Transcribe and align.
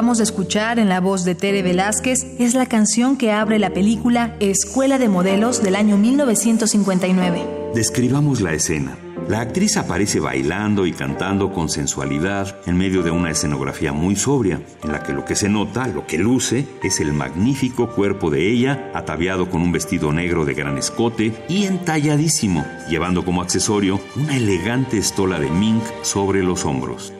Acabamos 0.00 0.16
de 0.16 0.24
escuchar 0.24 0.78
en 0.78 0.88
la 0.88 0.98
voz 0.98 1.24
de 1.24 1.34
Tere 1.34 1.62
Velázquez 1.62 2.24
es 2.38 2.54
la 2.54 2.64
canción 2.64 3.18
que 3.18 3.32
abre 3.32 3.58
la 3.58 3.68
película 3.68 4.34
Escuela 4.40 4.98
de 4.98 5.10
Modelos 5.10 5.62
del 5.62 5.76
año 5.76 5.98
1959. 5.98 7.72
Describamos 7.74 8.40
la 8.40 8.54
escena. 8.54 8.96
La 9.28 9.40
actriz 9.40 9.76
aparece 9.76 10.18
bailando 10.18 10.86
y 10.86 10.92
cantando 10.94 11.52
con 11.52 11.68
sensualidad 11.68 12.56
en 12.64 12.78
medio 12.78 13.02
de 13.02 13.10
una 13.10 13.30
escenografía 13.30 13.92
muy 13.92 14.16
sobria, 14.16 14.62
en 14.82 14.90
la 14.90 15.02
que 15.02 15.12
lo 15.12 15.26
que 15.26 15.36
se 15.36 15.50
nota, 15.50 15.86
lo 15.86 16.06
que 16.06 16.16
luce, 16.16 16.66
es 16.82 16.98
el 17.00 17.12
magnífico 17.12 17.90
cuerpo 17.90 18.30
de 18.30 18.50
ella, 18.50 18.90
ataviado 18.94 19.50
con 19.50 19.60
un 19.60 19.70
vestido 19.70 20.12
negro 20.12 20.46
de 20.46 20.54
gran 20.54 20.78
escote 20.78 21.34
y 21.46 21.66
entalladísimo, 21.66 22.64
llevando 22.88 23.22
como 23.22 23.42
accesorio 23.42 24.00
una 24.16 24.34
elegante 24.34 24.96
estola 24.96 25.38
de 25.38 25.50
mink 25.50 25.82
sobre 26.00 26.42
los 26.42 26.64
hombros. 26.64 27.12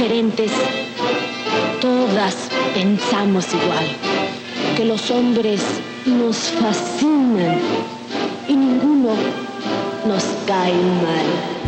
Diferentes, 0.00 0.50
todas 1.78 2.34
pensamos 2.72 3.46
igual, 3.52 3.84
que 4.74 4.86
los 4.86 5.10
hombres 5.10 5.60
nos 6.06 6.36
fascinan 6.52 7.58
y 8.48 8.56
ninguno 8.56 9.10
nos 10.06 10.24
cae 10.46 10.72
mal. 10.72 11.60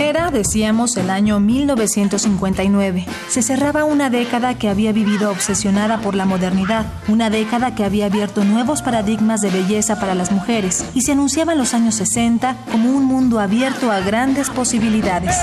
Era, 0.00 0.32
decíamos, 0.32 0.96
el 0.96 1.10
año 1.10 1.38
1959. 1.38 3.06
Se 3.28 3.42
cerraba 3.42 3.84
una 3.84 4.10
década 4.10 4.58
que 4.58 4.68
había 4.68 4.90
vivido 4.90 5.30
obsesionada 5.30 6.00
por 6.00 6.16
la 6.16 6.24
modernidad, 6.24 6.86
una 7.06 7.30
década 7.30 7.76
que 7.76 7.84
había 7.84 8.06
abierto 8.06 8.42
nuevos 8.42 8.82
paradigmas 8.82 9.42
de 9.42 9.50
belleza 9.50 10.00
para 10.00 10.16
las 10.16 10.32
mujeres 10.32 10.84
y 10.92 11.02
se 11.02 11.12
anunciaban 11.12 11.56
los 11.56 11.72
años 11.72 11.94
60 11.94 12.56
como 12.72 12.90
un 12.90 13.04
mundo 13.04 13.38
abierto 13.38 13.92
a 13.92 14.00
grandes 14.00 14.50
posibilidades. 14.50 15.36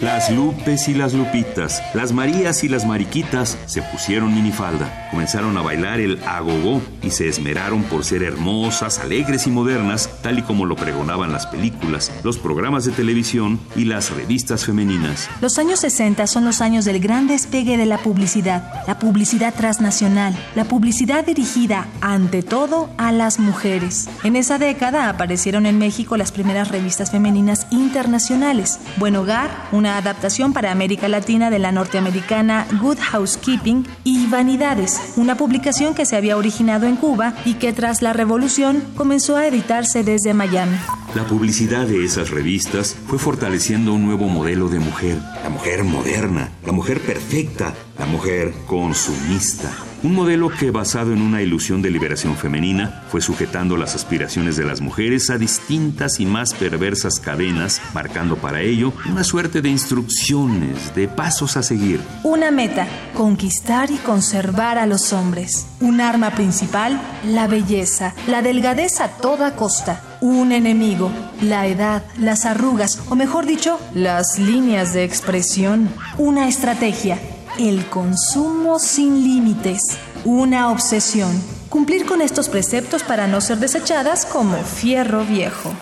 Las 0.00 0.30
Lupes 0.30 0.88
y 0.88 0.94
las 0.94 1.12
Lupitas, 1.12 1.82
las 1.92 2.12
Marías 2.12 2.64
y 2.64 2.70
las 2.70 2.86
Mariquitas 2.86 3.58
se 3.66 3.82
pusieron 3.82 4.34
minifalda, 4.34 5.10
comenzaron 5.10 5.58
a 5.58 5.60
bailar 5.60 6.00
el 6.00 6.18
agogó 6.24 6.80
y 7.02 7.10
se 7.10 7.28
esmeraron 7.28 7.82
por 7.82 8.02
ser 8.02 8.22
hermosas, 8.22 8.98
alegres 8.98 9.46
y 9.46 9.50
modernas, 9.50 10.08
tal 10.22 10.38
y 10.38 10.42
como 10.42 10.64
lo 10.64 10.74
pregonaban 10.74 11.32
las 11.32 11.46
películas, 11.46 12.10
los 12.24 12.38
programas 12.38 12.86
de 12.86 12.92
televisión 12.92 13.60
y 13.76 13.84
las 13.84 14.08
revistas 14.08 14.64
femeninas. 14.64 15.28
Los 15.42 15.58
años 15.58 15.80
60 15.80 16.26
son 16.26 16.46
los 16.46 16.62
años 16.62 16.86
del 16.86 16.98
gran 16.98 17.26
despegue 17.26 17.76
de 17.76 17.84
la 17.84 17.98
publicidad, 17.98 18.82
la 18.86 18.98
publicidad 18.98 19.52
transnacional, 19.52 20.34
la 20.54 20.64
publicidad 20.64 21.26
dirigida, 21.26 21.88
ante 22.00 22.42
todo, 22.42 22.88
a 22.96 23.12
las 23.12 23.38
mujeres. 23.38 24.08
En 24.24 24.36
esa 24.36 24.56
década 24.56 25.10
aparecieron 25.10 25.66
en 25.66 25.76
México 25.76 26.16
las 26.16 26.32
primeras 26.32 26.68
revistas 26.68 27.10
femeninas 27.10 27.66
internacionales. 27.70 28.78
Buen 28.96 29.16
Hogar, 29.16 29.50
una 29.72 29.89
adaptación 29.96 30.52
para 30.52 30.72
América 30.72 31.08
Latina 31.08 31.50
de 31.50 31.58
la 31.58 31.72
norteamericana 31.72 32.66
Good 32.80 32.98
Housekeeping, 32.98 33.86
y 34.04 34.26
Vanidades, 34.26 35.00
una 35.16 35.36
publicación 35.36 35.94
que 35.94 36.06
se 36.06 36.16
había 36.16 36.36
originado 36.36 36.86
en 36.86 36.96
Cuba 36.96 37.34
y 37.44 37.54
que 37.54 37.72
tras 37.72 38.02
la 38.02 38.12
revolución 38.12 38.82
comenzó 38.96 39.36
a 39.36 39.46
editarse 39.46 40.02
desde 40.02 40.34
Miami. 40.34 40.76
La 41.14 41.24
publicidad 41.24 41.86
de 41.86 42.04
esas 42.04 42.30
revistas 42.30 42.96
fue 43.06 43.18
fortaleciendo 43.18 43.92
un 43.94 44.06
nuevo 44.06 44.28
modelo 44.28 44.68
de 44.68 44.78
mujer, 44.78 45.18
la 45.42 45.50
mujer 45.50 45.84
moderna, 45.84 46.50
la 46.64 46.72
mujer 46.72 47.00
perfecta, 47.00 47.74
la 47.98 48.06
mujer 48.06 48.52
consumista. 48.66 49.70
Un 50.02 50.14
modelo 50.14 50.48
que, 50.48 50.70
basado 50.70 51.12
en 51.12 51.20
una 51.20 51.42
ilusión 51.42 51.82
de 51.82 51.90
liberación 51.90 52.34
femenina, 52.34 53.02
fue 53.10 53.20
sujetando 53.20 53.76
las 53.76 53.94
aspiraciones 53.94 54.56
de 54.56 54.64
las 54.64 54.80
mujeres 54.80 55.28
a 55.28 55.36
distintas 55.36 56.20
y 56.20 56.24
más 56.24 56.54
perversas 56.54 57.20
cadenas, 57.20 57.82
marcando 57.92 58.36
para 58.36 58.62
ello 58.62 58.94
una 59.10 59.24
suerte 59.24 59.60
de 59.60 59.68
instrucciones, 59.68 60.94
de 60.94 61.06
pasos 61.06 61.58
a 61.58 61.62
seguir. 61.62 62.00
Una 62.22 62.50
meta, 62.50 62.86
conquistar 63.14 63.90
y 63.90 63.96
conservar 63.96 64.78
a 64.78 64.86
los 64.86 65.12
hombres. 65.12 65.66
Un 65.80 66.00
arma 66.00 66.30
principal, 66.30 66.98
la 67.26 67.46
belleza, 67.46 68.14
la 68.26 68.40
delgadez 68.40 69.02
a 69.02 69.08
toda 69.08 69.54
costa. 69.54 70.02
Un 70.22 70.52
enemigo, 70.52 71.10
la 71.42 71.66
edad, 71.66 72.02
las 72.18 72.46
arrugas, 72.46 73.02
o 73.10 73.16
mejor 73.16 73.44
dicho, 73.44 73.78
las 73.94 74.38
líneas 74.38 74.94
de 74.94 75.04
expresión. 75.04 75.90
Una 76.16 76.48
estrategia, 76.48 77.18
el 77.58 77.86
consumo 77.86 78.78
sin 78.78 79.24
límites. 79.24 79.98
Una 80.24 80.70
obsesión, 80.70 81.32
cumplir 81.68 82.06
con 82.06 82.22
estos 82.22 82.48
preceptos 82.48 83.02
para 83.02 83.26
no 83.26 83.40
ser 83.40 83.58
desechadas 83.58 84.26
como 84.26 84.56
fierro 84.58 85.24
viejo. 85.24 85.72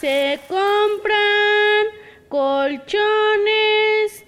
Se 0.00 0.38
compran 0.48 1.86
colchones, 2.28 2.84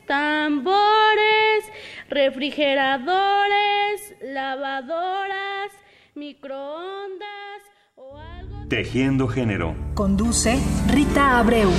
tambores, 0.07 1.65
refrigeradores, 2.09 4.15
lavadoras, 4.23 5.73
microondas 6.15 7.63
o 7.97 8.17
algo. 8.17 8.69
Tejiendo 8.69 9.29
género. 9.29 9.77
Conduce 9.95 10.59
Rita 10.89 11.39
Abreu. 11.39 11.71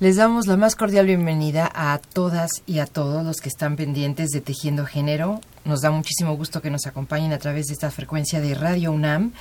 Les 0.00 0.14
damos 0.14 0.46
la 0.46 0.56
más 0.56 0.76
cordial 0.76 1.06
bienvenida 1.06 1.68
a 1.74 1.98
todas 1.98 2.62
y 2.66 2.78
a 2.78 2.86
todos 2.86 3.24
los 3.24 3.38
que 3.38 3.48
están 3.48 3.74
pendientes 3.74 4.28
de 4.30 4.40
Tejiendo 4.40 4.86
Género. 4.86 5.40
Nos 5.64 5.80
da 5.80 5.90
muchísimo 5.90 6.36
gusto 6.36 6.62
que 6.62 6.70
nos 6.70 6.86
acompañen 6.86 7.32
a 7.32 7.38
través 7.38 7.66
de 7.66 7.72
esta 7.72 7.90
frecuencia 7.90 8.40
de 8.40 8.54
Radio 8.54 8.92
UNAM. 8.92 9.32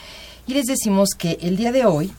Y 0.47 0.56
les 0.56 0.66
decimos 0.66 1.09
que 1.16 1.38
el 1.41 1.57
día 1.57 1.72
de 1.72 1.85
hoy 1.85 2.12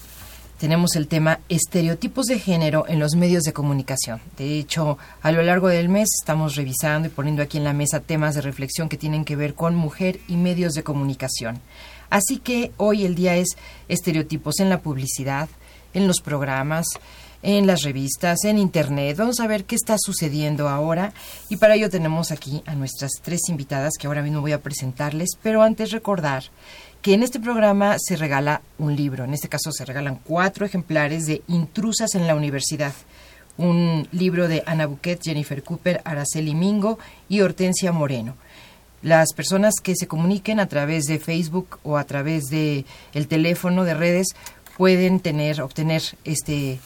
tenemos 0.60 0.94
el 0.94 1.08
tema 1.08 1.40
estereotipos 1.48 2.26
de 2.26 2.38
género 2.38 2.84
en 2.86 3.00
los 3.00 3.16
medios 3.16 3.42
de 3.42 3.52
comunicación. 3.52 4.20
De 4.36 4.56
hecho, 4.56 4.98
a 5.20 5.32
lo 5.32 5.42
largo 5.42 5.66
del 5.66 5.88
mes 5.88 6.08
estamos 6.20 6.54
revisando 6.54 7.08
y 7.08 7.10
poniendo 7.10 7.42
aquí 7.42 7.58
en 7.58 7.64
la 7.64 7.72
mesa 7.72 7.98
temas 7.98 8.36
de 8.36 8.42
reflexión 8.42 8.88
que 8.88 8.96
tienen 8.96 9.24
que 9.24 9.34
ver 9.34 9.54
con 9.54 9.74
mujer 9.74 10.20
y 10.28 10.36
medios 10.36 10.74
de 10.74 10.84
comunicación. 10.84 11.58
Así 12.08 12.38
que 12.38 12.70
hoy 12.76 13.04
el 13.04 13.16
día 13.16 13.34
es 13.34 13.48
estereotipos 13.88 14.60
en 14.60 14.68
la 14.70 14.80
publicidad, 14.80 15.48
en 15.92 16.06
los 16.06 16.20
programas, 16.20 16.86
en 17.42 17.66
las 17.66 17.82
revistas, 17.82 18.44
en 18.44 18.58
internet. 18.58 19.16
Vamos 19.16 19.40
a 19.40 19.46
ver 19.46 19.64
qué 19.64 19.74
está 19.74 19.96
sucediendo 19.98 20.68
ahora 20.68 21.12
y 21.48 21.56
para 21.56 21.74
ello 21.74 21.90
tenemos 21.90 22.32
aquí 22.32 22.62
a 22.66 22.74
nuestras 22.74 23.12
tres 23.22 23.40
invitadas 23.48 23.94
que 23.98 24.06
ahora 24.06 24.22
mismo 24.22 24.40
voy 24.40 24.52
a 24.52 24.62
presentarles, 24.62 25.30
pero 25.42 25.62
antes 25.62 25.92
recordar 25.92 26.44
que 27.02 27.14
en 27.14 27.22
este 27.22 27.38
programa 27.38 27.96
se 27.98 28.16
regala 28.16 28.62
un 28.78 28.96
libro, 28.96 29.24
en 29.24 29.34
este 29.34 29.48
caso 29.48 29.70
se 29.70 29.84
regalan 29.84 30.18
cuatro 30.24 30.66
ejemplares 30.66 31.26
de 31.26 31.42
Intrusas 31.46 32.14
en 32.14 32.26
la 32.26 32.34
Universidad, 32.34 32.92
un 33.56 34.08
libro 34.12 34.48
de 34.48 34.62
Ana 34.66 34.86
Buquet, 34.86 35.20
Jennifer 35.22 35.62
Cooper, 35.62 36.00
Araceli 36.04 36.54
Mingo 36.54 36.98
y 37.28 37.40
Hortensia 37.40 37.92
Moreno. 37.92 38.36
Las 39.00 39.32
personas 39.32 39.74
que 39.80 39.94
se 39.94 40.08
comuniquen 40.08 40.58
a 40.58 40.66
través 40.66 41.04
de 41.04 41.20
Facebook 41.20 41.78
o 41.84 41.96
a 41.98 42.04
través 42.04 42.44
de 42.46 42.84
el 43.14 43.28
teléfono 43.28 43.84
de 43.84 43.94
redes 43.94 44.26
pueden 44.76 45.20
tener 45.20 45.60
obtener 45.62 46.02
este 46.24 46.80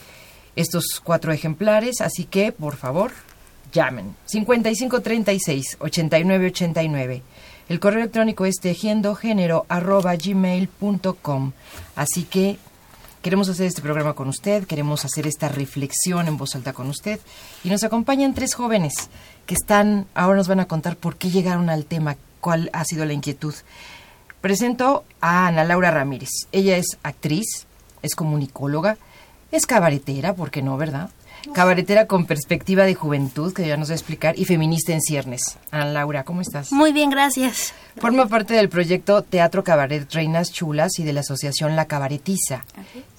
estos 0.56 1.00
cuatro 1.02 1.32
ejemplares, 1.32 2.00
así 2.00 2.24
que 2.24 2.52
por 2.52 2.76
favor 2.76 3.12
llamen 3.72 4.14
5536 4.26 5.76
8989. 5.80 7.22
El 7.68 7.80
correo 7.80 8.00
electrónico 8.00 8.44
es 8.44 8.56
tejiendogénero 8.56 9.64
arroba 9.68 10.14
gmail.com. 10.16 11.52
Así 11.96 12.24
que 12.24 12.58
Queremos 13.22 13.48
hacer 13.48 13.68
este 13.68 13.82
programa 13.82 14.14
con 14.14 14.28
usted, 14.28 14.66
queremos 14.66 15.04
hacer 15.04 15.28
esta 15.28 15.48
reflexión 15.48 16.26
en 16.26 16.36
voz 16.36 16.56
alta 16.56 16.72
con 16.72 16.88
usted 16.88 17.20
y 17.62 17.68
nos 17.68 17.84
acompañan 17.84 18.34
tres 18.34 18.52
jóvenes 18.54 18.94
que 19.46 19.54
están, 19.54 20.08
ahora 20.12 20.38
nos 20.38 20.48
van 20.48 20.58
a 20.58 20.66
contar 20.66 20.96
por 20.96 21.14
qué 21.14 21.30
llegaron 21.30 21.70
al 21.70 21.84
tema, 21.84 22.16
cuál 22.40 22.68
ha 22.72 22.84
sido 22.84 23.04
la 23.04 23.12
inquietud. 23.12 23.54
Presento 24.40 25.04
a 25.20 25.46
Ana 25.46 25.62
Laura 25.62 25.92
Ramírez. 25.92 26.30
Ella 26.50 26.76
es 26.76 26.98
actriz, 27.04 27.68
es 28.02 28.16
comunicóloga, 28.16 28.98
es 29.52 29.66
cabaretera, 29.66 30.34
¿por 30.34 30.50
qué 30.50 30.62
no, 30.62 30.76
verdad? 30.76 31.10
Cabaretera 31.52 32.06
con 32.06 32.24
perspectiva 32.24 32.84
de 32.84 32.94
juventud, 32.94 33.52
que 33.52 33.66
ya 33.66 33.76
nos 33.76 33.90
va 33.90 33.92
a 33.92 33.96
explicar, 33.96 34.38
y 34.38 34.44
feminista 34.44 34.92
en 34.92 35.00
ciernes. 35.00 35.58
Ana 35.70 35.86
Laura, 35.86 36.24
¿cómo 36.24 36.40
estás? 36.40 36.72
Muy 36.72 36.92
bien, 36.92 37.10
gracias. 37.10 37.74
Forma 37.98 38.26
parte 38.26 38.54
del 38.54 38.68
proyecto 38.68 39.22
Teatro 39.22 39.62
Cabaret 39.62 40.10
Reinas 40.12 40.52
Chulas 40.52 40.98
y 40.98 41.04
de 41.04 41.12
la 41.12 41.20
asociación 41.20 41.76
La 41.76 41.86
Cabaretiza. 41.86 42.64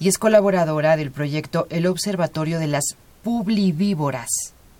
Y 0.00 0.08
es 0.08 0.18
colaboradora 0.18 0.96
del 0.96 1.10
proyecto 1.10 1.66
El 1.70 1.86
Observatorio 1.86 2.58
de 2.58 2.66
las 2.66 2.96
Publivívoras. 3.22 4.28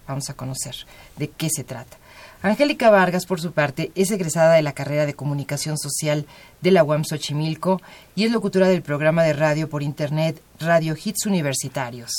Vamos 0.09 0.29
a 0.31 0.35
conocer 0.35 0.75
de 1.17 1.29
qué 1.29 1.49
se 1.51 1.65
trata. 1.65 1.97
Angélica 2.45 2.91
Vargas, 2.91 3.25
por 3.25 3.41
su 3.41 3.53
parte, 3.53 3.91
es 3.95 4.11
egresada 4.11 4.53
de 4.53 4.61
la 4.61 4.75
carrera 4.75 5.07
de 5.07 5.15
Comunicación 5.15 5.79
Social 5.79 6.27
de 6.61 6.73
la 6.73 6.85
UAM 6.85 7.03
Xochimilco 7.03 7.81
y 8.15 8.25
es 8.25 8.33
locutora 8.33 8.69
del 8.69 8.83
programa 8.83 9.23
de 9.23 9.33
radio 9.33 9.71
por 9.71 9.83
Internet 9.83 10.43
Radio 10.61 10.95
Hits 11.03 11.25
Universitarios. 11.25 12.11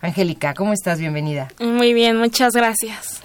Angélica, 0.00 0.54
¿cómo 0.54 0.72
estás? 0.72 1.00
Bienvenida. 1.00 1.48
Muy 1.60 1.92
bien, 1.92 2.16
muchas 2.16 2.54
gracias. 2.54 3.20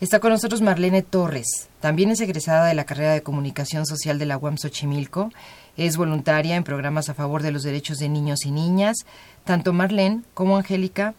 Está 0.00 0.20
con 0.20 0.30
nosotros 0.30 0.62
Marlene 0.62 1.02
Torres. 1.02 1.68
También 1.80 2.12
es 2.12 2.20
egresada 2.20 2.66
de 2.66 2.74
la 2.74 2.84
carrera 2.84 3.12
de 3.12 3.24
Comunicación 3.24 3.84
Social 3.84 4.20
de 4.20 4.26
la 4.26 4.38
UAM 4.38 4.58
Xochimilco. 4.58 5.32
Es 5.76 5.96
voluntaria 5.96 6.54
en 6.54 6.62
programas 6.62 7.08
a 7.08 7.14
favor 7.14 7.42
de 7.42 7.50
los 7.50 7.64
derechos 7.64 7.98
de 7.98 8.08
niños 8.08 8.46
y 8.46 8.52
niñas. 8.52 8.98
Tanto 9.42 9.72
Marlene 9.72 10.22
como 10.34 10.56
Angélica 10.56 11.14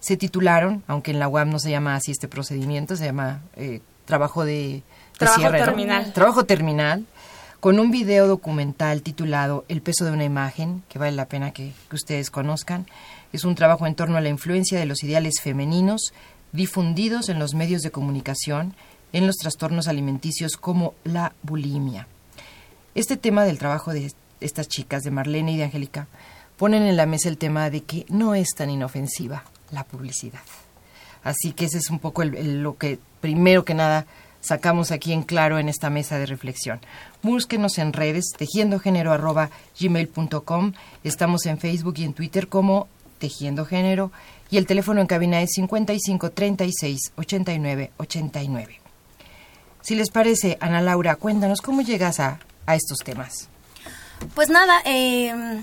se 0.00 0.16
titularon, 0.16 0.82
aunque 0.88 1.12
en 1.12 1.20
la 1.20 1.28
UAM 1.28 1.50
no 1.50 1.60
se 1.60 1.70
llama 1.70 1.94
así 1.94 2.10
este 2.10 2.26
procedimiento, 2.26 2.96
se 2.96 3.04
llama 3.04 3.42
eh, 3.54 3.82
trabajo 4.04 4.44
de, 4.44 4.52
de 4.54 4.82
Trabajo 5.18 5.40
cierre, 5.40 5.58
¿no? 5.60 5.64
terminal. 5.64 6.12
Trabajo 6.12 6.44
terminal, 6.44 7.06
con 7.60 7.78
un 7.78 7.90
video 7.90 8.26
documental 8.26 9.02
titulado 9.02 9.64
El 9.68 9.82
peso 9.82 10.04
de 10.04 10.10
una 10.10 10.24
imagen, 10.24 10.82
que 10.88 10.98
vale 10.98 11.12
la 11.12 11.26
pena 11.26 11.52
que, 11.52 11.72
que 11.88 11.96
ustedes 11.96 12.30
conozcan. 12.30 12.86
Es 13.32 13.44
un 13.44 13.54
trabajo 13.54 13.86
en 13.86 13.94
torno 13.94 14.16
a 14.16 14.20
la 14.20 14.28
influencia 14.28 14.78
de 14.78 14.86
los 14.86 15.02
ideales 15.04 15.34
femeninos 15.40 16.12
difundidos 16.52 17.28
en 17.28 17.38
los 17.38 17.54
medios 17.54 17.82
de 17.82 17.90
comunicación 17.90 18.74
en 19.12 19.26
los 19.26 19.36
trastornos 19.36 19.88
alimenticios 19.88 20.56
como 20.56 20.94
la 21.04 21.32
bulimia. 21.42 22.06
Este 22.94 23.16
tema 23.16 23.44
del 23.44 23.58
trabajo 23.58 23.92
de 23.92 24.12
estas 24.40 24.68
chicas, 24.68 25.02
de 25.02 25.10
Marlene 25.10 25.52
y 25.52 25.56
de 25.56 25.64
Angélica, 25.64 26.08
ponen 26.56 26.82
en 26.82 26.96
la 26.96 27.06
mesa 27.06 27.28
el 27.28 27.38
tema 27.38 27.70
de 27.70 27.82
que 27.84 28.04
no 28.08 28.34
es 28.34 28.48
tan 28.56 28.70
inofensiva 28.70 29.44
la 29.70 29.84
publicidad. 29.84 30.40
Así 31.24 31.52
que 31.52 31.66
ese 31.66 31.78
es 31.78 31.90
un 31.90 31.98
poco 32.00 32.22
el- 32.22 32.34
el- 32.34 32.62
lo 32.62 32.76
que 32.76 32.98
primero 33.22 33.64
que 33.64 33.72
nada 33.72 34.04
sacamos 34.42 34.90
aquí 34.90 35.14
en 35.14 35.22
claro 35.22 35.58
en 35.58 35.70
esta 35.70 35.88
mesa 35.88 36.18
de 36.18 36.26
reflexión. 36.26 36.80
Búsquenos 37.22 37.78
en 37.78 37.94
redes, 37.94 38.32
tejiendogénero 38.36 39.12
arroba 39.12 39.48
gmail.com. 39.80 40.72
Estamos 41.04 41.46
en 41.46 41.58
Facebook 41.58 41.94
y 41.96 42.04
en 42.04 42.12
Twitter 42.12 42.48
como 42.48 42.88
Tejiendo 43.18 43.64
Género 43.64 44.12
y 44.50 44.58
el 44.58 44.66
teléfono 44.66 45.00
en 45.00 45.06
cabina 45.06 45.40
es 45.40 45.52
55 45.54 46.32
36 46.32 47.12
89 47.16 47.92
89. 47.96 48.80
Si 49.80 49.94
les 49.94 50.10
parece, 50.10 50.58
Ana 50.60 50.82
Laura, 50.82 51.16
cuéntanos 51.16 51.60
cómo 51.60 51.80
llegas 51.80 52.20
a, 52.20 52.40
a 52.66 52.74
estos 52.74 52.98
temas. 52.98 53.48
Pues 54.34 54.48
nada, 54.48 54.82
eh, 54.84 55.62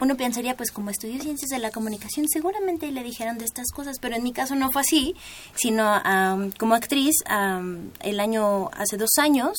uno 0.00 0.16
pensaría, 0.16 0.56
pues 0.56 0.70
como 0.70 0.90
estudió 0.90 1.20
ciencias 1.20 1.48
de 1.50 1.58
la 1.58 1.70
comunicación, 1.70 2.26
seguramente 2.28 2.90
le 2.92 3.02
dijeron 3.02 3.38
de 3.38 3.44
estas 3.44 3.66
cosas, 3.72 3.98
pero 4.00 4.16
en 4.16 4.22
mi 4.22 4.32
caso 4.32 4.54
no 4.54 4.70
fue 4.70 4.82
así, 4.82 5.16
sino 5.54 5.84
am, 6.04 6.52
como 6.52 6.74
actriz, 6.74 7.14
am, 7.26 7.90
el 8.00 8.20
año, 8.20 8.70
hace 8.72 8.96
dos 8.96 9.10
años, 9.18 9.56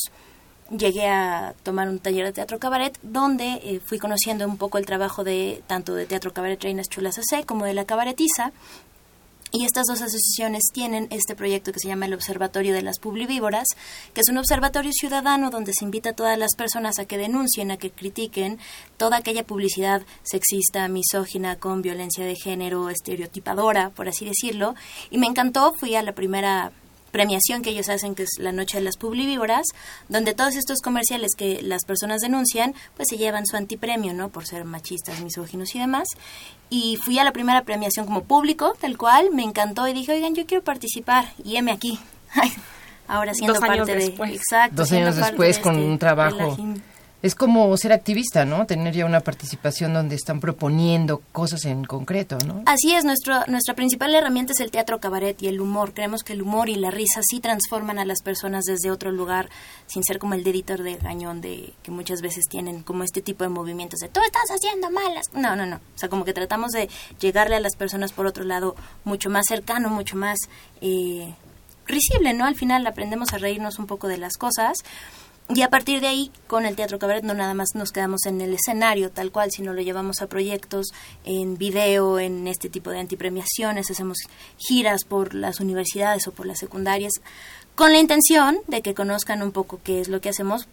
llegué 0.70 1.08
a 1.08 1.56
tomar 1.64 1.90
un 1.90 2.00
taller 2.00 2.26
de 2.26 2.32
teatro 2.32 2.60
cabaret 2.60 2.98
donde 3.02 3.60
eh, 3.64 3.82
fui 3.84 3.98
conociendo 3.98 4.46
un 4.46 4.58
poco 4.58 4.78
el 4.78 4.86
trabajo 4.86 5.24
de 5.24 5.64
tanto 5.68 5.96
de 5.96 6.06
teatro 6.06 6.32
cabaret 6.32 6.62
Reinas 6.62 6.90
Chulas 6.90 7.18
AC 7.18 7.46
como 7.46 7.66
de 7.66 7.74
la 7.74 7.86
cabaretiza 7.86 8.52
Y 9.52 9.66
estas 9.66 9.88
dos 9.88 10.02
asociaciones 10.02 10.64
tienen 10.72 11.08
este 11.10 11.36
proyecto 11.36 11.72
que 11.72 11.80
se 11.80 11.88
llama 11.88 12.06
el 12.06 12.14
Observatorio 12.14 12.74
de 12.74 12.84
las 12.84 13.00
Publivívoras, 13.00 13.68
que 14.14 14.22
es 14.22 14.30
un 14.30 14.38
observatorio 14.38 14.92
ciudadano 14.94 15.50
donde 15.50 15.74
se 15.74 15.86
invita 15.86 16.12
a 16.12 16.14
todas 16.14 16.38
las 16.38 16.56
personas 16.56 17.00
a 17.00 17.06
que 17.06 17.18
denuncien, 17.18 17.72
a 17.72 17.78
que 17.78 17.90
critiquen 17.90 18.60
toda 18.98 19.18
aquella 19.18 19.44
publicidad 19.44 20.04
sexista, 20.22 20.88
misógina, 20.88 21.56
con 21.56 21.82
violencia 21.82 22.26
de 22.26 22.36
género, 22.36 22.90
estereotipadora, 22.90 23.90
por 23.90 24.08
así 24.08 24.26
decirlo. 24.26 24.76
Y 25.10 25.18
me 25.18 25.26
encantó, 25.26 25.74
fui 25.74 25.96
a 25.96 26.04
la 26.04 26.14
primera 26.14 26.72
premiación 27.12 27.62
que 27.62 27.72
ellos 27.72 27.90
hacen, 27.90 28.16
que 28.16 28.24
es 28.24 28.30
la 28.40 28.52
Noche 28.52 28.78
de 28.78 28.84
las 28.84 28.98
Publivívoras, 28.98 29.66
donde 30.08 30.34
todos 30.34 30.56
estos 30.56 30.80
comerciales 30.82 31.32
que 31.38 31.62
las 31.62 31.84
personas 31.86 32.22
denuncian, 32.22 32.74
pues 32.96 33.08
se 33.10 33.18
llevan 33.18 33.46
su 33.46 33.58
antipremio, 33.58 34.14
¿no? 34.14 34.30
Por 34.30 34.46
ser 34.46 34.66
machistas, 34.66 35.22
misóginos 35.22 35.74
y 35.76 35.80
demás. 35.80 36.08
Y 36.70 36.98
fui 37.04 37.18
a 37.20 37.24
la 37.24 37.32
primera 37.32 37.64
premiación 37.64 38.06
como 38.06 38.24
público, 38.24 38.74
tal 38.80 38.98
cual, 38.98 39.30
me 39.32 39.44
encantó 39.44 39.88
y 39.88 39.94
dije, 39.94 40.14
oigan, 40.14 40.36
yo 40.36 40.46
quiero 40.46 40.64
participar, 40.64 41.34
y 41.44 41.58
heme 41.58 41.72
aquí. 41.72 42.00
Ahora 43.08 43.34
siendo 43.34 43.56
Dos 43.56 43.64
años 43.64 43.88
parte 43.88 43.96
de... 43.96 44.06
después. 44.06 44.32
Exacto. 44.32 44.76
Dos 44.76 44.92
años 44.92 45.16
después 45.16 45.58
de 45.58 45.62
con 45.64 45.74
este- 45.74 45.86
un 45.86 45.92
de 45.94 45.98
trabajo. 45.98 46.58
Es 47.22 47.36
como 47.36 47.76
ser 47.76 47.92
activista, 47.92 48.46
¿no? 48.46 48.66
Tener 48.66 48.94
ya 48.94 49.06
una 49.06 49.20
participación 49.20 49.94
donde 49.94 50.16
están 50.16 50.40
proponiendo 50.40 51.22
cosas 51.34 51.66
en 51.66 51.84
concreto, 51.84 52.38
¿no? 52.46 52.64
Así 52.66 52.94
es, 52.96 53.04
nuestro, 53.04 53.46
nuestra 53.48 53.76
principal 53.76 54.16
herramienta 54.16 54.54
es 54.54 54.62
el 54.62 54.72
teatro 54.72 55.00
cabaret 55.00 55.42
y 55.42 55.48
el 55.48 55.60
humor. 55.60 55.94
Creemos 55.94 56.24
que 56.24 56.32
el 56.32 56.42
humor 56.42 56.70
y 56.70 56.76
la 56.76 56.92
risa 56.92 57.20
sí 57.30 57.42
transforman 57.42 58.00
a 58.00 58.06
las 58.06 58.22
personas 58.22 58.64
desde 58.64 58.90
otro 58.90 59.12
lugar, 59.12 59.50
sin 59.88 60.04
ser 60.04 60.18
como 60.18 60.34
el 60.34 60.46
dedito 60.46 60.78
de 60.78 60.98
cañón 60.98 61.42
de 61.42 61.74
que 61.84 61.92
muchas 61.92 62.22
veces 62.22 62.46
tienen 62.50 62.84
como 62.84 63.04
este 63.04 63.22
tipo 63.22 63.44
de 63.44 63.50
movimientos 63.50 64.00
de 64.00 64.08
tú 64.08 64.22
estás 64.22 64.50
haciendo 64.50 64.90
malas. 64.90 65.26
No, 65.34 65.58
no, 65.58 65.66
no. 65.66 65.78
O 65.78 65.98
sea, 65.98 66.08
como 66.08 66.24
que 66.24 66.34
tratamos 66.34 66.72
de 66.72 66.90
llegarle 67.20 67.58
a 67.58 67.60
las 67.60 67.76
personas 67.76 68.14
por 68.14 68.28
otro 68.28 68.46
lado 68.46 68.76
mucho 69.04 69.30
más 69.30 69.46
cercano, 69.48 69.90
mucho 69.90 70.16
más 70.16 70.38
eh, 70.80 71.34
risible, 71.86 72.34
¿no? 72.34 72.46
Al 72.46 72.56
final 72.56 72.88
aprendemos 72.88 73.34
a 73.34 73.40
reírnos 73.40 73.78
un 73.78 73.88
poco 73.88 74.08
de 74.08 74.18
las 74.18 74.38
cosas. 74.38 74.78
Y 75.52 75.64
a 75.64 75.70
partir 75.70 76.00
de 76.00 76.08
ahí, 76.08 76.32
con 76.46 76.68
el 76.68 76.76
Teatro 76.76 77.00
Cabaret, 77.00 77.24
no 77.24 77.34
nada 77.34 77.56
más 77.56 77.70
nos 77.74 77.92
quedamos 77.92 78.28
en 78.28 78.40
el 78.40 78.54
escenario 78.54 79.10
tal 79.10 79.32
cual, 79.32 79.50
sino 79.50 79.74
lo 79.74 79.82
llevamos 79.82 80.22
a 80.22 80.28
proyectos 80.28 80.90
en 81.26 81.58
video, 81.58 82.20
en 82.20 82.48
este 82.48 82.70
tipo 82.70 82.92
de 82.92 83.00
antipremiaciones, 83.00 83.90
hacemos 83.90 84.18
giras 84.58 85.06
por 85.06 85.34
las 85.34 85.60
universidades 85.60 86.28
o 86.28 86.34
por 86.34 86.46
las 86.46 86.60
secundarias, 86.60 87.14
con 87.74 87.92
la 87.92 87.98
intención 87.98 88.60
de 88.68 88.84
que 88.84 88.94
conozcan 88.94 89.42
un 89.42 89.52
poco 89.52 89.80
qué 89.84 90.00
es 90.00 90.08
lo 90.08 90.22
que 90.22 90.30
hacemos, 90.30 90.68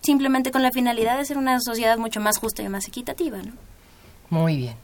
simplemente 0.00 0.50
con 0.50 0.62
la 0.62 0.70
finalidad 0.70 1.18
de 1.18 1.26
ser 1.26 1.36
una 1.36 1.60
sociedad 1.60 1.98
mucho 1.98 2.20
más 2.20 2.38
justa 2.38 2.62
y 2.62 2.70
más 2.70 2.88
equitativa, 2.88 3.36
¿no? 3.42 3.52
Muy 4.30 4.56
bien. 4.56 4.76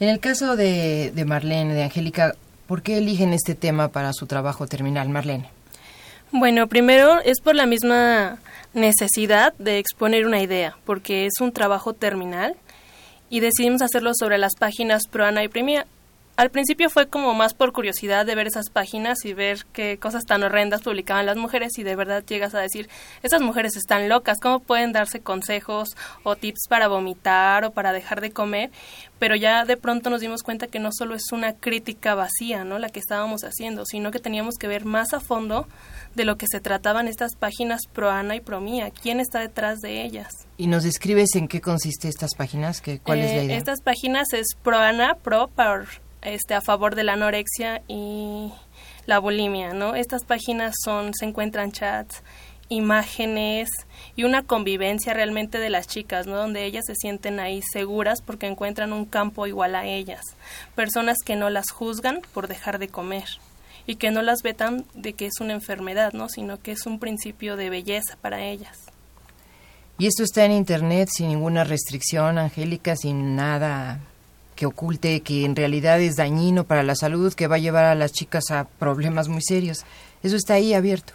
En 0.00 0.08
el 0.08 0.18
caso 0.18 0.56
de, 0.56 1.12
de 1.14 1.24
Marlene, 1.24 1.74
de 1.74 1.84
Angélica, 1.84 2.34
¿por 2.66 2.82
qué 2.82 2.98
eligen 2.98 3.32
este 3.32 3.54
tema 3.54 3.86
para 3.86 4.12
su 4.12 4.26
trabajo 4.26 4.66
terminal, 4.66 5.08
Marlene? 5.10 5.48
Bueno, 6.32 6.66
primero 6.66 7.20
es 7.20 7.40
por 7.40 7.54
la 7.54 7.64
misma 7.64 8.38
necesidad 8.74 9.54
de 9.58 9.78
exponer 9.78 10.26
una 10.26 10.40
idea, 10.40 10.76
porque 10.84 11.26
es 11.26 11.40
un 11.40 11.52
trabajo 11.52 11.92
terminal 11.92 12.56
y 13.30 13.40
decidimos 13.40 13.82
hacerlo 13.82 14.12
sobre 14.14 14.38
las 14.38 14.54
páginas 14.58 15.02
Proana 15.10 15.44
y 15.44 15.48
Premia. 15.48 15.86
Al 16.38 16.50
principio 16.50 16.88
fue 16.88 17.08
como 17.08 17.34
más 17.34 17.52
por 17.52 17.72
curiosidad 17.72 18.24
de 18.24 18.36
ver 18.36 18.46
esas 18.46 18.70
páginas 18.70 19.24
y 19.24 19.32
ver 19.34 19.66
qué 19.72 19.98
cosas 19.98 20.24
tan 20.24 20.44
horrendas 20.44 20.82
publicaban 20.82 21.26
las 21.26 21.36
mujeres 21.36 21.76
y 21.78 21.82
de 21.82 21.96
verdad 21.96 22.22
llegas 22.24 22.54
a 22.54 22.60
decir, 22.60 22.88
estas 23.24 23.42
mujeres 23.42 23.76
están 23.76 24.08
locas, 24.08 24.38
¿cómo 24.40 24.60
pueden 24.60 24.92
darse 24.92 25.18
consejos 25.18 25.96
o 26.22 26.36
tips 26.36 26.68
para 26.68 26.86
vomitar 26.86 27.64
o 27.64 27.72
para 27.72 27.92
dejar 27.92 28.20
de 28.20 28.30
comer? 28.30 28.70
Pero 29.18 29.34
ya 29.34 29.64
de 29.64 29.76
pronto 29.76 30.10
nos 30.10 30.20
dimos 30.20 30.44
cuenta 30.44 30.68
que 30.68 30.78
no 30.78 30.90
solo 30.92 31.16
es 31.16 31.32
una 31.32 31.54
crítica 31.54 32.14
vacía, 32.14 32.62
¿no? 32.62 32.78
La 32.78 32.90
que 32.90 33.00
estábamos 33.00 33.42
haciendo, 33.42 33.84
sino 33.84 34.12
que 34.12 34.20
teníamos 34.20 34.58
que 34.60 34.68
ver 34.68 34.84
más 34.84 35.14
a 35.14 35.18
fondo 35.18 35.66
de 36.14 36.24
lo 36.24 36.36
que 36.36 36.46
se 36.48 36.60
trataban 36.60 37.08
estas 37.08 37.34
páginas 37.34 37.80
pro 37.92 38.12
Ana 38.12 38.36
y 38.36 38.40
pro 38.40 38.60
Mía, 38.60 38.92
quién 39.02 39.18
está 39.18 39.40
detrás 39.40 39.80
de 39.80 40.04
ellas. 40.04 40.28
¿Y 40.56 40.68
nos 40.68 40.84
describes 40.84 41.34
en 41.34 41.48
qué 41.48 41.60
consiste 41.60 42.06
estas 42.06 42.36
páginas? 42.36 42.80
¿Qué, 42.80 43.00
¿Cuál 43.00 43.18
es 43.18 43.32
la 43.32 43.42
Eh, 43.42 43.44
idea? 43.46 43.56
Estas 43.58 43.80
páginas 43.80 44.32
es 44.32 44.46
pro 44.62 44.78
Ana, 44.78 45.14
pro 45.20 45.48
por, 45.48 45.86
este, 46.22 46.54
a 46.54 46.60
favor 46.60 46.94
de 46.94 47.04
la 47.04 47.14
anorexia 47.14 47.82
y 47.88 48.52
la 49.06 49.18
bulimia, 49.18 49.72
¿no? 49.72 49.94
Estas 49.94 50.24
páginas 50.24 50.74
son, 50.84 51.12
se 51.14 51.24
encuentran 51.24 51.72
chats, 51.72 52.22
imágenes 52.68 53.68
y 54.16 54.24
una 54.24 54.42
convivencia 54.42 55.14
realmente 55.14 55.58
de 55.58 55.70
las 55.70 55.86
chicas, 55.86 56.26
¿no? 56.26 56.36
Donde 56.36 56.64
ellas 56.64 56.84
se 56.86 56.94
sienten 56.94 57.40
ahí 57.40 57.62
seguras 57.72 58.20
porque 58.20 58.46
encuentran 58.46 58.92
un 58.92 59.06
campo 59.06 59.46
igual 59.46 59.74
a 59.74 59.86
ellas. 59.86 60.20
Personas 60.74 61.18
que 61.24 61.36
no 61.36 61.50
las 61.50 61.70
juzgan 61.70 62.20
por 62.34 62.48
dejar 62.48 62.78
de 62.78 62.88
comer 62.88 63.28
y 63.86 63.96
que 63.96 64.10
no 64.10 64.20
las 64.20 64.42
vetan 64.42 64.84
de 64.94 65.14
que 65.14 65.26
es 65.26 65.40
una 65.40 65.54
enfermedad, 65.54 66.12
¿no? 66.12 66.28
Sino 66.28 66.60
que 66.60 66.72
es 66.72 66.84
un 66.86 66.98
principio 66.98 67.56
de 67.56 67.70
belleza 67.70 68.18
para 68.20 68.44
ellas. 68.44 68.78
Y 69.96 70.06
esto 70.06 70.22
está 70.22 70.44
en 70.44 70.52
internet 70.52 71.08
sin 71.10 71.28
ninguna 71.28 71.64
restricción, 71.64 72.38
Angélica, 72.38 72.94
sin 72.94 73.34
nada 73.34 74.00
que 74.58 74.66
oculte 74.66 75.20
que 75.20 75.44
en 75.44 75.54
realidad 75.54 76.00
es 76.00 76.16
dañino 76.16 76.64
para 76.64 76.82
la 76.82 76.96
salud, 76.96 77.32
que 77.32 77.46
va 77.46 77.56
a 77.56 77.60
llevar 77.60 77.84
a 77.84 77.94
las 77.94 78.10
chicas 78.10 78.50
a 78.50 78.64
problemas 78.64 79.28
muy 79.28 79.40
serios. 79.40 79.84
Eso 80.24 80.34
está 80.34 80.54
ahí 80.54 80.74
abierto. 80.74 81.12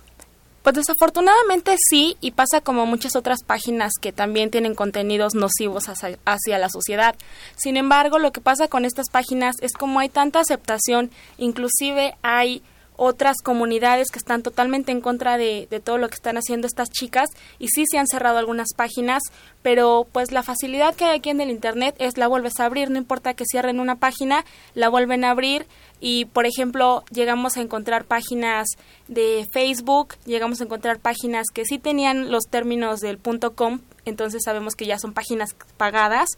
Pues 0.62 0.76
desafortunadamente 0.76 1.76
sí, 1.78 2.16
y 2.22 2.32
pasa 2.32 2.62
como 2.62 2.86
muchas 2.86 3.18
otras 3.18 3.40
páginas 3.46 3.92
que 4.00 4.14
también 4.14 4.50
tienen 4.50 4.76
contenidos 4.76 5.36
nocivos 5.36 5.90
hacia, 5.90 6.18
hacia, 6.24 6.58
la 6.58 6.70
sociedad. 6.70 7.16
Sin 7.58 7.76
embargo, 7.76 8.18
lo 8.18 8.32
que 8.32 8.40
pasa 8.40 8.70
con 8.70 8.86
estas 8.86 9.10
páginas 9.10 9.58
es 9.60 9.74
como 9.74 10.00
hay 10.00 10.08
tanta 10.08 10.40
aceptación, 10.40 11.12
inclusive 11.38 12.16
hay 12.22 12.64
otras 12.96 13.38
comunidades 13.42 14.10
que 14.12 14.20
están 14.20 14.44
totalmente 14.44 14.92
en 14.92 15.02
contra 15.02 15.38
de, 15.38 15.68
todo 15.84 15.98
lo 15.98 16.10
que 16.10 16.16
están 16.16 16.38
haciendo 16.38 16.68
estas 16.68 16.90
chicas 16.90 17.30
y 17.60 17.68
sí 17.68 17.86
se 17.90 17.98
han 17.98 18.08
cerrado 18.08 18.38
algunas 18.38 18.74
páginas, 18.76 19.22
pero 19.62 20.08
pues 20.12 20.32
la 20.32 20.44
facilidad 20.44 20.96
que 20.96 21.06
hay 21.06 21.18
aquí 21.18 21.30
en 21.30 21.42
el 21.42 21.50
Internet 21.50 21.96
es 22.00 22.18
la 22.18 22.28
vuelves 22.28 22.60
a 22.60 22.66
abrir, 22.66 22.90
no 22.90 22.98
importa 22.98 23.34
que 23.34 23.46
cierren 23.46 23.80
una 23.80 23.96
página, 23.96 24.46
la 24.76 24.90
vuelven 24.90 25.24
a 25.24 25.32
abrir 25.32 25.66
y 26.00 26.26
por 26.26 26.46
ejemplo 26.46 27.04
llegamos 27.12 27.58
a 27.58 27.62
encontrar 27.62 28.06
páginas 28.06 28.68
de 29.08 29.48
Facebook, 29.52 30.16
llegamos 30.26 30.62
a 30.62 30.66
encontrar 30.66 31.00
páginas 31.00 31.48
que 31.54 31.66
sí 31.66 31.80
tenían 31.80 32.32
los 32.32 32.44
términos 32.44 33.00
del 33.00 33.20
.com, 33.56 33.80
entonces 34.06 34.44
sabemos 34.44 34.76
que 34.76 34.86
ya 34.86 35.00
son 35.00 35.14
páginas 35.14 35.56
pagadas, 35.78 36.30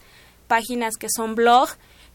páginas 0.46 0.96
que 0.96 1.08
son 1.14 1.34
blog, 1.34 1.68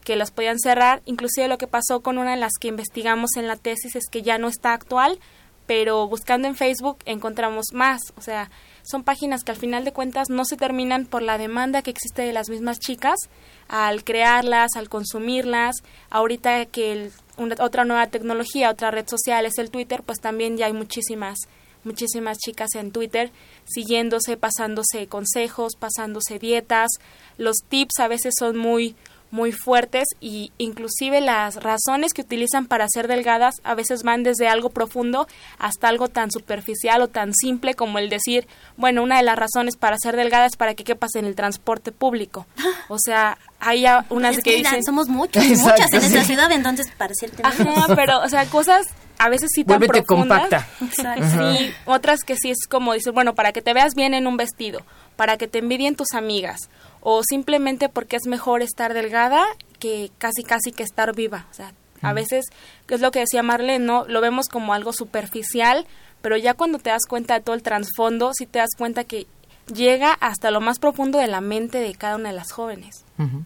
que 0.04 0.16
las 0.16 0.30
podían 0.30 0.58
cerrar. 0.58 1.02
Inclusive 1.04 1.48
lo 1.48 1.58
que 1.58 1.66
pasó 1.66 2.00
con 2.00 2.18
una 2.18 2.32
de 2.32 2.36
las 2.36 2.52
que 2.60 2.68
investigamos 2.68 3.36
en 3.36 3.46
la 3.46 3.56
tesis 3.56 3.96
es 3.96 4.08
que 4.10 4.22
ya 4.22 4.38
no 4.38 4.48
está 4.48 4.72
actual, 4.72 5.18
pero 5.66 6.06
buscando 6.08 6.48
en 6.48 6.56
Facebook 6.56 6.98
encontramos 7.04 7.66
más. 7.72 8.00
O 8.16 8.20
sea, 8.20 8.50
son 8.82 9.04
páginas 9.04 9.44
que 9.44 9.52
al 9.52 9.58
final 9.58 9.84
de 9.84 9.92
cuentas 9.92 10.28
no 10.28 10.44
se 10.44 10.56
terminan 10.56 11.06
por 11.06 11.22
la 11.22 11.38
demanda 11.38 11.82
que 11.82 11.90
existe 11.90 12.22
de 12.22 12.32
las 12.32 12.48
mismas 12.48 12.78
chicas 12.78 13.16
al 13.68 14.04
crearlas, 14.04 14.72
al 14.76 14.88
consumirlas. 14.88 15.76
Ahorita 16.10 16.66
que 16.66 16.92
el, 16.92 17.12
una, 17.36 17.54
otra 17.60 17.84
nueva 17.84 18.08
tecnología, 18.08 18.70
otra 18.70 18.90
red 18.90 19.08
social 19.08 19.46
es 19.46 19.58
el 19.58 19.70
Twitter, 19.70 20.02
pues 20.04 20.20
también 20.20 20.56
ya 20.56 20.66
hay 20.66 20.72
muchísimas 20.72 21.38
muchísimas 21.84 22.38
chicas 22.38 22.74
en 22.76 22.92
Twitter 22.92 23.32
siguiéndose, 23.64 24.36
pasándose 24.36 25.08
consejos, 25.08 25.72
pasándose 25.78 26.38
dietas. 26.38 26.90
Los 27.38 27.56
tips 27.68 27.98
a 27.98 28.08
veces 28.08 28.34
son 28.38 28.56
muy 28.56 28.94
muy 29.32 29.50
fuertes 29.50 30.04
y 30.20 30.52
inclusive 30.58 31.22
las 31.22 31.56
razones 31.56 32.12
que 32.12 32.20
utilizan 32.20 32.66
para 32.66 32.86
ser 32.88 33.08
delgadas 33.08 33.54
a 33.64 33.74
veces 33.74 34.02
van 34.02 34.22
desde 34.22 34.46
algo 34.46 34.68
profundo 34.68 35.26
hasta 35.58 35.88
algo 35.88 36.08
tan 36.08 36.30
superficial 36.30 37.00
o 37.00 37.08
tan 37.08 37.32
simple 37.34 37.74
como 37.74 37.98
el 37.98 38.10
decir, 38.10 38.46
bueno, 38.76 39.02
una 39.02 39.16
de 39.16 39.22
las 39.22 39.36
razones 39.36 39.76
para 39.76 39.96
ser 39.98 40.16
delgada 40.16 40.46
es 40.46 40.56
para 40.56 40.74
que 40.74 40.84
quepas 40.84 41.14
en 41.14 41.24
el 41.24 41.34
transporte 41.34 41.92
público. 41.92 42.46
O 42.88 42.98
sea, 42.98 43.38
hay 43.58 43.86
unas 44.10 44.36
es 44.36 44.44
que, 44.44 44.50
que 44.50 44.56
dicen... 44.58 44.84
somos 44.84 45.08
muchos, 45.08 45.42
Exacto, 45.42 45.82
muchas 45.82 45.92
en 45.94 46.00
sí. 46.02 46.06
esta 46.08 46.24
ciudad, 46.24 46.52
entonces 46.52 46.86
para 46.96 47.14
cierto 47.14 47.42
Ajá, 47.42 47.96
pero, 47.96 48.20
o 48.20 48.28
sea, 48.28 48.44
cosas 48.46 48.86
a 49.18 49.28
veces 49.28 49.50
sí 49.54 49.64
tan 49.64 49.80
profundas. 49.80 50.40
compacta. 50.40 50.68
Exacto. 50.84 51.24
Sí, 51.56 51.72
otras 51.86 52.20
que 52.20 52.36
sí 52.36 52.50
es 52.50 52.66
como 52.68 52.92
dices, 52.92 53.14
bueno, 53.14 53.34
para 53.34 53.52
que 53.52 53.62
te 53.62 53.72
veas 53.72 53.94
bien 53.94 54.14
en 54.14 54.26
un 54.26 54.36
vestido, 54.36 54.82
para 55.16 55.36
que 55.36 55.46
te 55.48 55.58
envidien 55.58 55.94
tus 55.94 56.12
amigas, 56.12 56.68
o 57.02 57.22
simplemente 57.22 57.88
porque 57.88 58.16
es 58.16 58.26
mejor 58.26 58.62
estar 58.62 58.94
delgada 58.94 59.44
que 59.78 60.10
casi 60.18 60.42
casi 60.44 60.72
que 60.72 60.84
estar 60.84 61.14
viva. 61.14 61.46
O 61.50 61.54
sea, 61.54 61.72
a 62.00 62.12
veces, 62.12 62.46
que 62.86 62.94
es 62.94 63.00
lo 63.00 63.10
que 63.10 63.20
decía 63.20 63.42
Marlene, 63.42 63.84
¿no? 63.84 64.04
Lo 64.08 64.20
vemos 64.20 64.48
como 64.48 64.74
algo 64.74 64.92
superficial, 64.92 65.86
pero 66.20 66.36
ya 66.36 66.54
cuando 66.54 66.78
te 66.78 66.90
das 66.90 67.06
cuenta 67.08 67.34
de 67.34 67.40
todo 67.40 67.54
el 67.54 67.62
trasfondo, 67.62 68.32
sí 68.34 68.46
te 68.46 68.58
das 68.58 68.70
cuenta 68.76 69.04
que 69.04 69.26
llega 69.72 70.12
hasta 70.12 70.50
lo 70.50 70.60
más 70.60 70.78
profundo 70.78 71.18
de 71.18 71.28
la 71.28 71.40
mente 71.40 71.78
de 71.78 71.94
cada 71.94 72.16
una 72.16 72.30
de 72.30 72.36
las 72.36 72.50
jóvenes. 72.50 73.04
Uh 73.18 73.22
-huh. 73.22 73.44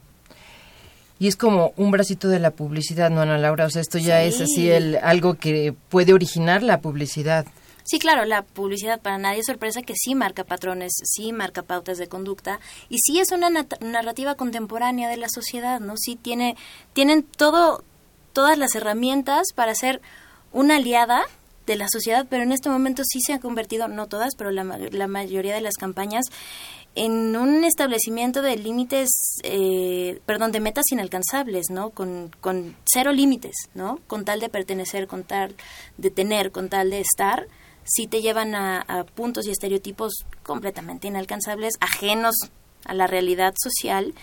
Y 1.19 1.29
es 1.29 1.37
como 1.37 1.73
un 1.77 1.91
bracito 1.91 2.29
de 2.29 2.39
la 2.39 2.51
publicidad, 2.51 3.11
¿no, 3.11 3.23
Ana 3.23 3.39
Laura? 3.39 3.65
O 3.65 3.71
sea, 3.71 3.81
esto 3.81 3.99
ya 3.99 4.21
sí. 4.21 4.29
es 4.29 4.41
así 4.43 4.71
el, 4.71 4.99
algo 5.03 5.35
que 5.35 5.75
puede 5.89 6.13
originar 6.13 6.63
la 6.63 6.81
publicidad. 6.81 7.47
Sí, 7.87 8.01
claro, 8.01 8.25
la 8.25 8.43
publicidad 8.43 9.01
para 9.01 9.17
nadie 9.17 9.41
es 9.41 9.47
sorpresa 9.47 9.81
que 9.81 9.95
sí 9.95 10.17
marca 10.17 10.43
patrones, 10.43 10.93
sí 11.05 11.33
marca 11.33 11.63
pautas 11.63 11.99
de 11.99 12.09
conducta 12.09 12.59
y 12.89 12.99
sí 12.99 13.21
es 13.21 13.31
una 13.31 13.49
narrativa 13.81 14.35
contemporánea 14.35 15.09
de 15.09 15.17
la 15.17 15.29
sociedad, 15.29 15.79
¿no? 15.79 15.95
Sí 15.97 16.17
tiene 16.17 16.57
tienen 16.93 17.23
todo 17.23 17.85
todas 18.33 18.59
las 18.59 18.75
herramientas 18.75 19.53
para 19.55 19.75
ser 19.77 20.03
una 20.53 20.77
aliada 20.77 21.23
de 21.65 21.77
la 21.77 21.89
sociedad, 21.89 22.27
pero 22.29 22.43
en 22.43 22.53
este 22.53 22.69
momento 22.69 23.03
sí 23.05 23.21
se 23.21 23.35
han 23.35 23.41
convertido, 23.41 23.87
no 23.87 24.09
todas, 24.09 24.35
pero 24.37 24.51
la, 24.51 24.65
la 24.65 25.07
mayoría 25.07 25.55
de 25.55 25.61
las 25.61 25.75
campañas 25.75 26.27
en 26.97 27.37
un 27.37 27.63
establecimiento 27.63 28.43
de 28.43 28.57
límites, 28.57 29.09
eh, 29.45 30.21
perdón, 30.27 30.51
de 30.51 30.61
metas 30.61 30.87
inalcanzables, 30.91 31.67
¿no? 31.71 31.91
Con, 31.91 32.31
con 32.41 32.75
cero 32.85 33.13
límites, 33.13 33.55
¿no? 33.75 34.01
Con 34.07 34.25
tal 34.25 34.41
de 34.41 34.49
pertenecer, 34.49 35.07
con 35.07 35.23
tal 35.23 35.55
de 35.99 36.11
tener, 36.11 36.51
con 36.51 36.69
tal 36.69 36.91
de 36.91 37.01
estar, 37.01 37.47
sí 37.87 38.07
te 38.07 38.21
llevan 38.21 38.55
a, 38.55 38.81
a 38.81 39.05
puntos 39.05 39.47
y 39.47 39.51
estereotipos 39.51 40.27
completamente 40.43 41.09
inalcanzables, 41.09 41.75
ajenos 41.81 42.35
a 42.85 42.95
la 42.95 43.07
realidad 43.07 43.55
social, 43.57 44.15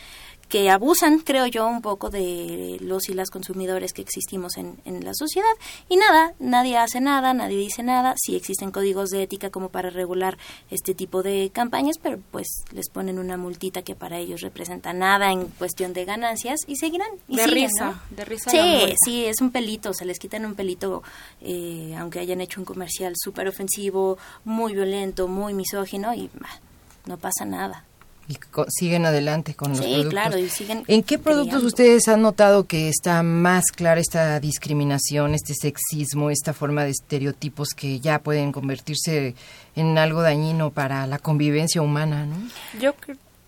que 0.54 0.70
abusan, 0.70 1.18
creo 1.18 1.48
yo, 1.48 1.66
un 1.66 1.82
poco 1.82 2.12
de 2.12 2.78
los 2.80 3.10
y 3.10 3.16
las 3.16 3.32
consumidores 3.32 3.92
que 3.92 4.04
existimos 4.04 4.56
en, 4.58 4.78
en, 4.86 5.04
la 5.04 5.16
sociedad. 5.16 5.50
Y 5.90 5.98
nada, 5.98 6.36
nadie 6.38 6.78
hace 6.78 7.02
nada, 7.02 7.34
nadie 7.34 7.58
dice 7.58 7.82
nada. 7.82 8.14
Sí 8.18 8.36
existen 8.36 8.70
códigos 8.70 9.10
de 9.10 9.24
ética 9.24 9.50
como 9.50 9.70
para 9.70 9.90
regular 9.90 10.38
este 10.70 10.94
tipo 10.94 11.24
de 11.24 11.50
campañas, 11.52 11.98
pero 11.98 12.20
pues 12.30 12.66
les 12.72 12.88
ponen 12.90 13.18
una 13.18 13.36
multita 13.36 13.82
que 13.82 13.96
para 13.96 14.20
ellos 14.20 14.42
representa 14.42 14.94
nada 14.94 15.32
en 15.32 15.48
cuestión 15.48 15.92
de 15.94 16.06
ganancias 16.06 16.60
y 16.68 16.76
seguirán. 16.76 17.10
Y 17.28 17.38
de 17.38 17.46
siguen, 17.46 17.64
risa, 17.64 17.86
¿no? 17.86 18.16
de 18.16 18.26
risa. 18.26 18.52
Sí, 18.52 18.94
sí, 19.04 19.26
es 19.26 19.42
un 19.42 19.50
pelito, 19.50 19.92
se 19.96 20.06
les 20.06 20.20
quitan 20.20 20.46
un 20.46 20.54
pelito, 20.54 21.02
eh, 21.42 21.96
aunque 21.98 22.20
hayan 22.20 22.42
hecho 22.42 22.62
un 22.62 22.66
comercial 22.66 23.14
súper 23.16 23.48
ofensivo, 23.48 24.20
muy 24.46 24.74
violento, 24.74 25.28
muy 25.28 25.56
misógino 25.56 26.14
y 26.14 26.30
bah, 26.40 26.60
no 27.08 27.18
pasa 27.18 27.44
nada 27.44 27.86
y 28.28 28.38
siguen 28.70 29.06
adelante 29.06 29.54
con 29.54 29.70
los 29.72 29.80
sí, 29.80 29.84
productos. 29.86 30.12
claro, 30.12 30.38
y 30.38 30.50
siguen 30.50 30.84
¿En 30.88 31.04
qué 31.04 31.18
productos 31.18 31.50
creando. 31.50 31.68
ustedes 31.68 32.08
han 32.08 32.22
notado 32.22 32.66
que 32.66 32.88
está 32.90 33.22
más 33.24 33.66
clara 33.76 34.00
esta 34.00 34.40
discriminación, 34.40 35.34
este 35.36 35.54
sexismo, 35.54 36.30
esta 36.30 36.54
forma 36.54 36.84
de 36.86 36.92
estereotipos 36.92 37.70
que 37.76 38.00
ya 38.00 38.20
pueden 38.20 38.52
convertirse 38.52 39.36
en 39.76 39.98
algo 39.98 40.22
dañino 40.22 40.72
para 40.72 41.06
la 41.08 41.20
convivencia 41.20 41.82
humana, 41.82 42.26
¿no? 42.26 42.38
Yo 42.80 42.94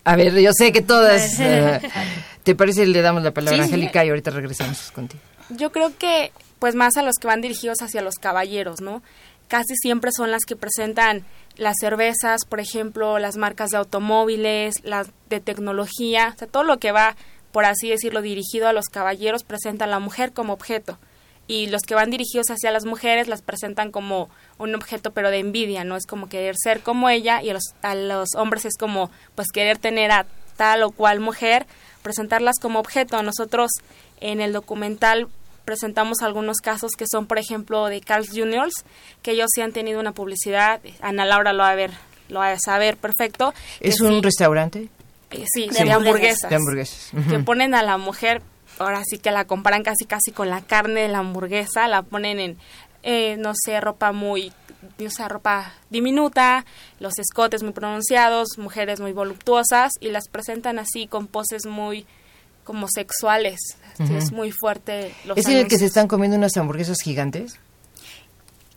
a 0.04 0.14
ver, 0.14 0.38
yo 0.40 0.52
sé 0.52 0.70
que 0.70 0.82
todas. 0.82 1.38
uh, 1.40 1.84
¿Te 2.44 2.54
parece? 2.54 2.86
Le 2.86 3.02
damos 3.02 3.24
la 3.24 3.32
palabra 3.32 3.56
Sí, 3.56 3.62
a 3.62 3.66
sí. 3.66 3.72
Angélica 3.72 4.04
y 4.04 4.10
ahorita 4.10 4.30
regresamos 4.30 4.92
contigo. 4.92 5.20
Yo 5.50 5.72
creo 5.72 5.96
que, 5.98 6.30
pues 6.60 6.76
más 6.76 6.96
a 6.96 7.02
los 7.02 7.16
que 7.20 7.26
van 7.26 7.40
dirigidos 7.40 7.82
hacia 7.82 8.02
los 8.02 8.14
caballeros, 8.16 8.80
¿no? 8.80 9.02
Casi 9.48 9.76
siempre 9.76 10.10
son 10.12 10.30
las 10.30 10.44
que 10.44 10.56
presentan 10.56 11.24
las 11.56 11.76
cervezas, 11.80 12.44
por 12.44 12.60
ejemplo, 12.60 13.18
las 13.18 13.36
marcas 13.36 13.70
de 13.70 13.78
automóviles, 13.78 14.74
las 14.82 15.08
de 15.30 15.40
tecnología, 15.40 16.32
o 16.34 16.38
sea, 16.38 16.48
todo 16.48 16.64
lo 16.64 16.78
que 16.78 16.92
va, 16.92 17.16
por 17.52 17.64
así 17.64 17.88
decirlo, 17.88 18.22
dirigido 18.22 18.68
a 18.68 18.72
los 18.72 18.86
caballeros 18.86 19.44
presenta 19.44 19.84
a 19.84 19.88
la 19.88 19.98
mujer 19.98 20.32
como 20.32 20.52
objeto. 20.52 20.98
Y 21.48 21.68
los 21.68 21.82
que 21.82 21.94
van 21.94 22.10
dirigidos 22.10 22.50
hacia 22.50 22.72
las 22.72 22.84
mujeres 22.84 23.28
las 23.28 23.40
presentan 23.40 23.92
como 23.92 24.28
un 24.58 24.74
objeto, 24.74 25.12
pero 25.12 25.30
de 25.30 25.38
envidia, 25.38 25.84
¿no? 25.84 25.96
Es 25.96 26.04
como 26.04 26.28
querer 26.28 26.56
ser 26.58 26.80
como 26.80 27.08
ella 27.08 27.40
y 27.40 27.50
a 27.50 27.54
los, 27.54 27.62
a 27.82 27.94
los 27.94 28.30
hombres 28.34 28.64
es 28.64 28.76
como, 28.76 29.12
pues, 29.36 29.48
querer 29.52 29.78
tener 29.78 30.10
a 30.10 30.26
tal 30.56 30.82
o 30.82 30.90
cual 30.90 31.20
mujer, 31.20 31.66
presentarlas 32.02 32.56
como 32.60 32.80
objeto. 32.80 33.22
Nosotros 33.22 33.70
en 34.20 34.40
el 34.40 34.52
documental 34.52 35.28
presentamos 35.66 36.22
algunos 36.22 36.58
casos 36.62 36.92
que 36.96 37.04
son, 37.06 37.26
por 37.26 37.38
ejemplo, 37.38 37.86
de 37.86 38.00
Carl 38.00 38.24
Juniors, 38.26 38.72
que 39.20 39.32
ellos 39.32 39.48
sí 39.54 39.60
han 39.60 39.72
tenido 39.72 40.00
una 40.00 40.12
publicidad. 40.12 40.80
Ana 41.02 41.26
Laura 41.26 41.52
lo 41.52 41.64
va 41.64 41.70
a 41.70 41.74
ver, 41.74 41.90
lo 42.30 42.38
va 42.38 42.52
a 42.52 42.58
saber 42.58 42.96
perfecto. 42.96 43.52
¿Es 43.80 44.00
un 44.00 44.14
sí, 44.14 44.20
restaurante? 44.22 44.88
eh, 45.32 45.44
sí, 45.52 45.68
De 45.68 45.84
de, 45.84 45.92
hamburguesas. 45.92 46.48
De 46.48 46.56
hamburguesas. 46.56 47.10
Que 47.28 47.38
ponen 47.40 47.74
a 47.74 47.82
la 47.82 47.98
mujer, 47.98 48.40
ahora 48.78 49.02
sí 49.04 49.18
que 49.18 49.30
la 49.30 49.44
comparan 49.44 49.82
casi 49.82 50.06
casi 50.06 50.32
con 50.32 50.48
la 50.48 50.62
carne 50.62 51.02
de 51.02 51.08
la 51.08 51.18
hamburguesa, 51.18 51.88
la 51.88 52.02
ponen 52.02 52.38
en, 52.40 52.58
eh, 53.02 53.36
no 53.38 53.52
sé, 53.54 53.80
ropa 53.80 54.12
muy, 54.12 54.52
o 55.04 55.10
sea, 55.10 55.28
ropa 55.28 55.74
diminuta, 55.90 56.64
los 57.00 57.18
escotes 57.18 57.62
muy 57.62 57.72
pronunciados, 57.72 58.58
mujeres 58.58 59.00
muy 59.00 59.12
voluptuosas 59.12 59.90
y 60.00 60.10
las 60.10 60.28
presentan 60.28 60.78
así 60.78 61.06
con 61.06 61.26
poses 61.26 61.66
muy 61.66 62.06
como 62.64 62.86
sexuales. 62.88 63.58
Es 63.98 64.32
muy 64.32 64.52
fuerte. 64.52 65.14
Los 65.24 65.38
¿Es 65.38 65.46
en 65.46 65.58
el 65.58 65.68
que 65.68 65.78
se 65.78 65.86
están 65.86 66.08
comiendo 66.08 66.36
unas 66.36 66.56
hamburguesas 66.56 66.98
gigantes? 67.02 67.58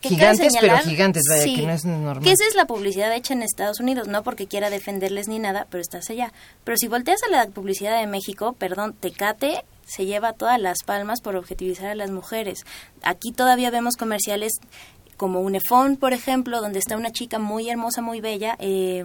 Gigantes, 0.01 0.53
pero 0.61 0.77
gigantes, 0.77 1.23
vaya, 1.29 1.43
sí, 1.43 1.55
que 1.55 1.67
no 1.67 1.73
es 1.73 1.83
normal. 1.83 2.23
Que 2.23 2.31
esa 2.31 2.47
es 2.47 2.55
la 2.55 2.65
publicidad 2.65 3.13
hecha 3.13 3.33
en 3.33 3.43
Estados 3.43 3.81
Unidos, 3.81 4.07
no 4.07 4.23
porque 4.23 4.47
quiera 4.47 4.69
defenderles 4.69 5.27
ni 5.27 5.39
nada, 5.39 5.67
pero 5.69 5.81
estás 5.81 6.09
allá. 6.09 6.31
Pero 6.63 6.77
si 6.77 6.87
volteas 6.87 7.21
a 7.23 7.29
la 7.29 7.47
publicidad 7.47 7.99
de 7.99 8.07
México, 8.07 8.53
perdón, 8.53 8.93
Tecate 8.97 9.65
se 9.85 10.05
lleva 10.05 10.33
todas 10.33 10.59
las 10.61 10.77
palmas 10.85 11.19
por 11.19 11.35
objetivizar 11.35 11.87
a 11.87 11.95
las 11.95 12.11
mujeres. 12.11 12.65
Aquí 13.03 13.33
todavía 13.33 13.71
vemos 13.71 13.97
comerciales 13.97 14.53
como 15.17 15.41
Unefón, 15.41 15.97
por 15.97 16.13
ejemplo, 16.13 16.61
donde 16.61 16.79
está 16.79 16.95
una 16.95 17.11
chica 17.11 17.37
muy 17.39 17.69
hermosa, 17.69 18.01
muy 18.01 18.21
bella, 18.21 18.55
eh, 18.59 19.03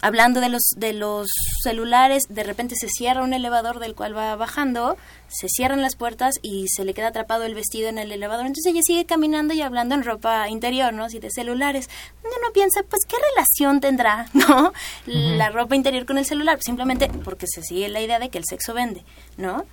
hablando 0.00 0.40
de 0.40 0.48
los 0.48 0.62
de 0.76 0.92
los 0.92 1.28
celulares, 1.62 2.24
de 2.28 2.42
repente 2.42 2.74
se 2.76 2.88
cierra 2.88 3.22
un 3.22 3.32
elevador 3.32 3.78
del 3.78 3.94
cual 3.94 4.16
va 4.16 4.34
bajando, 4.36 4.96
se 5.28 5.48
cierran 5.48 5.82
las 5.82 5.96
puertas 5.96 6.36
y 6.42 6.66
se 6.68 6.84
le 6.84 6.94
queda 6.94 7.08
atrapado 7.08 7.44
el 7.44 7.54
vestido 7.54 7.88
en 7.88 7.98
el 7.98 8.12
elevador. 8.12 8.46
Entonces 8.46 8.72
ella 8.72 8.82
sigue 8.82 9.06
caminando 9.06 9.54
y 9.54 9.62
hablando 9.62 9.94
en 9.94 10.04
ropa 10.04 10.48
interior, 10.48 10.92
¿no? 10.92 11.04
Así 11.04 11.18
de 11.18 11.30
celulares. 11.30 11.88
Uno 12.22 12.52
piensa, 12.52 12.82
pues, 12.88 13.04
¿qué 13.06 13.16
relación 13.34 13.80
tendrá, 13.80 14.28
no? 14.32 14.72
La 15.06 15.50
ropa 15.50 15.76
interior 15.76 16.06
con 16.06 16.18
el 16.18 16.26
celular. 16.26 16.56
Pues, 16.56 16.64
simplemente 16.64 17.10
porque 17.24 17.46
se 17.46 17.62
sigue 17.62 17.88
la 17.88 18.00
idea 18.00 18.18
de 18.18 18.28
que 18.30 18.38
el 18.38 18.44
sexo 18.48 18.74
vende, 18.74 19.04
¿no? 19.36 19.64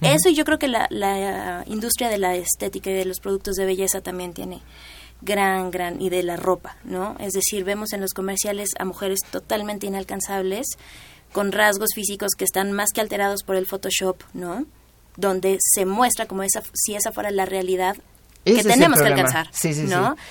Eso 0.00 0.28
y 0.28 0.34
yo 0.34 0.44
creo 0.44 0.58
que 0.58 0.66
la, 0.66 0.88
la 0.90 1.62
industria 1.68 2.08
de 2.08 2.18
la 2.18 2.34
estética 2.34 2.90
y 2.90 2.94
de 2.94 3.04
los 3.04 3.20
productos 3.20 3.54
de 3.54 3.64
belleza 3.64 4.00
también 4.00 4.32
tiene 4.32 4.60
gran, 5.22 5.70
gran, 5.70 6.00
y 6.00 6.10
de 6.10 6.22
la 6.22 6.36
ropa, 6.36 6.76
¿no? 6.84 7.16
Es 7.18 7.32
decir, 7.32 7.64
vemos 7.64 7.92
en 7.92 8.00
los 8.00 8.12
comerciales 8.12 8.70
a 8.78 8.84
mujeres 8.84 9.20
totalmente 9.30 9.86
inalcanzables, 9.86 10.66
con 11.32 11.52
rasgos 11.52 11.90
físicos 11.94 12.32
que 12.36 12.44
están 12.44 12.72
más 12.72 12.90
que 12.92 13.00
alterados 13.00 13.42
por 13.42 13.56
el 13.56 13.66
Photoshop, 13.66 14.22
¿no? 14.34 14.66
Donde 15.16 15.58
se 15.60 15.86
muestra 15.86 16.26
como 16.26 16.42
esa, 16.42 16.62
si 16.74 16.94
esa 16.94 17.12
fuera 17.12 17.30
la 17.30 17.46
realidad 17.46 17.96
Ese 18.44 18.62
que 18.62 18.68
tenemos 18.68 19.00
que 19.00 19.08
alcanzar, 19.08 19.48
Sí, 19.52 19.72
sí, 19.74 19.84
¿no? 19.84 20.14
sí. 20.14 20.22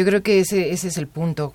Yo 0.00 0.04
creo 0.04 0.22
que 0.22 0.40
ese, 0.40 0.72
ese 0.72 0.88
es 0.88 0.98
el 0.98 1.06
punto. 1.06 1.54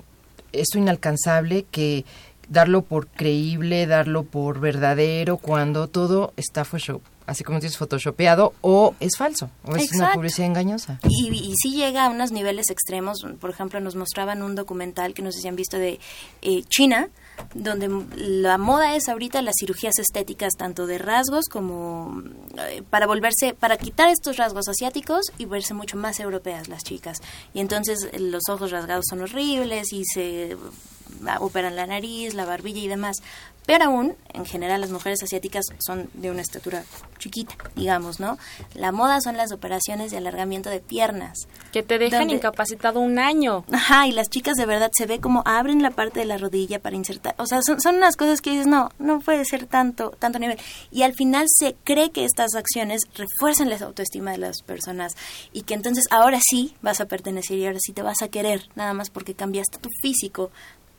Esto 0.54 0.78
inalcanzable 0.78 1.66
que 1.70 2.06
darlo 2.48 2.82
por 2.82 3.08
creíble, 3.08 3.86
darlo 3.86 4.24
por 4.24 4.60
verdadero, 4.60 5.38
cuando 5.38 5.88
todo 5.88 6.34
está 6.38 6.66
photoshop, 6.66 7.02
así 7.30 7.44
como 7.44 7.60
dices, 7.60 7.78
photoshopeado 7.78 8.54
o 8.62 8.96
es 9.00 9.18
falso, 9.18 9.50
o 9.64 9.76
es 9.76 9.92
una 9.94 10.14
publicidad 10.14 10.48
engañosa. 10.48 11.00
Y, 11.08 11.30
y 11.30 11.54
sí 11.62 11.76
llega 11.76 12.06
a 12.06 12.10
unos 12.10 12.32
niveles 12.32 12.70
extremos. 12.70 13.26
Por 13.40 13.50
ejemplo, 13.50 13.80
nos 13.80 13.96
mostraban 13.96 14.42
un 14.42 14.56
documental 14.56 15.14
que 15.14 15.22
no 15.22 15.32
sé 15.32 15.42
si 15.42 15.48
han 15.48 15.56
visto 15.56 15.78
de 15.78 16.00
eh, 16.42 16.64
China, 16.68 17.10
donde 17.54 17.90
la 18.16 18.58
moda 18.58 18.96
es 18.96 19.08
ahorita 19.08 19.42
las 19.42 19.56
cirugías 19.60 19.98
estéticas, 20.00 20.54
tanto 20.58 20.88
de 20.88 20.98
rasgos 20.98 21.46
como 21.50 22.24
eh, 22.58 22.84
para 22.90 23.08
volverse, 23.08 23.54
para 23.54 23.78
quitar 23.78 24.10
estos 24.10 24.38
rasgos 24.38 24.68
asiáticos 24.68 25.32
y 25.38 25.46
verse 25.46 25.74
mucho 25.74 25.98
más 25.98 26.20
europeas 26.20 26.68
las 26.68 26.84
chicas. 26.84 27.22
Y 27.54 27.60
entonces 27.60 28.10
eh, 28.12 28.20
los 28.20 28.44
ojos 28.50 28.72
rasgados 28.72 29.06
son 29.10 29.22
horribles 29.22 29.94
y 29.94 30.04
se 30.06 30.58
ah, 31.28 31.38
operan 31.40 31.76
la 31.76 31.88
nariz, 31.88 32.34
la 32.34 32.46
barbilla 32.46 32.82
y 32.82 32.88
demás. 32.88 33.18
Pero 33.70 33.86
aún, 33.86 34.16
en 34.34 34.48
general, 34.48 34.82
las 34.82 34.90
mujeres 34.90 35.22
asiáticas 35.22 35.64
son 35.78 36.10
de 36.16 36.32
una 36.32 36.42
estatura 36.42 36.84
chiquita, 37.20 37.54
digamos, 37.76 38.20
¿no? 38.20 38.40
La 38.74 38.92
moda 38.92 39.22
son 39.22 39.38
las 39.38 39.52
operaciones 39.52 40.10
de 40.10 40.18
alargamiento 40.18 40.72
de 40.72 40.80
piernas. 40.80 41.38
Que 41.72 41.84
te 41.84 42.00
dejan 42.00 42.22
Donde- 42.22 42.34
incapacitado 42.34 43.00
un 43.00 43.20
año. 43.20 43.66
Ajá, 43.72 44.08
y 44.08 44.12
las 44.12 44.28
chicas 44.28 44.56
de 44.56 44.66
verdad 44.66 44.90
se 44.92 45.06
ve 45.06 45.20
como 45.20 45.44
abren 45.46 45.84
la 45.84 45.92
parte 45.92 46.20
de 46.20 46.26
la 46.26 46.40
rodilla 46.40 46.80
para 46.80 46.96
insertar. 46.96 47.36
O 47.38 47.46
sea, 47.46 47.62
son, 47.62 47.80
son 47.80 47.98
unas 47.98 48.16
cosas 48.16 48.42
que 48.42 48.50
dices, 48.50 48.66
no, 48.66 48.90
no 48.98 49.20
puede 49.20 49.46
ser 49.46 49.68
tanto, 49.68 50.16
tanto 50.18 50.40
nivel. 50.40 50.58
Y 50.90 51.04
al 51.04 51.14
final 51.14 51.46
se 51.48 51.76
cree 51.84 52.10
que 52.10 52.26
estas 52.26 52.56
acciones 52.56 53.02
refuerzan 53.14 53.70
la 53.70 53.78
autoestima 53.78 54.32
de 54.32 54.40
las 54.40 54.64
personas 54.64 55.14
y 55.54 55.62
que 55.62 55.76
entonces 55.76 56.06
ahora 56.10 56.40
sí 56.42 56.74
vas 56.82 57.02
a 57.02 57.06
pertenecer 57.06 57.60
y 57.60 57.68
ahora 57.68 57.78
sí 57.80 57.94
te 57.94 58.02
vas 58.02 58.24
a 58.24 58.30
querer, 58.30 58.68
nada 58.74 58.96
más 58.96 59.12
porque 59.12 59.36
cambiaste 59.36 59.78
tu 59.78 59.90
físico, 60.02 60.50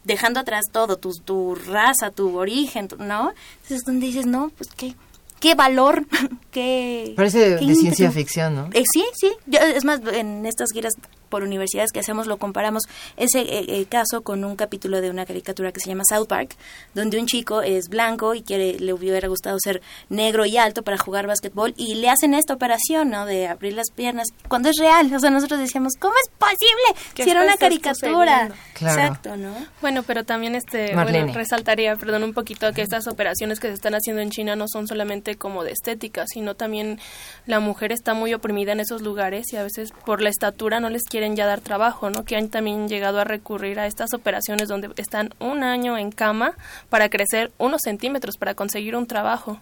dejando 0.05 0.41
atrás 0.41 0.67
todo, 0.71 0.97
tu, 0.97 1.15
tu 1.19 1.55
raza, 1.55 2.11
tu 2.11 2.37
origen, 2.37 2.89
¿no? 2.99 3.33
Entonces 3.55 3.79
es 3.79 3.85
donde 3.85 4.07
dices, 4.07 4.27
no, 4.27 4.51
pues 4.57 4.71
qué, 4.77 4.95
qué 5.41 5.55
valor, 5.55 6.07
qué... 6.53 7.15
Parece 7.17 7.39
de, 7.51 7.59
qué 7.59 7.67
de 7.67 7.75
ciencia 7.75 8.11
ficción, 8.13 8.55
¿no? 8.55 8.69
Eh, 8.73 8.85
sí, 8.93 9.05
sí. 9.15 9.33
Yo, 9.47 9.59
es 9.59 9.85
más, 9.85 10.01
en 10.13 10.47
estas 10.47 10.71
giras 10.73 10.93
por 11.31 11.43
universidades 11.43 11.93
que 11.93 12.01
hacemos 12.01 12.27
lo 12.27 12.37
comparamos 12.37 12.83
ese 13.17 13.41
eh, 13.41 13.65
eh, 13.69 13.87
caso 13.89 14.23
con 14.23 14.45
un 14.45 14.57
capítulo 14.57 15.01
de 15.01 15.09
una 15.09 15.25
caricatura 15.25 15.73
que 15.73 15.81
se 15.81 15.89
llama 15.89 16.03
South 16.07 16.27
Park, 16.27 16.57
donde 16.93 17.19
un 17.19 17.27
chico 17.27 17.63
es 17.63 17.89
blanco 17.89 18.35
y 18.35 18.43
quiere 18.43 18.79
le 18.79 18.93
hubiera 18.93 19.29
gustado 19.29 19.57
ser 19.63 19.81
negro 20.11 20.45
y 20.45 20.59
alto 20.59 20.83
para 20.83 20.99
jugar 20.99 21.27
básquetbol 21.27 21.73
y 21.77 21.95
le 21.95 22.11
hacen 22.11 22.35
esta 22.35 22.53
operación, 22.53 23.11
¿no? 23.11 23.25
De 23.25 23.47
abrir 23.47 23.73
las 23.75 23.91
piernas 23.95 24.27
cuando 24.49 24.69
es 24.69 24.77
real. 24.79 25.13
O 25.15 25.21
sea, 25.21 25.31
nosotros 25.31 25.61
decíamos, 25.61 25.95
¿cómo 25.99 26.15
es 26.23 26.31
posible? 26.37 27.09
¿Qué 27.15 27.25
Si 27.25 27.31
era 27.31 27.45
una 27.45 27.57
caricatura. 27.57 28.51
Claro. 28.75 29.03
Exacto, 29.03 29.37
¿no? 29.37 29.55
Bueno, 29.81 30.03
pero 30.03 30.25
también 30.25 30.57
este, 30.57 30.95
Marlene. 30.95 31.27
bueno, 31.27 31.39
resaltaría, 31.39 31.95
perdón, 31.97 32.25
un 32.25 32.35
poquito 32.35 32.73
que 32.73 32.83
estas 32.83 33.07
operaciones 33.07 33.61
que 33.61 33.69
se 33.69 33.75
están 33.75 33.95
haciendo 33.95 34.21
en 34.21 34.31
China 34.31 34.57
no 34.57 34.67
son 34.69 34.89
solamente 34.89 35.30
como 35.37 35.65
de 35.65 35.73
estética, 35.73 36.25
sino 36.27 36.55
también 36.55 36.99
la 37.47 37.61
mujer 37.61 37.93
está 37.93 38.15
muy 38.15 38.35
oprimida 38.35 38.73
en 38.73 38.81
esos 38.81 39.03
lugares 39.03 39.53
y 39.53 39.57
a 39.57 39.63
veces 39.63 39.91
por 40.05 40.21
la 40.23 40.29
estatura 40.31 40.81
no 40.81 40.91
les 40.91 41.03
quieren 41.05 41.37
ya 41.37 41.47
dar 41.47 41.61
trabajo, 41.61 42.11
¿no? 42.11 42.25
Que 42.25 42.37
han 42.37 42.49
también 42.49 42.89
llegado 42.89 43.21
a 43.21 43.25
recurrir 43.25 43.79
a 43.81 43.87
estas 43.87 44.13
operaciones 44.15 44.69
donde 44.69 44.91
están 44.97 45.35
un 45.39 45.63
año 45.63 45.99
en 45.99 46.13
cama 46.13 46.53
para 46.89 47.09
crecer 47.09 47.53
unos 47.59 47.81
centímetros 47.85 48.37
para 48.37 48.55
conseguir 48.55 48.97
un 48.97 49.07
trabajo. 49.07 49.59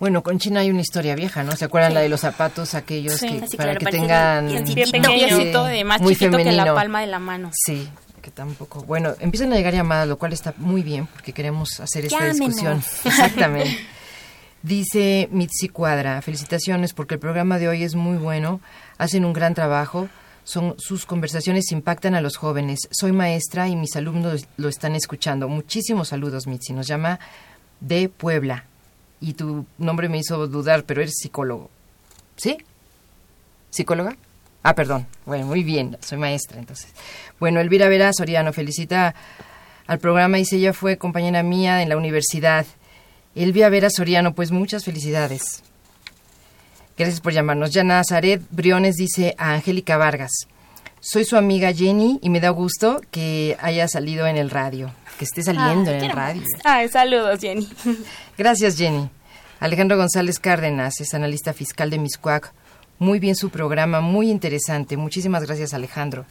Bueno, 0.00 0.22
con 0.22 0.38
China 0.40 0.60
hay 0.60 0.70
una 0.70 0.80
historia 0.80 1.14
vieja, 1.14 1.44
¿no? 1.44 1.52
¿Se 1.52 1.64
acuerdan 1.64 1.94
la 1.94 2.00
de 2.00 2.08
los 2.08 2.20
zapatos 2.20 2.74
aquellos 2.74 3.14
Sí. 3.14 3.28
que 3.38 3.44
Así, 3.44 3.56
para 3.56 3.74
claro, 3.76 3.86
que 3.86 3.96
tengan 3.96 4.48
bien 4.48 4.90
pequeñito, 4.90 5.64
de 5.64 5.84
más 5.84 6.00
muy 6.00 6.14
chiquito 6.14 6.32
que 6.36 6.44
la 6.44 6.50
femenino. 6.50 6.74
palma 6.74 7.00
de 7.00 7.06
la 7.06 7.18
mano. 7.20 7.50
Sí, 7.54 7.88
que 8.20 8.30
tampoco. 8.32 8.82
Bueno, 8.82 9.14
empiezan 9.20 9.52
a 9.52 9.56
llegar 9.56 9.72
llamadas, 9.72 10.08
lo 10.08 10.18
cual 10.18 10.32
está 10.32 10.52
muy 10.56 10.82
bien 10.82 11.06
porque 11.06 11.32
queremos 11.32 11.78
hacer 11.78 12.06
esta 12.06 12.18
Llámenos. 12.18 12.38
discusión. 12.40 12.82
Exactamente. 13.04 13.78
Dice 14.64 15.28
Mitzi 15.30 15.68
Cuadra, 15.68 16.22
felicitaciones 16.22 16.94
porque 16.94 17.12
el 17.12 17.20
programa 17.20 17.58
de 17.58 17.68
hoy 17.68 17.82
es 17.82 17.94
muy 17.94 18.16
bueno, 18.16 18.62
hacen 18.96 19.26
un 19.26 19.34
gran 19.34 19.52
trabajo, 19.52 20.08
son, 20.42 20.74
sus 20.78 21.04
conversaciones 21.04 21.70
impactan 21.70 22.14
a 22.14 22.22
los 22.22 22.38
jóvenes. 22.38 22.88
Soy 22.90 23.12
maestra 23.12 23.68
y 23.68 23.76
mis 23.76 23.94
alumnos 23.94 24.46
lo 24.56 24.70
están 24.70 24.94
escuchando. 24.94 25.50
Muchísimos 25.50 26.08
saludos, 26.08 26.46
Mitzi. 26.46 26.72
Nos 26.72 26.86
llama 26.86 27.20
de 27.80 28.08
Puebla. 28.08 28.64
Y 29.20 29.34
tu 29.34 29.66
nombre 29.76 30.08
me 30.08 30.16
hizo 30.16 30.46
dudar, 30.46 30.84
pero 30.84 31.02
eres 31.02 31.16
psicólogo. 31.18 31.68
¿Sí? 32.36 32.56
¿Psicóloga? 33.68 34.16
Ah, 34.62 34.74
perdón. 34.74 35.06
Bueno, 35.26 35.44
muy 35.44 35.62
bien, 35.62 35.98
soy 36.00 36.16
maestra 36.16 36.58
entonces. 36.58 36.90
Bueno, 37.38 37.60
Elvira 37.60 37.90
Vera 37.90 38.14
Soriano 38.14 38.54
felicita 38.54 39.14
al 39.86 39.98
programa, 39.98 40.38
dice 40.38 40.56
ella 40.56 40.72
fue 40.72 40.96
compañera 40.96 41.42
mía 41.42 41.82
en 41.82 41.90
la 41.90 41.98
universidad. 41.98 42.64
Elvia 43.34 43.68
Vera 43.68 43.90
Soriano, 43.90 44.34
pues 44.34 44.50
muchas 44.50 44.84
felicidades. 44.84 45.62
Gracias 46.96 47.20
por 47.20 47.32
llamarnos. 47.32 47.72
Ya 47.72 47.82
Nazaret 47.82 48.40
Briones 48.50 48.94
dice 48.96 49.34
a 49.38 49.54
Angélica 49.54 49.96
Vargas, 49.96 50.30
soy 51.00 51.24
su 51.24 51.36
amiga 51.36 51.72
Jenny 51.72 52.18
y 52.22 52.30
me 52.30 52.40
da 52.40 52.50
gusto 52.50 53.00
que 53.10 53.56
haya 53.60 53.88
salido 53.88 54.26
en 54.26 54.36
el 54.36 54.50
radio, 54.50 54.90
que 55.18 55.24
esté 55.24 55.42
saliendo 55.42 55.90
en 55.90 56.04
el 56.04 56.10
radio. 56.10 56.42
Ay, 56.64 56.88
saludos, 56.88 57.40
Jenny. 57.40 57.68
Gracias, 58.38 58.76
Jenny. 58.76 59.10
Alejandro 59.60 59.96
González 59.96 60.38
Cárdenas 60.38 61.00
es 61.00 61.12
analista 61.14 61.52
fiscal 61.52 61.90
de 61.90 61.98
Miscuac. 61.98 62.52
Muy 62.98 63.18
bien 63.18 63.34
su 63.34 63.50
programa, 63.50 64.00
muy 64.00 64.30
interesante. 64.30 64.96
Muchísimas 64.96 65.44
gracias, 65.44 65.74
Alejandro. 65.74 66.26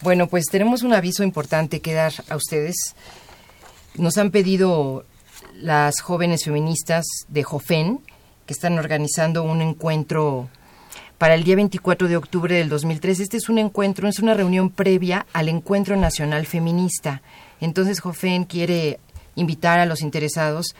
Bueno, 0.00 0.26
pues 0.26 0.46
tenemos 0.46 0.82
un 0.82 0.92
aviso 0.92 1.22
importante 1.22 1.80
que 1.80 1.94
dar 1.94 2.12
a 2.28 2.36
ustedes. 2.36 2.74
Nos 3.94 4.18
han 4.18 4.30
pedido 4.30 5.04
las 5.62 6.00
jóvenes 6.00 6.44
feministas 6.44 7.06
de 7.28 7.44
Jofen 7.44 8.00
que 8.46 8.52
están 8.52 8.78
organizando 8.78 9.44
un 9.44 9.62
encuentro 9.62 10.48
para 11.18 11.34
el 11.34 11.44
día 11.44 11.54
24 11.54 12.08
de 12.08 12.16
octubre 12.16 12.56
del 12.56 12.68
2003. 12.68 13.20
Este 13.20 13.36
es 13.36 13.48
un 13.48 13.58
encuentro, 13.58 14.08
es 14.08 14.18
una 14.18 14.34
reunión 14.34 14.70
previa 14.70 15.24
al 15.32 15.48
Encuentro 15.48 15.96
Nacional 15.96 16.46
Feminista. 16.46 17.22
Entonces, 17.60 18.00
Jofen 18.00 18.44
quiere 18.44 18.98
invitar 19.36 19.78
a 19.78 19.86
los 19.86 20.02
interesados. 20.02 20.74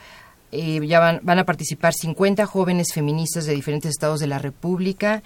eh, 0.51 0.85
ya 0.85 0.99
van, 0.99 1.21
van 1.23 1.39
a 1.39 1.45
participar 1.45 1.93
50 1.93 2.45
jóvenes 2.45 2.93
feministas 2.93 3.45
de 3.45 3.55
diferentes 3.55 3.91
estados 3.91 4.19
de 4.19 4.27
la 4.27 4.37
República 4.37 5.23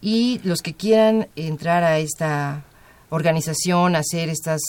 y 0.00 0.40
los 0.42 0.60
que 0.60 0.74
quieran 0.74 1.28
entrar 1.36 1.84
a 1.84 1.98
esta 1.98 2.64
organización, 3.10 3.96
hacer 3.96 4.28
estas 4.28 4.60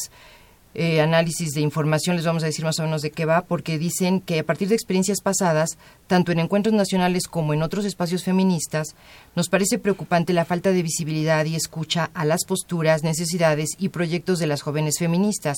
eh, 0.76 1.02
análisis 1.02 1.52
de 1.54 1.62
información, 1.62 2.16
les 2.16 2.26
vamos 2.26 2.44
a 2.44 2.46
decir 2.46 2.64
más 2.64 2.80
o 2.80 2.84
menos 2.84 3.02
de 3.02 3.12
qué 3.12 3.26
va, 3.26 3.42
porque 3.42 3.80
dicen 3.80 4.22
que 4.22 4.40
a 4.40 4.44
partir 4.44 4.68
de 4.68 4.76
experiencias 4.76 5.22
pasadas, 5.22 5.78
tanto 6.08 6.32
en 6.32 6.40
encuentros 6.40 6.76
nacionales 6.76 7.28
como 7.28 7.54
en 7.54 7.64
otros 7.64 7.86
espacios 7.86 8.24
feministas, 8.24 8.96
nos 9.36 9.50
parece 9.50 9.80
preocupante 9.80 10.34
la 10.34 10.46
falta 10.46 10.72
de 10.72 10.84
visibilidad 10.84 11.44
y 11.46 11.56
escucha 11.56 12.12
a 12.14 12.24
las 12.24 12.46
posturas, 12.46 13.04
necesidades 13.04 13.72
y 13.80 13.90
proyectos 13.90 14.38
de 14.40 14.48
las 14.48 14.62
jóvenes 14.62 15.00
feministas. 15.00 15.58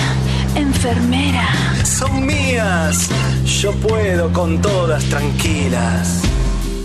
enfermera. 0.54 1.46
Son 1.84 2.24
mías, 2.24 3.10
yo 3.60 3.72
puedo 3.72 4.32
con 4.32 4.62
todas 4.62 5.04
tranquilas. 5.04 6.22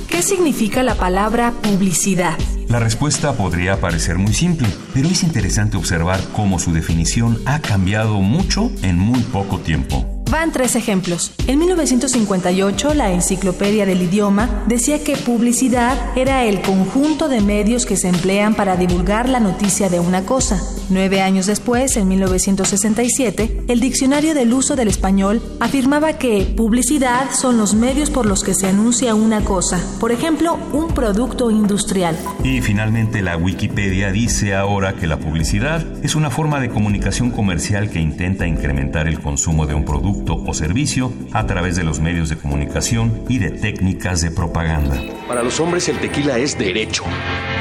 ¿Qué 0.10 0.22
significa 0.24 0.84
la 0.84 0.96
palabra 0.96 1.54
publicidad? 1.62 2.38
La 2.68 2.80
respuesta 2.80 3.32
podría 3.32 3.80
parecer 3.80 4.18
muy 4.18 4.34
simple, 4.34 4.68
pero 4.94 5.08
es 5.08 5.24
interesante 5.24 5.78
observar 5.78 6.20
cómo 6.34 6.60
su 6.60 6.74
definición 6.74 7.40
ha 7.46 7.62
cambiado 7.62 8.16
mucho 8.20 8.70
en 8.82 9.00
muy 9.00 9.22
poco 9.22 9.60
tiempo. 9.60 10.19
Van 10.30 10.52
tres 10.52 10.76
ejemplos. 10.76 11.32
En 11.48 11.58
1958, 11.58 12.94
la 12.94 13.12
Enciclopedia 13.12 13.88
del 13.88 14.04
Idioma 14.04 14.64
decía 14.68 15.04
que 15.04 15.18
publicidad 15.18 15.98
era 16.16 16.46
el 16.46 16.62
conjunto 16.62 17.28
de 17.30 17.42
medios 17.42 17.88
que 17.88 17.98
se 17.98 18.10
emplean 18.10 18.54
para 18.54 18.78
divulgar 18.78 19.28
la 19.28 19.40
noticia 19.40 19.90
de 19.90 20.00
una 20.00 20.26
cosa. 20.26 20.62
Nueve 20.92 21.22
años 21.22 21.48
después, 21.48 21.98
en 21.98 22.08
1967, 22.10 23.64
el 23.68 23.80
Diccionario 23.80 24.36
del 24.36 24.54
Uso 24.54 24.76
del 24.76 24.88
Español 24.88 25.42
afirmaba 25.60 26.14
que 26.14 26.54
publicidad 26.56 27.32
son 27.32 27.58
los 27.58 27.74
medios 27.74 28.12
por 28.12 28.28
los 28.28 28.44
que 28.44 28.54
se 28.54 28.68
anuncia 28.68 29.16
una 29.16 29.44
cosa, 29.44 29.80
por 30.00 30.12
ejemplo, 30.12 30.60
un 30.74 30.90
producto 30.90 31.50
industrial. 31.50 32.18
Y 32.44 32.62
finalmente 32.62 33.22
la 33.24 33.36
Wikipedia 33.36 34.12
dice 34.12 34.56
ahora 34.56 34.94
que 34.94 35.08
la 35.08 35.18
publicidad 35.18 35.86
es 36.04 36.16
una 36.16 36.30
forma 36.30 36.60
de 36.60 36.70
comunicación 36.70 37.32
comercial 37.32 37.90
que 37.90 38.00
intenta 38.00 38.48
incrementar 38.48 39.08
el 39.08 39.20
consumo 39.20 39.66
de 39.66 39.74
un 39.74 39.86
producto 39.86 40.19
o 40.28 40.54
servicio 40.54 41.12
a 41.34 41.46
través 41.46 41.76
de 41.76 41.84
los 41.84 42.00
medios 42.00 42.30
de 42.30 42.38
comunicación 42.38 43.24
y 43.28 43.40
de 43.40 43.52
técnicas 43.52 44.22
de 44.22 44.32
propaganda. 44.32 45.02
Para 45.28 45.44
los 45.44 45.60
hombres 45.60 45.88
el 45.90 46.00
tequila 46.00 46.38
es 46.38 46.58
derecho. 46.58 47.04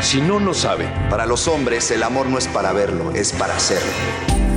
Si 0.01 0.21
no, 0.21 0.41
no 0.41 0.55
sabe. 0.55 0.87
Para 1.11 1.27
los 1.27 1.49
hombres 1.49 1.91
el 1.91 2.03
amor 2.03 2.27
no 2.27 2.39
es 2.39 2.49
para 2.49 2.73
verlo, 2.73 3.13
es 3.13 3.33
para 3.33 3.57
hacerlo. 3.57 4.48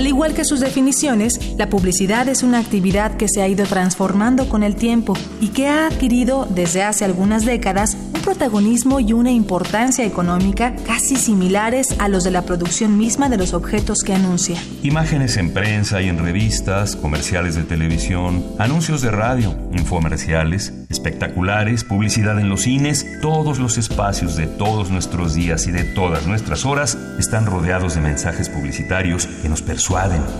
Al 0.00 0.06
igual 0.06 0.32
que 0.32 0.46
sus 0.46 0.60
definiciones, 0.60 1.38
la 1.58 1.68
publicidad 1.68 2.26
es 2.30 2.42
una 2.42 2.58
actividad 2.58 3.18
que 3.18 3.28
se 3.28 3.42
ha 3.42 3.48
ido 3.48 3.66
transformando 3.66 4.48
con 4.48 4.62
el 4.62 4.74
tiempo 4.74 5.12
y 5.42 5.48
que 5.48 5.68
ha 5.68 5.88
adquirido 5.88 6.48
desde 6.48 6.82
hace 6.82 7.04
algunas 7.04 7.44
décadas 7.44 7.98
un 8.14 8.22
protagonismo 8.22 9.00
y 9.00 9.12
una 9.12 9.30
importancia 9.30 10.06
económica 10.06 10.74
casi 10.86 11.16
similares 11.16 11.94
a 11.98 12.08
los 12.08 12.24
de 12.24 12.30
la 12.30 12.46
producción 12.46 12.96
misma 12.96 13.28
de 13.28 13.36
los 13.36 13.52
objetos 13.52 14.02
que 14.02 14.14
anuncia. 14.14 14.56
Imágenes 14.82 15.36
en 15.36 15.52
prensa 15.52 16.00
y 16.00 16.08
en 16.08 16.16
revistas, 16.16 16.96
comerciales 16.96 17.54
de 17.54 17.64
televisión, 17.64 18.42
anuncios 18.58 19.02
de 19.02 19.10
radio, 19.10 19.54
infomerciales, 19.74 20.72
espectaculares, 20.88 21.84
publicidad 21.84 22.40
en 22.40 22.48
los 22.48 22.62
cines, 22.62 23.06
todos 23.20 23.58
los 23.58 23.76
espacios 23.76 24.34
de 24.36 24.46
todos 24.46 24.90
nuestros 24.90 25.34
días 25.34 25.66
y 25.66 25.72
de 25.72 25.84
todas 25.84 26.26
nuestras 26.26 26.64
horas 26.64 26.96
están 27.18 27.44
rodeados 27.44 27.96
de 27.96 28.00
mensajes 28.00 28.48
publicitarios 28.48 29.26
que 29.26 29.50
nos 29.50 29.60
persuaden, 29.60 29.89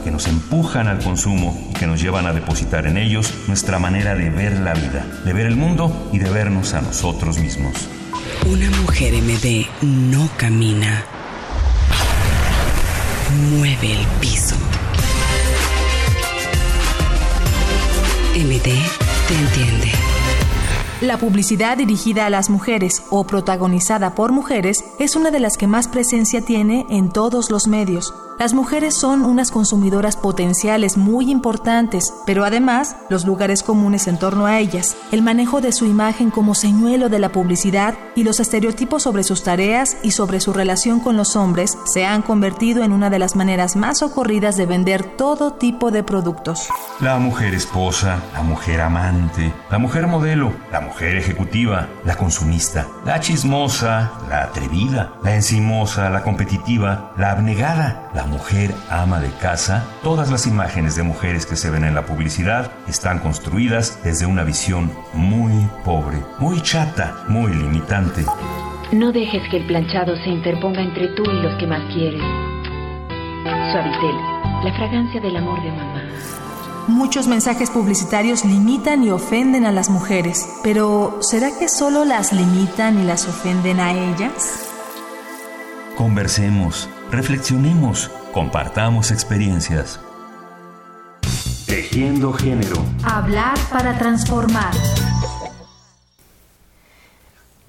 que 0.04 0.12
nos 0.12 0.28
empujan 0.28 0.86
al 0.86 1.02
consumo 1.02 1.58
y 1.70 1.74
que 1.74 1.88
nos 1.88 2.00
llevan 2.00 2.24
a 2.24 2.32
depositar 2.32 2.86
en 2.86 2.96
ellos 2.96 3.34
nuestra 3.48 3.80
manera 3.80 4.14
de 4.14 4.30
ver 4.30 4.60
la 4.60 4.74
vida, 4.74 5.04
de 5.24 5.32
ver 5.32 5.46
el 5.46 5.56
mundo 5.56 6.08
y 6.12 6.18
de 6.20 6.30
vernos 6.30 6.72
a 6.74 6.80
nosotros 6.80 7.38
mismos. 7.38 7.74
Una 8.46 8.70
mujer 8.80 9.12
MD 9.12 9.66
no 9.82 10.30
camina, 10.36 11.04
mueve 13.50 13.92
el 13.92 14.06
piso. 14.20 14.54
MD 18.36 18.62
te 18.62 19.34
entiende. 19.34 19.90
La 21.00 21.18
publicidad 21.18 21.76
dirigida 21.76 22.26
a 22.26 22.30
las 22.30 22.50
mujeres 22.50 23.02
o 23.10 23.26
protagonizada 23.26 24.14
por 24.14 24.30
mujeres 24.30 24.84
es 25.00 25.16
una 25.16 25.32
de 25.32 25.40
las 25.40 25.56
que 25.56 25.66
más 25.66 25.88
presencia 25.88 26.40
tiene 26.40 26.86
en 26.88 27.10
todos 27.10 27.50
los 27.50 27.66
medios. 27.66 28.14
Las 28.40 28.54
mujeres 28.54 28.94
son 28.94 29.26
unas 29.26 29.50
consumidoras 29.50 30.16
potenciales 30.16 30.96
muy 30.96 31.30
importantes, 31.30 32.14
pero 32.24 32.46
además 32.46 32.96
los 33.10 33.26
lugares 33.26 33.62
comunes 33.62 34.08
en 34.08 34.18
torno 34.18 34.46
a 34.46 34.58
ellas, 34.58 34.96
el 35.12 35.20
manejo 35.20 35.60
de 35.60 35.72
su 35.72 35.84
imagen 35.84 36.30
como 36.30 36.54
señuelo 36.54 37.10
de 37.10 37.18
la 37.18 37.32
publicidad 37.32 37.98
y 38.16 38.24
los 38.24 38.40
estereotipos 38.40 39.02
sobre 39.02 39.24
sus 39.24 39.42
tareas 39.42 39.98
y 40.02 40.12
sobre 40.12 40.40
su 40.40 40.54
relación 40.54 41.00
con 41.00 41.18
los 41.18 41.36
hombres 41.36 41.76
se 41.84 42.06
han 42.06 42.22
convertido 42.22 42.82
en 42.82 42.92
una 42.92 43.10
de 43.10 43.18
las 43.18 43.36
maneras 43.36 43.76
más 43.76 44.00
ocurridas 44.00 44.56
de 44.56 44.64
vender 44.64 45.04
todo 45.18 45.52
tipo 45.52 45.90
de 45.90 46.02
productos. 46.02 46.70
La 47.00 47.18
mujer 47.18 47.52
esposa, 47.52 48.20
la 48.32 48.42
mujer 48.42 48.80
amante, 48.80 49.52
la 49.70 49.76
mujer 49.76 50.06
modelo, 50.06 50.54
la 50.72 50.80
mujer 50.80 51.18
ejecutiva, 51.18 51.88
la 52.06 52.16
consumista, 52.16 52.88
la 53.04 53.20
chismosa, 53.20 54.12
la 54.30 54.44
atrevida, 54.44 55.12
la 55.22 55.34
encimosa, 55.34 56.08
la 56.08 56.22
competitiva, 56.22 57.12
la 57.18 57.32
abnegada, 57.32 58.08
la 58.14 58.26
mujer 58.26 58.74
ama 58.90 59.20
de 59.20 59.30
casa, 59.40 59.86
todas 60.02 60.30
las 60.30 60.46
imágenes 60.46 60.96
de 60.96 61.02
mujeres 61.02 61.46
que 61.46 61.56
se 61.56 61.70
ven 61.70 61.84
en 61.84 61.94
la 61.94 62.06
publicidad 62.06 62.72
están 62.88 63.20
construidas 63.20 64.00
desde 64.02 64.26
una 64.26 64.42
visión 64.42 64.90
muy 65.12 65.68
pobre, 65.84 66.18
muy 66.38 66.60
chata, 66.60 67.24
muy 67.28 67.52
limitante. 67.52 68.24
No 68.92 69.12
dejes 69.12 69.48
que 69.50 69.58
el 69.58 69.66
planchado 69.66 70.16
se 70.16 70.30
interponga 70.30 70.80
entre 70.80 71.08
tú 71.08 71.22
y 71.22 71.42
los 71.42 71.56
que 71.58 71.66
más 71.66 71.82
quieres. 71.92 72.22
Suavitel, 73.72 74.16
la 74.64 74.72
fragancia 74.76 75.20
del 75.20 75.36
amor 75.36 75.62
de 75.62 75.70
mamá. 75.70 76.02
Muchos 76.88 77.28
mensajes 77.28 77.70
publicitarios 77.70 78.44
limitan 78.44 79.04
y 79.04 79.10
ofenden 79.10 79.64
a 79.64 79.70
las 79.70 79.90
mujeres, 79.90 80.58
pero 80.64 81.18
¿será 81.20 81.56
que 81.56 81.68
solo 81.68 82.04
las 82.04 82.32
limitan 82.32 82.98
y 82.98 83.04
las 83.04 83.28
ofenden 83.28 83.78
a 83.78 83.92
ellas? 83.92 84.66
Conversemos, 85.96 86.88
reflexionemos, 87.10 88.10
compartamos 88.32 89.10
experiencias. 89.10 90.00
Tejiendo 91.66 92.32
género. 92.32 92.76
Hablar 93.04 93.56
para 93.70 93.96
transformar. 93.98 94.72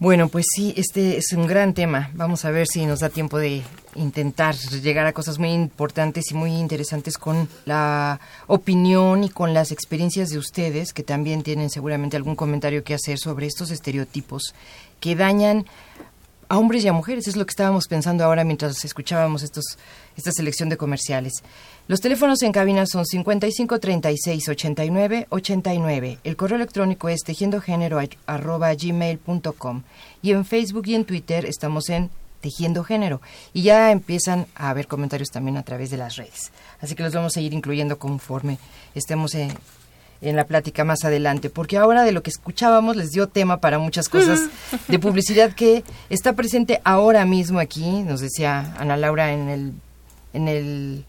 Bueno, 0.01 0.29
pues 0.29 0.47
sí, 0.55 0.73
este 0.77 1.17
es 1.17 1.31
un 1.33 1.45
gran 1.45 1.75
tema. 1.75 2.09
Vamos 2.15 2.43
a 2.43 2.49
ver 2.49 2.65
si 2.65 2.87
nos 2.87 3.01
da 3.01 3.09
tiempo 3.09 3.37
de 3.37 3.61
intentar 3.93 4.55
llegar 4.55 5.05
a 5.05 5.13
cosas 5.13 5.37
muy 5.37 5.51
importantes 5.51 6.31
y 6.31 6.33
muy 6.33 6.53
interesantes 6.53 7.19
con 7.19 7.47
la 7.65 8.19
opinión 8.47 9.23
y 9.23 9.29
con 9.29 9.53
las 9.53 9.71
experiencias 9.71 10.29
de 10.29 10.39
ustedes, 10.39 10.91
que 10.91 11.03
también 11.03 11.43
tienen 11.43 11.69
seguramente 11.69 12.17
algún 12.17 12.35
comentario 12.35 12.83
que 12.83 12.95
hacer 12.95 13.19
sobre 13.19 13.45
estos 13.45 13.69
estereotipos 13.69 14.55
que 14.99 15.15
dañan 15.15 15.67
a 16.51 16.57
hombres 16.57 16.83
y 16.83 16.89
a 16.89 16.93
mujeres. 16.93 17.29
Es 17.29 17.37
lo 17.37 17.45
que 17.45 17.51
estábamos 17.51 17.87
pensando 17.87 18.25
ahora 18.25 18.43
mientras 18.43 18.83
escuchábamos 18.83 19.41
estos, 19.41 19.77
esta 20.17 20.33
selección 20.33 20.67
de 20.67 20.75
comerciales. 20.75 21.31
Los 21.87 22.01
teléfonos 22.01 22.43
en 22.43 22.51
cabina 22.51 22.85
son 22.85 23.05
55 23.05 23.79
36 23.79 24.49
89 24.49 25.27
89. 25.29 26.19
El 26.25 26.35
correo 26.35 26.57
electrónico 26.57 27.07
es 27.07 27.21
tejiendogénero@gmail.com 27.21 29.83
y 30.21 30.31
en 30.31 30.43
Facebook 30.43 30.87
y 30.87 30.95
en 30.95 31.05
Twitter 31.05 31.45
estamos 31.45 31.89
en 31.89 32.09
Tejiendo 32.41 32.83
Género 32.83 33.21
y 33.53 33.61
ya 33.61 33.91
empiezan 33.91 34.45
a 34.53 34.71
haber 34.71 34.87
comentarios 34.87 35.29
también 35.29 35.55
a 35.55 35.63
través 35.63 35.89
de 35.89 35.95
las 35.95 36.17
redes. 36.17 36.51
Así 36.81 36.95
que 36.95 37.03
los 37.03 37.13
vamos 37.13 37.37
a 37.37 37.39
ir 37.39 37.53
incluyendo 37.53 37.97
conforme 37.97 38.57
estemos 38.93 39.35
en, 39.35 39.53
en 40.21 40.35
la 40.35 40.45
plática 40.45 40.83
más 40.83 41.03
adelante, 41.03 41.49
porque 41.49 41.77
ahora 41.77 42.03
de 42.03 42.11
lo 42.11 42.21
que 42.21 42.29
escuchábamos 42.29 42.95
les 42.95 43.09
dio 43.09 43.27
tema 43.27 43.59
para 43.59 43.79
muchas 43.79 44.07
cosas 44.07 44.41
de 44.87 44.99
publicidad 44.99 45.53
que 45.53 45.83
está 46.09 46.33
presente 46.33 46.79
ahora 46.83 47.25
mismo 47.25 47.59
aquí, 47.59 48.03
nos 48.03 48.21
decía 48.21 48.75
Ana 48.77 48.97
Laura 48.97 49.33
en 49.33 49.49
el 49.49 49.73
en 50.33 50.47
el 50.47 51.05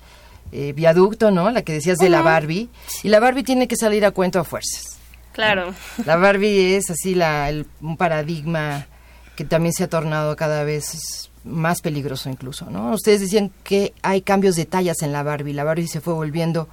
eh, 0.53 0.73
viaducto, 0.75 1.31
¿no? 1.31 1.51
La 1.51 1.63
que 1.63 1.73
decías 1.73 1.99
de 1.99 2.11
la 2.11 2.23
Barbie. 2.23 2.69
Y 3.03 3.09
la 3.09 3.21
Barbie 3.21 3.43
tiene 3.43 3.69
que 3.69 3.77
salir 3.77 4.05
a 4.05 4.11
cuento 4.11 4.39
a 4.39 4.45
fuerzas. 4.45 4.99
Claro. 5.33 5.75
La 6.05 6.17
Barbie 6.17 6.77
es 6.77 6.91
así 6.91 7.15
la, 7.15 7.49
el, 7.49 7.67
un 7.81 7.97
paradigma 7.97 8.87
que 9.35 9.45
también 9.45 9.73
se 9.73 9.85
ha 9.85 9.89
tornado 9.89 10.37
cada 10.37 10.63
vez 10.63 11.31
más 11.45 11.81
peligroso 11.81 12.29
incluso, 12.29 12.71
¿no? 12.71 12.93
Ustedes 12.93 13.21
decían 13.23 13.51
que 13.65 13.95
hay 14.03 14.21
cambios 14.21 14.57
de 14.57 14.67
tallas 14.67 15.01
en 15.03 15.13
la 15.13 15.23
Barbie. 15.23 15.55
La 15.55 15.65
Barbie 15.65 15.89
se 15.89 16.01
fue 16.01 16.13
volviendo 16.13 16.69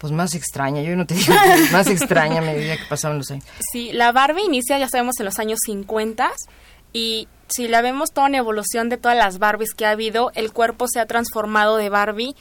pues 0.00 0.12
más 0.12 0.34
extraña. 0.34 0.82
Yo 0.82 0.96
no 0.96 1.06
te 1.06 1.14
digo 1.16 1.34
más 1.70 1.86
extraña 1.86 2.38
a 2.38 2.42
medida 2.42 2.76
que 2.76 2.86
pasaban 2.88 3.18
los 3.18 3.30
años. 3.30 3.44
Sí, 3.70 3.92
la 3.92 4.10
Barbie 4.12 4.44
inicia, 4.44 4.78
ya 4.78 4.88
sabemos, 4.88 5.14
en 5.20 5.26
los 5.26 5.38
años 5.38 5.58
50 5.64 6.32
y 6.92 7.28
si 7.48 7.68
la 7.68 7.82
vemos 7.82 8.10
toda 8.12 8.28
una 8.28 8.38
evolución 8.38 8.88
de 8.88 8.96
todas 8.96 9.16
las 9.16 9.38
Barbies 9.38 9.74
que 9.74 9.84
ha 9.84 9.90
habido, 9.90 10.32
el 10.34 10.52
cuerpo 10.52 10.86
se 10.88 11.00
ha 11.00 11.06
transformado 11.06 11.76
de 11.76 11.88
Barbie, 11.88 12.34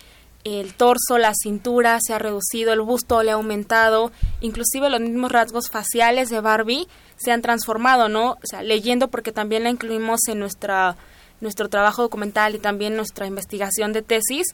el 0.43 0.73
torso, 0.73 1.17
la 1.17 1.33
cintura 1.35 1.99
se 2.01 2.13
ha 2.13 2.19
reducido, 2.19 2.71
el 2.71 2.81
busto 2.81 3.21
le 3.23 3.31
ha 3.31 3.35
aumentado, 3.35 4.11
inclusive 4.39 4.89
los 4.89 5.01
mismos 5.01 5.31
rasgos 5.31 5.67
faciales 5.69 6.29
de 6.29 6.39
Barbie 6.39 6.87
se 7.17 7.31
han 7.31 7.41
transformado, 7.41 8.07
¿no? 8.07 8.31
O 8.31 8.39
sea, 8.43 8.63
leyendo 8.63 9.09
porque 9.09 9.31
también 9.31 9.63
la 9.63 9.69
incluimos 9.69 10.21
en 10.27 10.39
nuestra 10.39 10.95
nuestro 11.41 11.69
trabajo 11.69 12.01
documental 12.01 12.55
y 12.55 12.59
también 12.59 12.95
nuestra 12.95 13.25
investigación 13.25 13.93
de 13.93 14.01
tesis, 14.01 14.47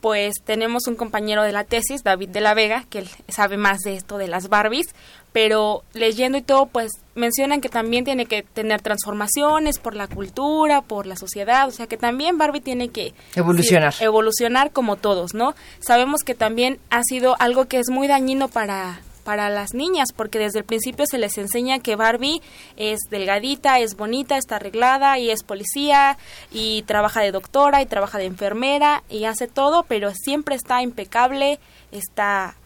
pues 0.00 0.34
tenemos 0.44 0.86
un 0.86 0.96
compañero 0.96 1.42
de 1.42 1.52
la 1.52 1.64
tesis, 1.64 2.02
David 2.02 2.30
de 2.30 2.40
la 2.40 2.54
Vega, 2.54 2.84
que 2.88 3.00
él 3.00 3.08
sabe 3.28 3.56
más 3.56 3.80
de 3.80 3.96
esto 3.96 4.18
de 4.18 4.28
las 4.28 4.48
Barbies, 4.48 4.94
pero 5.32 5.84
leyendo 5.92 6.38
y 6.38 6.42
todo, 6.42 6.66
pues 6.66 6.92
mencionan 7.14 7.60
que 7.60 7.68
también 7.68 8.04
tiene 8.04 8.26
que 8.26 8.42
tener 8.42 8.80
transformaciones 8.80 9.78
por 9.78 9.94
la 9.94 10.08
cultura, 10.08 10.82
por 10.82 11.06
la 11.06 11.16
sociedad, 11.16 11.68
o 11.68 11.70
sea 11.70 11.86
que 11.86 11.96
también 11.96 12.38
Barbie 12.38 12.60
tiene 12.60 12.88
que 12.88 13.14
evolucionar, 13.34 13.92
sí, 13.92 14.04
evolucionar 14.04 14.72
como 14.72 14.96
todos, 14.96 15.34
¿no? 15.34 15.54
Sabemos 15.80 16.22
que 16.24 16.34
también 16.34 16.78
ha 16.90 17.02
sido 17.04 17.36
algo 17.38 17.66
que 17.66 17.78
es 17.78 17.90
muy 17.90 18.08
dañino 18.08 18.48
para 18.48 19.00
para 19.30 19.48
las 19.48 19.74
niñas, 19.74 20.08
porque 20.12 20.40
desde 20.40 20.58
el 20.58 20.64
principio 20.64 21.06
se 21.06 21.16
les 21.16 21.38
enseña 21.38 21.78
que 21.78 21.94
Barbie 21.94 22.42
es 22.76 22.98
delgadita, 23.10 23.78
es 23.78 23.94
bonita, 23.94 24.36
está 24.36 24.56
arreglada 24.56 25.20
y 25.20 25.30
es 25.30 25.44
policía 25.44 26.18
y 26.50 26.82
trabaja 26.82 27.20
de 27.20 27.30
doctora 27.30 27.80
y 27.80 27.86
trabaja 27.86 28.18
de 28.18 28.24
enfermera 28.24 29.04
y 29.08 29.26
hace 29.26 29.46
todo, 29.46 29.84
pero 29.84 30.12
siempre 30.14 30.56
está 30.56 30.82
impecable, 30.82 31.60
está 31.92 32.56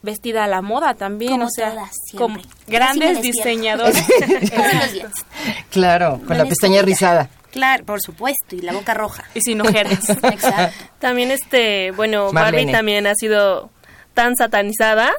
vestida 0.00 0.44
a 0.44 0.46
la 0.46 0.62
moda 0.62 0.94
también, 0.94 1.32
como 1.32 1.44
o 1.44 1.50
sea, 1.50 1.72
todas, 1.72 1.90
como 2.16 2.40
grandes 2.66 3.20
diseñadores. 3.20 4.02
claro, 5.70 6.22
con 6.26 6.38
la 6.38 6.46
pestaña 6.46 6.80
rizada. 6.80 7.28
Claro, 7.50 7.84
por 7.84 8.00
supuesto, 8.00 8.56
y 8.56 8.62
la 8.62 8.72
boca 8.72 8.94
roja. 8.94 9.24
Y 9.34 9.42
sin 9.42 9.60
ojeras. 9.60 10.08
Exacto. 10.22 10.84
También 11.00 11.30
este, 11.30 11.90
bueno, 11.90 12.32
Marlene. 12.32 12.62
Barbie 12.62 12.72
también 12.72 13.06
ha 13.06 13.14
sido 13.14 13.68
tan 14.14 14.36
satanizada 14.36 15.12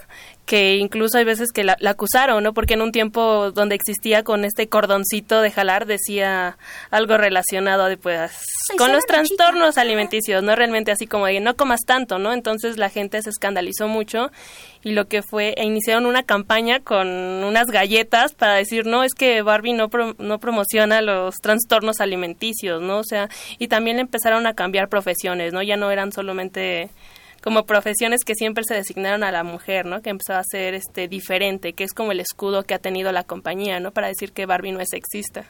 que 0.45 0.75
incluso 0.77 1.17
hay 1.17 1.23
veces 1.25 1.51
que 1.51 1.63
la, 1.63 1.75
la, 1.79 1.91
acusaron, 1.91 2.43
¿no? 2.43 2.53
Porque 2.53 2.75
en 2.75 2.81
un 2.81 2.91
tiempo 2.91 3.51
donde 3.51 3.75
existía 3.75 4.23
con 4.23 4.45
este 4.45 4.67
cordoncito 4.69 5.41
de 5.41 5.51
jalar 5.51 5.85
decía 5.85 6.57
algo 6.91 7.17
relacionado 7.17 7.85
de, 7.85 7.97
pues, 7.97 8.31
con 8.77 8.91
los 8.91 9.05
trastornos 9.05 9.69
chica. 9.71 9.81
alimenticios, 9.81 10.43
no 10.43 10.55
realmente 10.55 10.91
así 10.91 11.07
como 11.07 11.25
de 11.25 11.39
no 11.39 11.55
comas 11.55 11.81
tanto, 11.85 12.19
¿no? 12.19 12.33
Entonces 12.33 12.77
la 12.77 12.89
gente 12.89 13.21
se 13.21 13.29
escandalizó 13.29 13.87
mucho 13.87 14.31
y 14.83 14.91
lo 14.91 15.07
que 15.07 15.23
fue, 15.23 15.55
e 15.57 15.63
iniciaron 15.63 16.05
una 16.05 16.21
campaña 16.23 16.79
con 16.79 17.07
unas 17.07 17.67
galletas 17.67 18.33
para 18.33 18.53
decir, 18.53 18.85
no, 18.85 19.03
es 19.03 19.15
que 19.15 19.41
Barbie 19.41 19.73
no, 19.73 19.89
pro- 19.89 20.15
no 20.19 20.39
promociona 20.39 21.01
los 21.01 21.35
trastornos 21.37 21.99
alimenticios, 21.99 22.81
¿no? 22.81 22.99
O 22.99 23.03
sea, 23.03 23.29
y 23.57 23.67
también 23.67 23.97
empezaron 23.97 24.45
a 24.45 24.53
cambiar 24.53 24.89
profesiones, 24.89 25.53
¿no? 25.53 25.63
Ya 25.63 25.75
no 25.75 25.89
eran 25.89 26.11
solamente 26.11 26.89
como 27.45 27.65
profesiones 27.65 28.25
que 28.25 28.33
siempre 28.35 28.63
se 28.67 28.73
designaron 28.73 29.23
a 29.23 29.31
la 29.31 29.43
mujer, 29.43 29.85
¿no? 29.85 30.01
Que 30.01 30.09
empezó 30.09 30.33
a 30.33 30.43
ser 30.43 30.73
este 30.73 31.07
diferente, 31.07 31.71
que 31.73 31.83
es 31.85 31.93
como 31.93 32.11
el 32.11 32.19
escudo 32.19 32.63
que 32.63 32.73
ha 32.73 32.79
tenido 32.79 33.11
la 33.13 33.23
compañía, 33.23 33.79
¿no? 33.79 33.91
Para 33.91 34.07
decir 34.07 34.33
que 34.33 34.45
Barbie 34.47 34.71
no 34.73 34.81
es 34.81 34.89
sexista. 34.89 35.45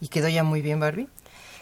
¿Y 0.00 0.08
quedó 0.08 0.28
ya 0.28 0.44
muy 0.44 0.62
bien 0.62 0.78
Barbie? 0.80 1.08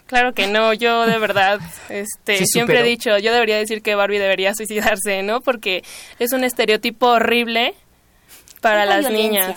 Claro 0.07 0.35
que 0.35 0.47
no, 0.49 0.75
yo 0.75 1.07
de 1.07 1.19
verdad, 1.19 1.61
este, 1.89 2.37
Sí, 2.37 2.47
siempre 2.47 2.81
he 2.81 2.83
dicho, 2.83 3.17
yo 3.19 3.33
debería 3.33 3.57
decir 3.57 3.81
que 3.83 3.95
Barbie 3.95 4.19
debería 4.19 4.55
suicidarse, 4.55 5.23
¿no? 5.23 5.41
Porque 5.41 5.83
es 6.19 6.33
un 6.33 6.45
estereotipo 6.45 7.07
horrible 7.09 7.75
para 8.61 8.85
las 8.85 9.09
violencia. 9.09 9.57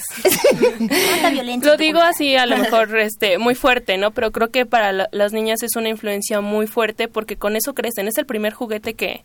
niñas. 0.80 1.60
Lo 1.64 1.78
digo 1.78 2.00
así, 2.00 2.36
a 2.38 2.46
lo 2.46 2.58
mejor, 2.60 2.98
este, 2.98 3.38
muy 3.38 3.56
fuerte, 3.56 3.98
¿no? 3.98 4.12
Pero 4.12 4.32
creo 4.32 4.50
que 4.52 4.66
para 4.66 4.92
la- 4.92 5.10
las 5.12 5.34
niñas 5.34 5.64
es 5.64 5.76
una 5.76 5.90
influencia 5.90 6.42
muy 6.42 6.66
fuerte 6.68 7.08
porque 7.08 7.36
con 7.36 7.56
eso 7.56 7.74
crecen. 7.74 8.08
Es 8.08 8.18
el 8.18 8.26
primer 8.26 8.54
juguete 8.54 8.94
que, 8.94 9.24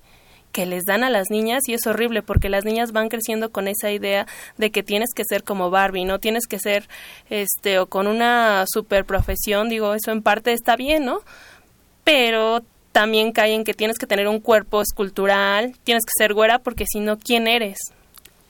que 0.53 0.67
les 0.67 0.85
dan 0.85 1.05
a 1.05 1.11
las 1.11 1.31
niñas 1.31 1.63
y 1.69 1.75
es 1.75 1.87
horrible 1.87 2.23
porque 2.23 2.49
las 2.49 2.65
niñas 2.65 2.93
van 2.93 3.09
creciendo 3.09 3.51
con 3.51 3.69
esa 3.69 3.91
idea 3.91 4.27
de 4.59 4.71
que 4.71 4.83
tienes 4.83 5.11
que 5.15 5.25
ser 5.25 5.45
como 5.45 5.71
Barbie, 5.71 6.05
no 6.05 6.19
tienes 6.19 6.47
que 6.47 6.59
ser, 6.59 6.89
este, 7.29 7.79
o 7.79 7.87
con 7.87 8.07
una 8.07 8.65
super 8.67 9.05
profesión, 9.05 9.69
digo, 9.69 9.95
eso 9.95 10.11
en 10.11 10.23
parte 10.23 10.53
está 10.53 10.77
bien, 10.77 11.05
¿no? 11.05 11.21
Pero 12.05 12.63
también 12.93 13.33
cae 13.33 13.55
en 13.55 13.65
que 13.65 13.75
tienes 13.75 13.99
que 13.99 14.07
tener 14.07 14.27
un 14.29 14.41
cuerpo 14.41 14.83
escultural, 14.83 15.77
tienes 15.85 16.05
que 16.05 16.13
ser 16.17 16.35
güera 16.35 16.59
porque 16.59 16.85
si 16.91 17.01
no, 17.01 17.19
¿quién 17.19 17.47
eres? 17.47 17.79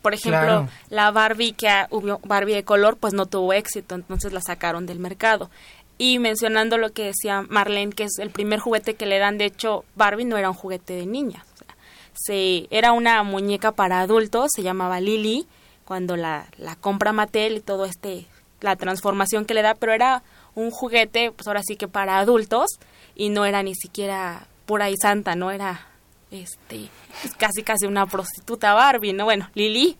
Por 0.02 0.14
ejemplo, 0.14 0.40
Claro. 0.40 0.68
la 0.88 1.10
Barbie 1.10 1.52
que 1.52 1.68
hubo 1.90 2.20
Barbie 2.24 2.54
de 2.54 2.64
color, 2.64 2.96
pues 2.96 3.12
no 3.12 3.26
tuvo 3.26 3.52
éxito, 3.52 3.94
entonces 3.94 4.32
la 4.32 4.40
sacaron 4.40 4.86
del 4.86 4.98
mercado. 4.98 5.50
Y 5.98 6.18
mencionando 6.18 6.78
lo 6.78 6.92
que 6.92 7.04
decía 7.04 7.44
Marlene, 7.50 7.92
que 7.92 8.04
es 8.04 8.18
el 8.18 8.30
primer 8.30 8.58
juguete 8.58 8.94
que 8.94 9.04
le 9.04 9.18
dan, 9.18 9.36
de 9.36 9.44
hecho, 9.44 9.84
Barbie 9.96 10.24
no 10.24 10.38
era 10.38 10.48
un 10.48 10.56
juguete 10.56 10.94
de 10.94 11.04
niña. 11.04 11.44
Se, 12.24 12.66
era 12.70 12.92
una 12.92 13.22
muñeca 13.22 13.72
para 13.72 14.00
adultos, 14.00 14.50
se 14.54 14.62
llamaba 14.62 15.00
Lily, 15.00 15.46
cuando 15.84 16.16
la, 16.16 16.46
la 16.58 16.76
compra 16.76 17.12
Mattel 17.12 17.56
y 17.56 17.60
todo 17.60 17.84
este, 17.86 18.26
la 18.60 18.76
transformación 18.76 19.44
que 19.44 19.54
le 19.54 19.62
da, 19.62 19.74
pero 19.74 19.92
era 19.92 20.22
un 20.54 20.70
juguete, 20.70 21.32
pues 21.32 21.46
ahora 21.48 21.62
sí 21.64 21.76
que 21.76 21.88
para 21.88 22.18
adultos, 22.18 22.68
y 23.16 23.28
no 23.30 23.44
era 23.44 23.62
ni 23.62 23.74
siquiera 23.74 24.46
pura 24.66 24.90
y 24.90 24.96
santa, 24.96 25.34
no 25.34 25.50
era 25.50 25.86
este 26.30 26.88
pues, 27.22 27.34
casi 27.34 27.62
casi 27.62 27.86
una 27.86 28.06
prostituta 28.06 28.74
Barbie, 28.74 29.12
¿no? 29.12 29.24
Bueno, 29.24 29.48
Lili. 29.54 29.96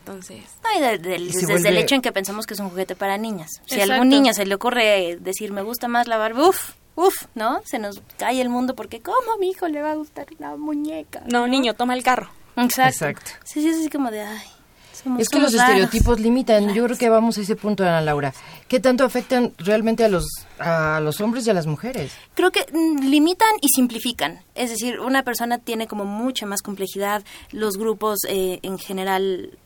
Entonces, 0.00 0.44
No, 0.62 0.78
y 0.78 0.80
de- 0.82 0.98
del- 0.98 1.28
Y 1.28 1.32
se 1.32 1.46
desde 1.46 1.68
el 1.70 1.74
hecho 1.78 1.94
en 1.96 2.02
que 2.02 2.12
pensamos 2.12 2.46
que 2.46 2.54
es 2.54 2.60
un 2.60 2.70
juguete 2.70 2.94
para 2.96 3.16
niñas. 3.18 3.50
Si 3.66 3.80
a 3.80 3.84
algún 3.94 4.08
niño 4.20 4.34
se 4.34 4.46
le 4.46 4.54
ocurre 4.54 5.16
decir, 5.20 5.52
me 5.52 5.62
gusta 5.62 5.88
más 5.88 6.06
la 6.06 6.16
Barbie, 6.16 6.42
uff, 6.42 6.74
uff, 6.96 7.26
¿no? 7.34 7.62
Se 7.64 7.78
nos 7.78 8.02
cae 8.18 8.40
el 8.40 8.48
mundo 8.48 8.74
porque, 8.74 9.00
¿cómo 9.00 9.32
a 9.34 9.38
mi 9.38 9.50
hijo 9.50 9.68
le 9.68 9.80
va 9.82 9.92
a 9.92 9.94
gustar 9.94 10.26
una 10.38 10.56
muñeca? 10.56 11.22
no, 11.30 11.46
niño, 11.46 11.74
toma 11.74 11.94
el 11.94 12.02
carro. 12.02 12.30
Exacto. 12.56 13.06
Exacto. 13.06 13.30
Sí, 13.44 13.60
sí, 13.62 13.68
es 13.68 13.76
así 13.78 13.90
como 13.90 14.10
de, 14.10 14.22
ay, 14.22 14.46
somos 14.94 15.20
Es 15.20 15.28
que 15.28 15.38
los 15.38 15.52
raros. 15.52 15.68
estereotipos 15.68 16.18
limitan. 16.20 16.72
Yo 16.72 16.84
creo 16.86 16.96
que 16.96 17.10
vamos 17.10 17.36
a 17.36 17.42
ese 17.42 17.54
punto, 17.54 17.82
Ana 17.84 18.00
Laura. 18.00 18.32
¿Qué 18.66 18.80
tanto 18.80 19.04
afectan 19.04 19.52
realmente 19.58 20.04
a 20.04 20.08
los 20.08 20.26
a 20.58 20.98
los 21.00 21.20
hombres 21.20 21.46
y 21.46 21.50
a 21.50 21.54
las 21.54 21.66
mujeres? 21.66 22.12
Creo 22.34 22.50
que 22.50 22.64
mm, 22.72 23.04
limitan 23.10 23.50
y 23.60 23.68
simplifican. 23.68 24.40
Es 24.54 24.70
decir, 24.70 24.98
una 25.00 25.22
persona 25.22 25.58
tiene 25.58 25.86
como 25.86 26.06
mucha 26.06 26.46
más 26.46 26.62
complejidad. 26.62 27.22
Los 27.52 27.76
grupos 27.76 28.20
eh, 28.26 28.58
en 28.62 28.78
general 28.78 29.58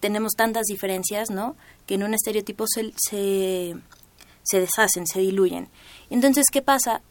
tenemos 0.00 0.32
tantas 0.32 0.64
diferencias, 0.64 1.30
¿no? 1.30 1.56
Que 1.86 1.94
en 1.96 2.02
un 2.02 2.14
estereotipo 2.14 2.64
se, 2.66 2.92
se, 2.96 3.76
se 4.44 4.60
deshacen, 4.60 5.06
se 5.06 5.20
diluyen. 5.20 5.68
Entonces, 6.10 6.46
¿qué 6.52 6.62
pasa? 6.62 7.02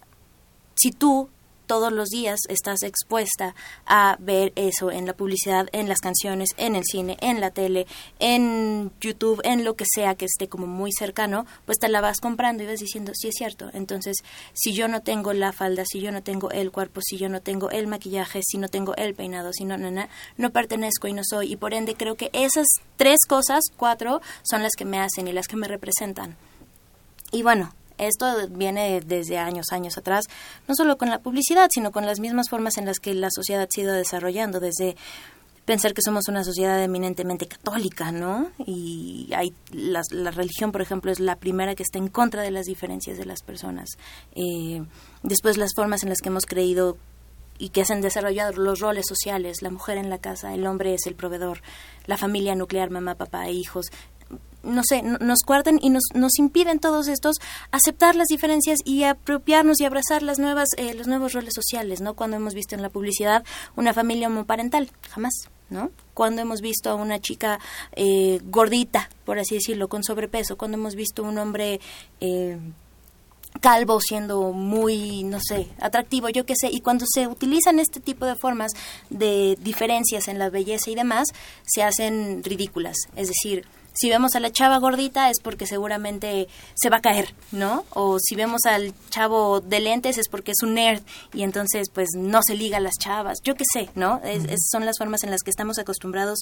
Si 0.75 0.91
tú 0.91 1.29
todos 1.65 1.91
los 1.91 2.09
días 2.09 2.39
estás 2.49 2.83
expuesta 2.83 3.55
a 3.85 4.17
ver 4.19 4.53
eso 4.55 4.91
en 4.91 5.05
la 5.05 5.13
publicidad, 5.13 5.67
en 5.71 5.89
las 5.89 5.99
canciones, 5.99 6.49
en 6.57 6.75
el 6.75 6.83
cine, 6.83 7.17
en 7.21 7.41
la 7.41 7.51
tele, 7.51 7.87
en 8.19 8.91
YouTube, 8.99 9.41
en 9.43 9.63
lo 9.63 9.75
que 9.75 9.85
sea 9.87 10.15
que 10.15 10.25
esté 10.25 10.47
como 10.47 10.67
muy 10.67 10.91
cercano, 10.91 11.45
pues 11.65 11.79
te 11.79 11.89
la 11.89 12.01
vas 12.01 12.19
comprando 12.19 12.63
y 12.63 12.67
vas 12.67 12.79
diciendo, 12.79 13.11
sí 13.15 13.29
es 13.29 13.35
cierto. 13.35 13.69
Entonces, 13.73 14.17
si 14.53 14.73
yo 14.73 14.87
no 14.87 15.01
tengo 15.01 15.33
la 15.33 15.51
falda, 15.51 15.83
si 15.85 16.01
yo 16.01 16.11
no 16.11 16.21
tengo 16.21 16.51
el 16.51 16.71
cuerpo, 16.71 17.01
si 17.01 17.17
yo 17.17 17.29
no 17.29 17.41
tengo 17.41 17.69
el 17.71 17.87
maquillaje, 17.87 18.41
si 18.43 18.57
no 18.57 18.67
tengo 18.67 18.95
el 18.95 19.15
peinado, 19.15 19.51
si 19.53 19.65
no, 19.65 19.77
no, 19.77 19.89
no 20.37 20.49
pertenezco 20.51 21.07
y 21.07 21.13
no 21.13 21.21
soy. 21.23 21.53
Y 21.53 21.55
por 21.55 21.73
ende 21.73 21.95
creo 21.95 22.15
que 22.15 22.29
esas 22.33 22.67
tres 22.97 23.19
cosas, 23.27 23.63
cuatro, 23.77 24.21
son 24.43 24.63
las 24.63 24.73
que 24.77 24.85
me 24.85 24.99
hacen 24.99 25.27
y 25.27 25.33
las 25.33 25.47
que 25.47 25.55
me 25.55 25.67
representan. 25.67 26.35
Y 27.33 27.43
bueno, 27.43 27.73
esto 27.97 28.25
viene 28.49 29.01
desde 29.01 29.37
años, 29.37 29.65
años 29.71 29.97
atrás, 29.97 30.25
no 30.67 30.75
solo 30.75 30.97
con 30.97 31.09
la 31.09 31.19
publicidad, 31.19 31.67
sino 31.73 31.91
con 31.91 32.05
las 32.05 32.19
mismas 32.19 32.49
formas 32.49 32.77
en 32.77 32.85
las 32.85 32.99
que 32.99 33.13
la 33.13 33.29
sociedad 33.35 33.67
ha 33.75 33.81
ido 33.81 33.91
desarrollando, 33.91 34.59
desde 34.59 34.95
pensar 35.65 35.93
que 35.93 36.01
somos 36.01 36.27
una 36.27 36.43
sociedad 36.43 36.83
eminentemente 36.83 37.47
católica, 37.47 38.11
¿no? 38.11 38.51
Y 38.65 39.29
hay 39.35 39.53
las- 39.71 40.11
la, 40.11 40.29
religión, 40.31 40.71
por 40.71 40.81
ejemplo, 40.81 41.11
es 41.11 41.19
la 41.19 41.37
primera 41.37 41.73
que 41.73 41.83
está 41.83 41.97
en 41.99 42.07
contra 42.09 42.41
de 42.43 42.51
las 42.51 42.65
diferencias 42.65 43.17
de 43.17 43.25
las 43.25 43.41
personas. 43.43 43.89
Eh, 44.35 44.83
después 45.23 45.57
las 45.57 45.71
formas 45.75 46.03
en 46.03 46.09
las 46.09 46.19
que 46.19 46.29
hemos 46.29 46.45
creído 46.45 46.97
y 47.59 47.69
que 47.69 47.85
se 47.85 47.93
han 47.93 48.01
desarrollado 48.01 48.51
los 48.53 48.79
roles 48.79 49.05
sociales, 49.07 49.61
la 49.61 49.69
mujer 49.69 49.97
en 49.97 50.09
la 50.09 50.17
casa, 50.17 50.53
el 50.53 50.65
hombre 50.67 50.95
es 50.95 51.05
el 51.05 51.15
proveedor, 51.15 51.61
la 52.07 52.17
familia 52.17 52.55
nuclear, 52.55 52.89
mamá, 52.89 53.15
papá 53.15 53.47
e 53.47 53.53
hijos, 53.53 53.85
no 54.63 54.81
sé, 54.83 55.01
no- 55.03 55.17
nos 55.19 55.39
cuartan 55.45 55.77
y 55.81 55.89
nos, 55.89 56.03
nos 56.13 56.39
impiden 56.39 56.79
todos 56.79 57.07
estos 57.07 57.37
aceptar 57.71 58.15
las 58.15 58.27
diferencias 58.27 58.79
y 58.85 59.03
apropiarnos 59.03 59.79
y 59.81 59.85
abrazar 59.85 60.23
las 60.23 60.39
nuevas, 60.39 60.69
eh, 60.77 60.93
los 60.93 61.07
nuevos 61.07 61.33
roles 61.33 61.53
sociales, 61.53 62.01
¿no? 62.01 62.13
Cuando 62.15 62.37
hemos 62.37 62.53
visto 62.53 62.75
en 62.75 62.81
la 62.81 62.89
publicidad 62.89 63.43
una 63.75 63.93
familia 63.93 64.27
homoparental, 64.27 64.89
jamás, 65.09 65.33
¿no? 65.69 65.91
Cuando 66.13 66.41
hemos 66.41 66.61
visto 66.61 66.89
a 66.89 66.95
una 66.95 67.19
chica 67.19 67.59
eh, 67.95 68.39
gordita, 68.45 69.09
por 69.25 69.39
así 69.39 69.55
decirlo, 69.55 69.87
con 69.89 70.03
sobrepeso, 70.03 70.57
cuando 70.57 70.77
hemos 70.77 70.95
visto 70.95 71.23
un 71.23 71.37
hombre... 71.37 71.79
Eh, 72.21 72.57
calvo 73.61 74.01
siendo 74.01 74.51
muy, 74.51 75.23
no 75.23 75.37
sé, 75.39 75.67
atractivo, 75.79 76.27
yo 76.29 76.43
qué 76.43 76.55
sé, 76.59 76.69
y 76.71 76.81
cuando 76.81 77.05
se 77.07 77.27
utilizan 77.27 77.77
este 77.79 77.99
tipo 77.99 78.25
de 78.25 78.35
formas 78.35 78.71
de 79.11 79.57
diferencias 79.61 80.27
en 80.27 80.39
la 80.39 80.49
belleza 80.49 80.89
y 80.89 80.95
demás, 80.95 81.27
se 81.63 81.83
hacen 81.83 82.43
ridículas. 82.43 82.95
Es 83.15 83.27
decir, 83.27 83.65
si 83.93 84.09
vemos 84.09 84.35
a 84.35 84.39
la 84.39 84.51
chava 84.51 84.77
gordita 84.79 85.29
es 85.29 85.39
porque 85.41 85.65
seguramente 85.67 86.47
se 86.75 86.89
va 86.89 86.97
a 86.97 87.01
caer, 87.01 87.33
¿no? 87.51 87.85
O 87.91 88.17
si 88.19 88.35
vemos 88.35 88.61
al 88.65 88.93
chavo 89.09 89.61
de 89.61 89.79
lentes 89.79 90.17
es 90.17 90.27
porque 90.29 90.51
es 90.51 90.61
un 90.63 90.73
nerd 90.73 91.01
y 91.33 91.43
entonces 91.43 91.89
pues 91.93 92.09
no 92.15 92.41
se 92.45 92.55
liga 92.55 92.77
a 92.77 92.81
las 92.81 92.95
chavas, 92.99 93.39
yo 93.43 93.55
qué 93.55 93.63
sé, 93.71 93.89
¿no? 93.95 94.19
Es- 94.23 94.45
es- 94.45 94.67
son 94.71 94.85
las 94.85 94.97
formas 94.97 95.23
en 95.23 95.31
las 95.31 95.41
que 95.43 95.49
estamos 95.51 95.77
acostumbrados 95.79 96.39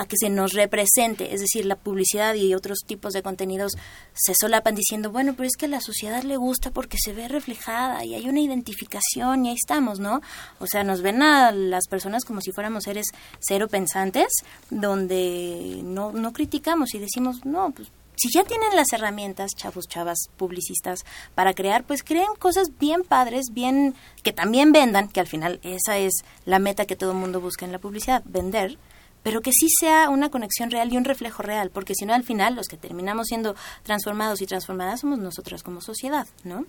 a 0.00 0.06
que 0.06 0.16
se 0.16 0.30
nos 0.30 0.54
represente, 0.54 1.34
es 1.34 1.40
decir, 1.40 1.66
la 1.66 1.76
publicidad 1.76 2.32
y 2.32 2.54
otros 2.54 2.78
tipos 2.86 3.12
de 3.12 3.22
contenidos 3.22 3.72
se 4.14 4.32
solapan 4.34 4.74
diciendo, 4.74 5.10
bueno, 5.10 5.34
pero 5.36 5.46
es 5.46 5.56
que 5.58 5.66
a 5.66 5.68
la 5.68 5.82
sociedad 5.82 6.22
le 6.22 6.38
gusta 6.38 6.70
porque 6.70 6.96
se 6.98 7.12
ve 7.12 7.28
reflejada 7.28 8.02
y 8.02 8.14
hay 8.14 8.26
una 8.26 8.40
identificación 8.40 9.44
y 9.44 9.50
ahí 9.50 9.56
estamos, 9.60 10.00
¿no? 10.00 10.22
O 10.58 10.66
sea, 10.66 10.84
nos 10.84 11.02
ven 11.02 11.22
a 11.22 11.52
las 11.52 11.86
personas 11.86 12.24
como 12.24 12.40
si 12.40 12.50
fuéramos 12.50 12.84
seres 12.84 13.08
cero 13.40 13.68
pensantes, 13.68 14.32
donde 14.70 15.82
no, 15.84 16.12
no 16.12 16.32
criticamos 16.32 16.94
y 16.94 16.98
decimos, 16.98 17.44
no, 17.44 17.70
pues 17.70 17.88
si 18.16 18.30
ya 18.30 18.44
tienen 18.44 18.74
las 18.74 18.94
herramientas, 18.94 19.52
chavos, 19.54 19.86
chavas, 19.86 20.30
publicistas, 20.38 21.04
para 21.34 21.52
crear, 21.52 21.84
pues 21.84 22.02
creen 22.02 22.28
cosas 22.38 22.68
bien 22.78 23.02
padres, 23.02 23.48
bien, 23.52 23.94
que 24.22 24.32
también 24.32 24.72
vendan, 24.72 25.08
que 25.08 25.20
al 25.20 25.26
final 25.26 25.60
esa 25.62 25.98
es 25.98 26.14
la 26.46 26.58
meta 26.58 26.86
que 26.86 26.96
todo 26.96 27.12
el 27.12 27.18
mundo 27.18 27.40
busca 27.40 27.66
en 27.66 27.72
la 27.72 27.78
publicidad, 27.78 28.22
vender, 28.24 28.78
pero 29.22 29.40
que 29.40 29.52
sí 29.52 29.68
sea 29.68 30.08
una 30.08 30.30
conexión 30.30 30.70
real 30.70 30.92
y 30.92 30.96
un 30.96 31.04
reflejo 31.04 31.42
real, 31.42 31.70
porque 31.70 31.94
si 31.94 32.06
no 32.06 32.14
al 32.14 32.24
final 32.24 32.54
los 32.54 32.68
que 32.68 32.76
terminamos 32.76 33.28
siendo 33.28 33.54
transformados 33.82 34.40
y 34.40 34.46
transformadas 34.46 35.00
somos 35.00 35.18
nosotras 35.18 35.62
como 35.62 35.80
sociedad, 35.80 36.26
¿no? 36.44 36.66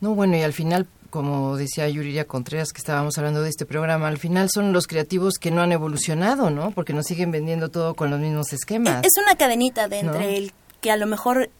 No, 0.00 0.14
bueno, 0.14 0.36
y 0.36 0.42
al 0.42 0.54
final, 0.54 0.86
como 1.10 1.56
decía 1.56 1.88
Yuriria 1.88 2.26
Contreras, 2.26 2.72
que 2.72 2.78
estábamos 2.78 3.18
hablando 3.18 3.42
de 3.42 3.50
este 3.50 3.66
programa, 3.66 4.08
al 4.08 4.18
final 4.18 4.48
son 4.50 4.72
los 4.72 4.86
creativos 4.86 5.34
que 5.38 5.50
no 5.50 5.60
han 5.60 5.72
evolucionado, 5.72 6.48
¿no? 6.50 6.70
Porque 6.70 6.94
nos 6.94 7.06
siguen 7.06 7.30
vendiendo 7.30 7.68
todo 7.68 7.94
con 7.94 8.10
los 8.10 8.18
mismos 8.18 8.52
esquemas. 8.52 9.04
Es 9.04 9.22
una 9.22 9.36
cadenita 9.36 9.88
de 9.88 9.98
entre 9.98 10.22
¿No? 10.22 10.36
el 10.36 10.52
que 10.80 10.90
a 10.90 10.96
lo 10.96 11.06
mejor 11.06 11.50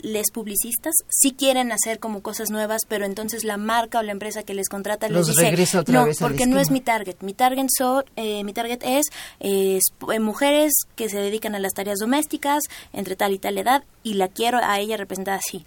les 0.00 0.30
publicistas 0.30 0.94
sí 1.08 1.32
quieren 1.32 1.72
hacer 1.72 1.98
como 1.98 2.22
cosas 2.22 2.50
nuevas, 2.50 2.82
pero 2.86 3.04
entonces 3.06 3.44
la 3.44 3.56
marca 3.56 3.98
o 3.98 4.02
la 4.02 4.12
empresa 4.12 4.42
que 4.42 4.54
les 4.54 4.68
contrata 4.68 5.08
les 5.08 5.16
Los 5.16 5.26
dice, 5.28 5.50
no, 5.88 6.06
porque 6.20 6.46
no 6.46 6.56
es 6.56 6.62
esquema". 6.62 6.72
mi 6.72 6.80
target. 6.80 7.16
Mi 7.20 7.32
target, 7.34 7.66
so- 7.76 8.04
eh, 8.16 8.44
mi 8.44 8.52
target 8.52 8.80
es 8.84 9.06
eh, 9.40 9.78
eh, 10.12 10.20
mujeres 10.20 10.72
que 10.96 11.08
se 11.08 11.18
dedican 11.18 11.54
a 11.54 11.58
las 11.58 11.72
tareas 11.72 11.98
domésticas 11.98 12.62
entre 12.92 13.16
tal 13.16 13.32
y 13.32 13.38
tal 13.38 13.56
edad 13.58 13.84
y 14.02 14.14
la 14.14 14.28
quiero 14.28 14.58
a 14.62 14.78
ella 14.80 14.96
representada 14.96 15.38
así. 15.38 15.64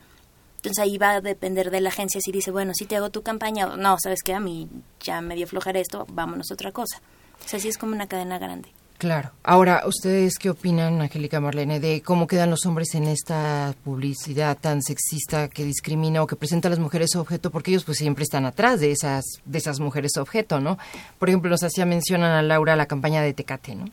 Entonces 0.57 0.79
ahí 0.83 0.97
va 0.97 1.11
a 1.11 1.21
depender 1.21 1.71
de 1.71 1.81
la 1.81 1.89
agencia 1.89 2.19
si 2.21 2.31
dice, 2.31 2.51
bueno, 2.51 2.73
si 2.75 2.85
te 2.85 2.95
hago 2.97 3.09
tu 3.09 3.21
campaña, 3.21 3.65
no, 3.77 3.97
sabes 4.03 4.21
que 4.23 4.33
a 4.33 4.39
mí 4.39 4.67
ya 5.01 5.21
me 5.21 5.35
dio 5.35 5.47
flojera 5.47 5.79
esto, 5.79 6.05
vámonos 6.11 6.51
a 6.51 6.53
otra 6.53 6.71
cosa. 6.71 7.01
O 7.45 7.47
sea, 7.47 7.59
sí 7.59 7.69
es 7.69 7.77
como 7.77 7.93
una 7.93 8.07
cadena 8.07 8.37
grande. 8.39 8.69
Claro. 8.99 9.31
Ahora, 9.43 9.83
¿ustedes 9.87 10.37
qué 10.37 10.49
opinan, 10.49 10.99
Angélica 10.99 11.39
Marlene, 11.39 11.79
de 11.79 12.01
cómo 12.01 12.27
quedan 12.27 12.49
los 12.49 12.65
hombres 12.65 12.95
en 12.95 13.05
esta 13.05 13.73
publicidad 13.85 14.57
tan 14.59 14.81
sexista 14.81 15.47
que 15.47 15.63
discrimina 15.63 16.21
o 16.21 16.27
que 16.27 16.35
presenta 16.35 16.67
a 16.67 16.71
las 16.71 16.79
mujeres 16.79 17.15
objeto? 17.15 17.49
Porque 17.49 17.71
ellos 17.71 17.85
pues 17.85 17.97
siempre 17.97 18.23
están 18.23 18.45
atrás 18.45 18.81
de 18.81 18.91
esas, 18.91 19.23
de 19.45 19.57
esas 19.57 19.79
mujeres 19.79 20.17
objeto, 20.17 20.59
¿no? 20.59 20.77
Por 21.17 21.29
ejemplo, 21.29 21.49
nos 21.49 21.63
hacía 21.63 21.85
mención 21.85 22.23
a 22.23 22.41
Laura 22.41 22.75
la 22.75 22.87
campaña 22.87 23.21
de 23.21 23.33
Tecate, 23.33 23.73
¿no? 23.73 23.85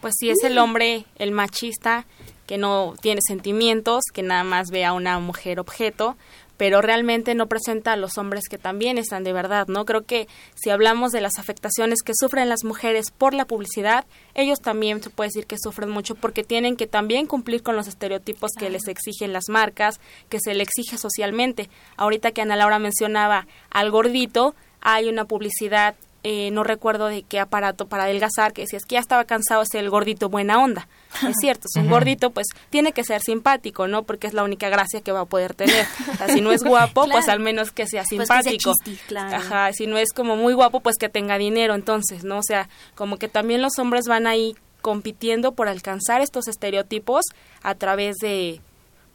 Pues 0.00 0.14
sí, 0.18 0.28
es 0.28 0.42
el 0.42 0.58
hombre, 0.58 1.04
el 1.18 1.30
machista, 1.30 2.04
que 2.48 2.58
no 2.58 2.94
tiene 3.00 3.20
sentimientos, 3.24 4.02
que 4.12 4.24
nada 4.24 4.42
más 4.42 4.70
ve 4.72 4.84
a 4.84 4.92
una 4.92 5.20
mujer 5.20 5.60
objeto, 5.60 6.16
pero 6.58 6.82
realmente 6.82 7.34
no 7.34 7.46
presenta 7.46 7.92
a 7.92 7.96
los 7.96 8.18
hombres 8.18 8.48
que 8.50 8.58
también 8.58 8.98
están 8.98 9.24
de 9.24 9.32
verdad, 9.32 9.68
¿no? 9.68 9.86
Creo 9.86 10.04
que 10.04 10.28
si 10.54 10.68
hablamos 10.68 11.12
de 11.12 11.22
las 11.22 11.38
afectaciones 11.38 12.02
que 12.04 12.12
sufren 12.14 12.50
las 12.50 12.64
mujeres 12.64 13.10
por 13.10 13.32
la 13.32 13.46
publicidad, 13.46 14.04
ellos 14.34 14.60
también 14.60 15.02
se 15.02 15.08
puede 15.08 15.28
decir 15.28 15.46
que 15.46 15.56
sufren 15.56 15.88
mucho 15.88 16.16
porque 16.16 16.44
tienen 16.44 16.76
que 16.76 16.88
también 16.88 17.26
cumplir 17.26 17.62
con 17.62 17.76
los 17.76 17.86
estereotipos 17.86 18.50
que 18.58 18.68
les 18.68 18.88
exigen 18.88 19.32
las 19.32 19.48
marcas, 19.48 20.00
que 20.28 20.40
se 20.40 20.52
le 20.52 20.64
exige 20.64 20.98
socialmente. 20.98 21.70
Ahorita 21.96 22.32
que 22.32 22.42
Ana 22.42 22.56
Laura 22.56 22.80
mencionaba 22.80 23.46
al 23.70 23.90
gordito, 23.92 24.56
hay 24.80 25.08
una 25.08 25.24
publicidad 25.24 25.94
eh, 26.24 26.50
no 26.50 26.64
recuerdo 26.64 27.06
de 27.06 27.22
qué 27.22 27.38
aparato 27.38 27.86
para 27.86 28.04
adelgazar, 28.04 28.52
que 28.52 28.62
decía, 28.62 28.78
es 28.78 28.84
que 28.84 28.94
ya 28.94 29.00
estaba 29.00 29.24
cansado, 29.24 29.62
es 29.62 29.72
el 29.74 29.88
gordito 29.88 30.28
buena 30.28 30.62
onda. 30.62 30.88
Es 31.26 31.36
cierto, 31.40 31.68
es 31.72 31.80
un 31.80 31.88
gordito, 31.88 32.30
pues 32.30 32.46
tiene 32.70 32.92
que 32.92 33.04
ser 33.04 33.20
simpático, 33.22 33.86
¿no? 33.86 34.02
Porque 34.02 34.26
es 34.26 34.34
la 34.34 34.42
única 34.42 34.68
gracia 34.68 35.00
que 35.00 35.12
va 35.12 35.20
a 35.20 35.24
poder 35.26 35.54
tener. 35.54 35.86
O 36.12 36.16
sea, 36.16 36.28
si 36.28 36.40
no 36.40 36.50
es 36.52 36.62
guapo, 36.64 37.06
pues 37.10 37.28
al 37.28 37.40
menos 37.40 37.70
que 37.70 37.86
sea 37.86 38.02
Pues 38.08 38.20
que 38.20 38.26
sea 38.26 38.42
simpático. 38.42 38.72
claro. 39.06 39.36
Ajá, 39.36 39.72
si 39.72 39.86
no 39.86 39.96
es 39.96 40.12
como 40.12 40.36
muy 40.36 40.54
guapo, 40.54 40.80
pues 40.80 40.96
que 40.98 41.08
tenga 41.08 41.38
dinero, 41.38 41.74
entonces, 41.74 42.24
¿no? 42.24 42.38
O 42.38 42.42
sea, 42.42 42.68
como 42.94 43.16
que 43.16 43.28
también 43.28 43.62
los 43.62 43.78
hombres 43.78 44.06
van 44.06 44.26
ahí 44.26 44.56
compitiendo 44.82 45.52
por 45.52 45.68
alcanzar 45.68 46.20
estos 46.20 46.48
estereotipos 46.48 47.24
a 47.62 47.74
través 47.74 48.16
de, 48.16 48.60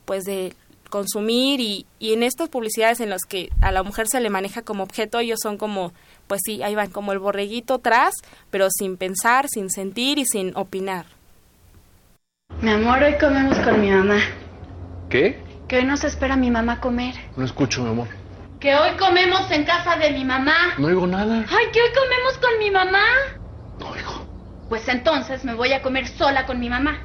pues 0.06 0.24
de 0.24 0.54
consumir 0.90 1.60
y, 1.60 1.88
y 1.98 2.14
en 2.14 2.22
estas 2.22 2.50
publicidades 2.50 3.00
en 3.00 3.10
las 3.10 3.24
que 3.24 3.50
a 3.62 3.72
la 3.72 3.82
mujer 3.82 4.06
se 4.08 4.22
le 4.22 4.30
maneja 4.30 4.62
como 4.62 4.84
objeto, 4.84 5.18
ellos 5.18 5.40
son 5.42 5.58
como, 5.58 5.92
pues 6.34 6.42
sí, 6.46 6.64
ahí 6.64 6.74
van 6.74 6.90
como 6.90 7.12
el 7.12 7.20
borreguito 7.20 7.76
atrás, 7.76 8.16
pero 8.50 8.72
sin 8.72 8.98
pensar, 8.98 9.46
sin 9.48 9.70
sentir 9.70 10.18
y 10.18 10.26
sin 10.26 10.52
opinar. 10.56 11.06
Mi 12.60 12.72
amor, 12.72 13.04
hoy 13.04 13.20
comemos 13.20 13.56
con 13.60 13.80
mi 13.80 13.92
mamá. 13.92 14.18
¿Qué? 15.12 15.38
Que 15.68 15.78
hoy 15.78 15.86
nos 15.86 16.04
espera 16.04 16.36
mi 16.36 16.50
mamá 16.50 16.82
comer. 16.82 17.14
No 17.38 17.46
escucho, 17.46 17.84
mi 17.84 17.92
amor. 17.92 18.08
Que 18.60 18.74
hoy 18.74 18.98
comemos 18.98 19.52
en 19.52 19.64
casa 19.64 19.96
de 19.98 20.10
mi 20.10 20.26
mamá. 20.26 20.74
No 20.80 20.88
oigo 20.88 21.06
nada. 21.06 21.46
Ay, 21.52 21.66
que 21.72 21.80
hoy 21.84 21.90
comemos 21.94 22.38
con 22.40 22.58
mi 22.58 22.72
mamá. 22.72 23.06
Pues 24.70 24.88
entonces 24.88 25.46
me 25.46 25.54
voy 25.54 25.72
a 25.74 25.84
comer 25.84 26.08
sola 26.08 26.48
con 26.48 26.60
mi 26.60 26.68
mamá. 26.68 27.00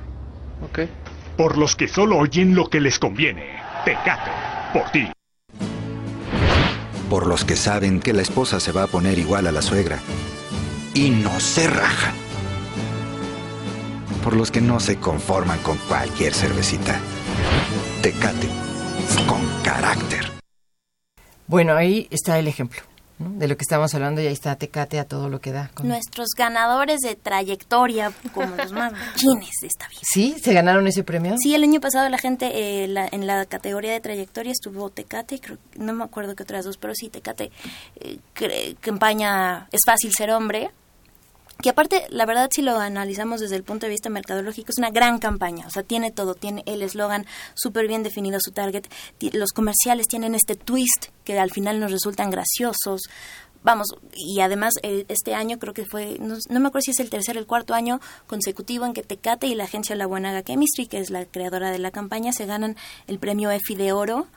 Ok. 0.65 0.89
Por 1.37 1.59
los 1.59 1.77
que 1.77 1.87
solo 1.87 2.17
oyen 2.17 2.55
lo 2.55 2.71
que 2.71 2.81
les 2.81 2.99
conviene. 2.99 3.61
Tecate, 3.85 4.31
por 4.73 4.91
ti. 4.91 5.07
Por 7.11 7.27
los 7.27 7.45
que 7.45 7.57
saben 7.57 8.01
que 8.01 8.13
la 8.13 8.23
esposa 8.23 8.61
se 8.61 8.73
va 8.73 8.85
a 8.85 8.87
poner 8.87 9.19
igual 9.19 9.47
a 9.47 9.53
la 9.53 9.63
suegra. 9.63 9.99
Y 10.95 11.11
no 11.11 11.41
se 11.41 11.67
rajan. 11.67 12.15
Por 14.23 14.37
los 14.37 14.51
que 14.51 14.61
no 14.61 14.79
se 14.81 14.97
conforman 14.97 15.59
con 15.61 15.79
cualquier 15.89 16.35
cervecita. 16.35 17.01
Tecate, 18.03 18.49
con 19.27 19.41
carácter. 19.63 20.33
Bueno, 21.47 21.75
ahí 21.75 22.09
está 22.11 22.39
el 22.39 22.47
ejemplo 22.47 22.83
¿no? 23.19 23.31
de 23.39 23.49
lo 23.49 23.57
que 23.57 23.63
estamos 23.63 23.95
hablando 23.95 24.21
y 24.21 24.27
ahí 24.27 24.33
está 24.33 24.57
Tecate 24.57 24.99
a 24.99 25.05
todo 25.05 25.29
lo 25.29 25.41
que 25.41 25.53
da. 25.53 25.71
con- 25.75 25.89
Nuestros 25.89 26.29
ganadores 26.37 27.01
de 27.01 27.17
trayectoria, 27.17 28.13
como 28.33 28.55
los 28.57 28.73
machines 28.73 29.51
de 29.61 29.67
esta 29.67 29.89
vida. 29.89 30.01
¿Sí? 30.03 30.37
¿Se 30.43 30.53
ganaron 30.53 30.87
ese 30.87 31.03
premio? 31.05 31.37
Sí, 31.39 31.55
el 31.55 31.63
año 31.63 31.81
pasado 31.81 32.09
la 32.09 32.19
gente 32.19 32.51
eh, 32.85 32.89
la- 32.89 33.09
en 33.11 33.27
la 33.27 33.45
categoría 33.47 33.93
de 33.93 34.01
trayectoria 34.01 34.53
estuvo 34.53 34.91
Tecate, 34.91 35.41
creo, 35.41 35.59
no 35.77 35.93
me 35.93 36.05
acuerdo 36.05 36.35
qué 36.37 36.43
otras 36.43 36.65
dos, 36.65 36.77
pero 36.79 36.95
sí, 36.95 37.09
Tecate, 37.09 37.51
eh, 38.01 38.19
cre- 38.35 38.77
campaña 38.81 39.67
Es 39.73 39.81
fácil 39.87 40.13
ser 40.17 40.31
hombre, 40.31 40.71
que 41.63 41.71
aparte, 41.71 42.07
la 42.11 42.25
verdad, 42.25 42.51
si 42.53 42.63
lo 42.63 42.79
analizamos 42.79 43.41
desde 43.41 43.57
el 43.57 43.65
punto 43.65 43.87
de 43.87 43.91
vista 43.91 44.11
mercadológico, 44.11 44.71
es 44.71 44.79
una 44.79 44.91
gran 44.91 45.19
campaña, 45.19 45.67
o 45.67 45.71
sea, 45.71 45.83
tiene 45.83 46.13
todo, 46.13 46.35
tiene 46.35 46.63
el 46.67 46.83
eslogan 46.83 47.27
súper 47.55 47.89
bien 47.89 48.03
definido, 48.03 48.39
su 48.41 48.53
target, 48.53 48.87
los 49.33 49.51
comerciales 49.51 50.07
tienen 50.07 50.35
este 50.35 50.55
twist 50.55 51.07
que 51.25 51.39
al 51.39 51.51
final 51.51 51.81
nos 51.81 51.91
resultan 51.91 52.31
graciosos, 52.31 53.03
vamos, 53.65 53.89
y 54.15 54.41
además 54.41 54.75
eh, 54.85 55.05
este 55.09 55.35
año 55.35 55.59
creo 55.59 55.75
que 55.75 55.85
fue, 55.85 56.17
no, 56.21 56.37
no 56.49 56.61
me 56.61 56.69
acuerdo 56.69 56.85
si 56.85 56.91
es 56.93 57.01
el 57.01 57.11
tercer 57.11 57.37
o 57.37 57.41
el 57.41 57.47
cuarto 57.47 57.75
año 57.75 58.01
consecutivo 58.29 58.87
en 58.87 58.95
que 58.95 59.03
Tecate 59.03 59.49
y 59.49 59.57
la 59.57 59.65
agencia 59.65 59.97
La 59.97 60.07
Buenaga 60.07 60.45
Chemistry, 60.45 60.87
que 60.87 60.99
es 60.99 61.11
la 61.11 61.25
creadora 61.25 61.73
de 61.73 61.81
la 61.81 61.91
campaña, 61.91 62.33
se 62.33 62.47
ganan 62.47 62.77
el 63.09 63.19
premio 63.19 63.51
EFI 63.51 63.75
de 63.75 63.93
oro 63.93 64.29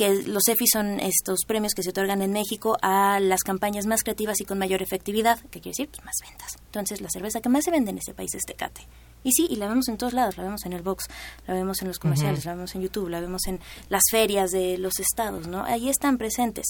que 0.00 0.22
los 0.22 0.48
EFI 0.48 0.66
son 0.66 0.98
estos 0.98 1.40
premios 1.46 1.74
que 1.74 1.82
se 1.82 1.90
otorgan 1.90 2.22
en 2.22 2.32
México 2.32 2.78
a 2.80 3.20
las 3.20 3.42
campañas 3.42 3.84
más 3.84 4.02
creativas 4.02 4.40
y 4.40 4.46
con 4.46 4.56
mayor 4.56 4.80
efectividad, 4.80 5.38
que 5.50 5.60
quiere 5.60 5.72
decir 5.72 5.90
pues, 5.90 6.02
más 6.02 6.14
ventas. 6.26 6.56
Entonces, 6.64 7.02
la 7.02 7.10
cerveza 7.10 7.42
que 7.42 7.50
más 7.50 7.64
se 7.64 7.70
vende 7.70 7.90
en 7.90 7.98
este 7.98 8.14
país 8.14 8.34
es 8.34 8.40
Tecate. 8.46 8.88
Y 9.24 9.32
sí, 9.32 9.46
y 9.50 9.56
la 9.56 9.68
vemos 9.68 9.88
en 9.88 9.98
todos 9.98 10.14
lados, 10.14 10.38
la 10.38 10.44
vemos 10.44 10.64
en 10.64 10.72
el 10.72 10.80
box, 10.80 11.04
la 11.46 11.52
vemos 11.52 11.82
en 11.82 11.88
los 11.88 11.98
comerciales, 11.98 12.46
la 12.46 12.54
vemos 12.54 12.74
en 12.74 12.80
YouTube, 12.80 13.10
la 13.10 13.20
vemos 13.20 13.46
en 13.46 13.60
las 13.90 14.00
ferias 14.10 14.52
de 14.52 14.78
los 14.78 14.98
estados, 15.00 15.46
¿no? 15.48 15.64
Ahí 15.64 15.90
están 15.90 16.16
presentes. 16.16 16.64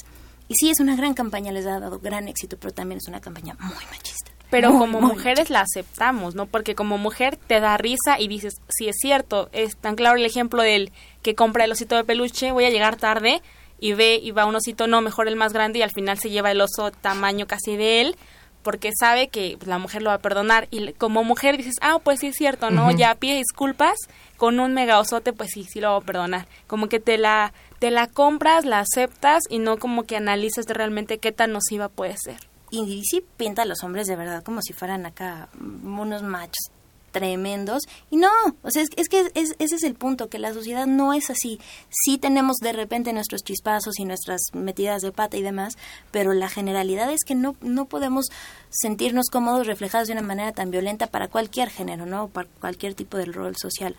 Y 0.49 0.55
sí, 0.57 0.69
es 0.71 0.81
una 0.81 0.97
gran 0.97 1.15
campaña, 1.15 1.53
les 1.53 1.67
ha 1.67 1.79
dado 1.79 2.01
gran 2.01 2.27
éxito, 2.27 2.57
pero 2.59 2.75
también 2.75 2.99
es 2.99 3.07
una 3.07 3.21
campaña 3.21 3.55
muy 3.61 3.85
machista. 3.93 4.30
Pero 4.51 4.71
Muy, 4.71 4.81
como 4.81 5.01
muy 5.01 5.13
mujeres 5.13 5.49
la 5.49 5.61
aceptamos, 5.61 6.35
¿no? 6.35 6.47
Porque 6.47 6.75
como 6.75 6.99
mujer 6.99 7.37
te 7.37 7.61
da 7.61 7.77
risa 7.77 8.19
y 8.19 8.29
dices, 8.29 8.61
si 8.69 8.89
es 8.89 8.97
cierto, 9.01 9.49
es 9.53 9.77
tan 9.77 9.97
claro 9.97 10.17
el 10.17 10.27
ejemplo 10.27 10.63
del 10.63 10.93
que 11.23 11.35
compra 11.35 11.65
el 11.65 11.73
osito 11.73 11.97
de 11.97 12.05
peluche, 12.05 12.53
voy 12.53 12.65
a 12.65 12.71
llegar 12.71 12.97
tarde 12.97 13.43
y 13.79 13.93
ve 13.93 14.21
y 14.23 14.33
va 14.33 14.47
un 14.47 14.57
osito, 14.57 14.87
no, 14.87 15.01
mejor 15.01 15.29
el 15.29 15.37
más 15.37 15.53
grande 15.53 15.79
y 15.79 15.83
al 15.83 15.93
final 15.93 16.19
se 16.19 16.31
lleva 16.31 16.51
el 16.51 16.61
oso 16.61 16.91
tamaño 16.91 17.47
casi 17.47 17.77
de 17.77 18.01
él, 18.01 18.17
porque 18.63 18.91
sabe 18.99 19.29
que 19.29 19.57
la 19.65 19.79
mujer 19.79 20.03
lo 20.03 20.11
va 20.11 20.15
a 20.15 20.19
perdonar 20.19 20.69
y 20.71 20.93
como 20.93 21.25
mujer 21.25 21.57
dices, 21.57 21.77
ah, 21.81 21.99
pues 22.03 22.21
sí 22.21 22.29
es 22.29 22.37
cierto, 22.37 22.71
¿no? 22.71 22.91
Ya 22.91 23.15
pide 23.15 23.37
disculpas, 23.37 23.97
con 24.37 24.61
un 24.61 24.75
mega 24.75 24.99
osote, 24.99 25.33
pues 25.33 25.51
sí, 25.53 25.65
sí 25.65 25.81
lo 25.81 25.93
va 25.93 25.97
a 25.99 26.01
perdonar. 26.01 26.47
Como 26.67 26.89
que 26.89 27.01
te 27.01 27.19
la, 27.19 27.53
te 27.79 27.91
la 27.91 28.07
compras, 28.07 28.65
la 28.65 28.81
aceptas 28.81 29.43
y 29.49 29.59
no 29.59 29.79
como 29.79 30.05
que 30.05 30.17
analizas 30.17 30.67
realmente 30.67 31.19
qué 31.19 31.33
tan 31.33 31.53
nociva 31.53 31.89
puede 31.89 32.17
ser. 32.19 32.50
Y 32.71 33.03
sí 33.05 33.25
pinta 33.37 33.63
a 33.63 33.65
los 33.65 33.83
hombres 33.83 34.07
de 34.07 34.17
verdad 34.17 34.43
como 34.45 34.63
si 34.63 34.73
fueran 34.73 35.05
acá 35.07 35.49
unos 35.59 36.23
machos 36.23 36.71
tremendos. 37.11 37.83
Y 38.11 38.17
no, 38.17 38.31
o 38.63 38.71
sea, 38.71 38.83
es, 38.83 38.89
es 38.97 39.09
que 39.09 39.29
es- 39.35 39.57
ese 39.59 39.75
es 39.75 39.83
el 39.83 39.95
punto, 39.95 40.29
que 40.29 40.39
la 40.39 40.55
sociedad 40.55 40.87
no 40.87 41.13
es 41.13 41.29
así. 41.31 41.59
Sí 41.91 42.19
tenemos 42.19 42.59
de 42.59 42.73
repente 42.73 43.13
nuestros 43.13 43.43
chispazos 43.43 43.99
y 43.99 44.05
nuestras 44.05 44.41
metidas 44.53 45.03
de 45.03 45.11
pata 45.11 45.37
y 45.37 45.43
demás, 45.43 45.77
pero 46.13 46.33
la 46.33 46.49
generalidad 46.49 47.11
es 47.13 47.25
que 47.27 47.35
no, 47.35 47.57
no 47.61 47.87
podemos 47.87 48.27
sentirnos 48.71 49.27
cómodos 49.31 49.67
reflejados 49.67 50.07
de 50.07 50.13
una 50.13 50.23
manera 50.23 50.53
tan 50.53 50.71
violenta 50.71 51.09
para 51.09 51.27
cualquier 51.27 51.71
género, 51.71 52.07
¿no? 52.07 52.29
Para 52.29 52.49
cualquier 52.61 52.95
tipo 52.95 53.17
de 53.17 53.25
rol 53.25 53.57
social. 53.57 53.97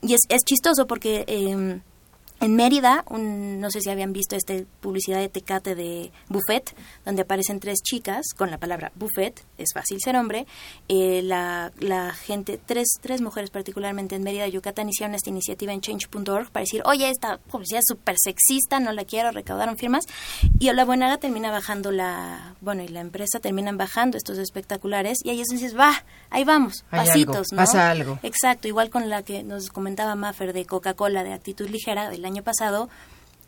Y 0.00 0.14
es, 0.14 0.20
es 0.30 0.42
chistoso 0.44 0.86
porque... 0.86 1.24
em, 1.26 1.82
en 2.40 2.56
Mérida, 2.56 3.04
un- 3.08 3.60
no 3.60 3.70
sé 3.70 3.80
si 3.80 3.90
habían 3.90 4.12
visto 4.12 4.36
esta 4.36 4.54
publicidad 4.80 5.18
de 5.20 5.28
Tecate 5.28 5.74
de 5.74 6.10
Buffet, 6.28 6.74
donde 7.04 7.22
aparecen 7.22 7.60
tres 7.60 7.78
chicas 7.82 8.26
con 8.36 8.50
la 8.50 8.58
palabra 8.58 8.92
Buffet, 8.96 9.42
es 9.58 9.70
fácil 9.72 10.00
ser 10.00 10.16
hombre. 10.16 10.46
Eh, 10.88 11.22
la, 11.22 11.72
la 11.80 12.12
gente, 12.12 12.60
tres, 12.64 12.88
tres 13.00 13.20
mujeres 13.20 13.50
particularmente 13.50 14.16
en 14.16 14.22
Mérida, 14.22 14.46
Yucatán, 14.48 14.88
hicieron 14.88 15.14
esta 15.14 15.30
iniciativa 15.30 15.72
en 15.72 15.80
change.org 15.80 16.50
para 16.50 16.62
decir, 16.62 16.82
oye, 16.84 17.08
esta 17.08 17.38
publicidad 17.38 17.80
es 17.80 17.86
súper 17.88 18.16
sexista, 18.18 18.80
no 18.80 18.92
la 18.92 19.04
quiero, 19.04 19.30
recaudaron 19.30 19.76
firmas. 19.76 20.04
Y 20.58 20.72
la 20.72 20.84
Buenaga 20.84 21.18
termina 21.18 21.50
bajando 21.50 21.90
la, 21.92 22.54
bueno, 22.60 22.82
y 22.82 22.88
la 22.88 23.00
empresa 23.00 23.38
terminan 23.40 23.76
bajando 23.76 24.16
estos 24.16 24.38
espectaculares 24.38 25.18
y 25.22 25.30
ahí 25.30 25.40
es 25.40 25.48
dices, 25.48 25.78
va, 25.78 26.04
ahí 26.30 26.44
vamos, 26.44 26.84
Hay 26.90 27.00
algo, 27.00 27.12
pasitos, 27.12 27.46
¿no? 27.52 27.56
pasa 27.56 27.90
algo. 27.90 28.18
Exacto, 28.22 28.68
igual 28.68 28.90
con 28.90 29.08
la 29.08 29.22
que 29.22 29.42
nos 29.42 29.68
comentaba 29.68 30.14
Maffer 30.14 30.52
de 30.52 30.66
Coca-Cola 30.66 31.24
de 31.24 31.32
actitud 31.32 31.68
ligera 31.68 32.10
del 32.10 32.24
año 32.24 32.42
pasado, 32.42 32.88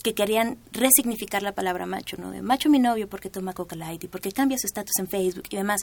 que 0.07 0.15
querían 0.15 0.57
resignificar 0.71 1.43
la 1.43 1.51
palabra 1.51 1.85
macho, 1.85 2.17
¿no? 2.17 2.31
De 2.31 2.41
macho 2.41 2.71
mi 2.71 2.79
novio 2.79 3.09
porque 3.09 3.29
toma 3.29 3.55
Coca 3.55 3.75
Light 3.75 4.05
y 4.05 4.07
porque 4.07 4.31
cambia 4.31 4.57
su 4.57 4.69
estatus 4.69 4.93
en 5.01 5.09
Facebook 5.09 5.47
y 5.51 5.57
demás, 5.57 5.81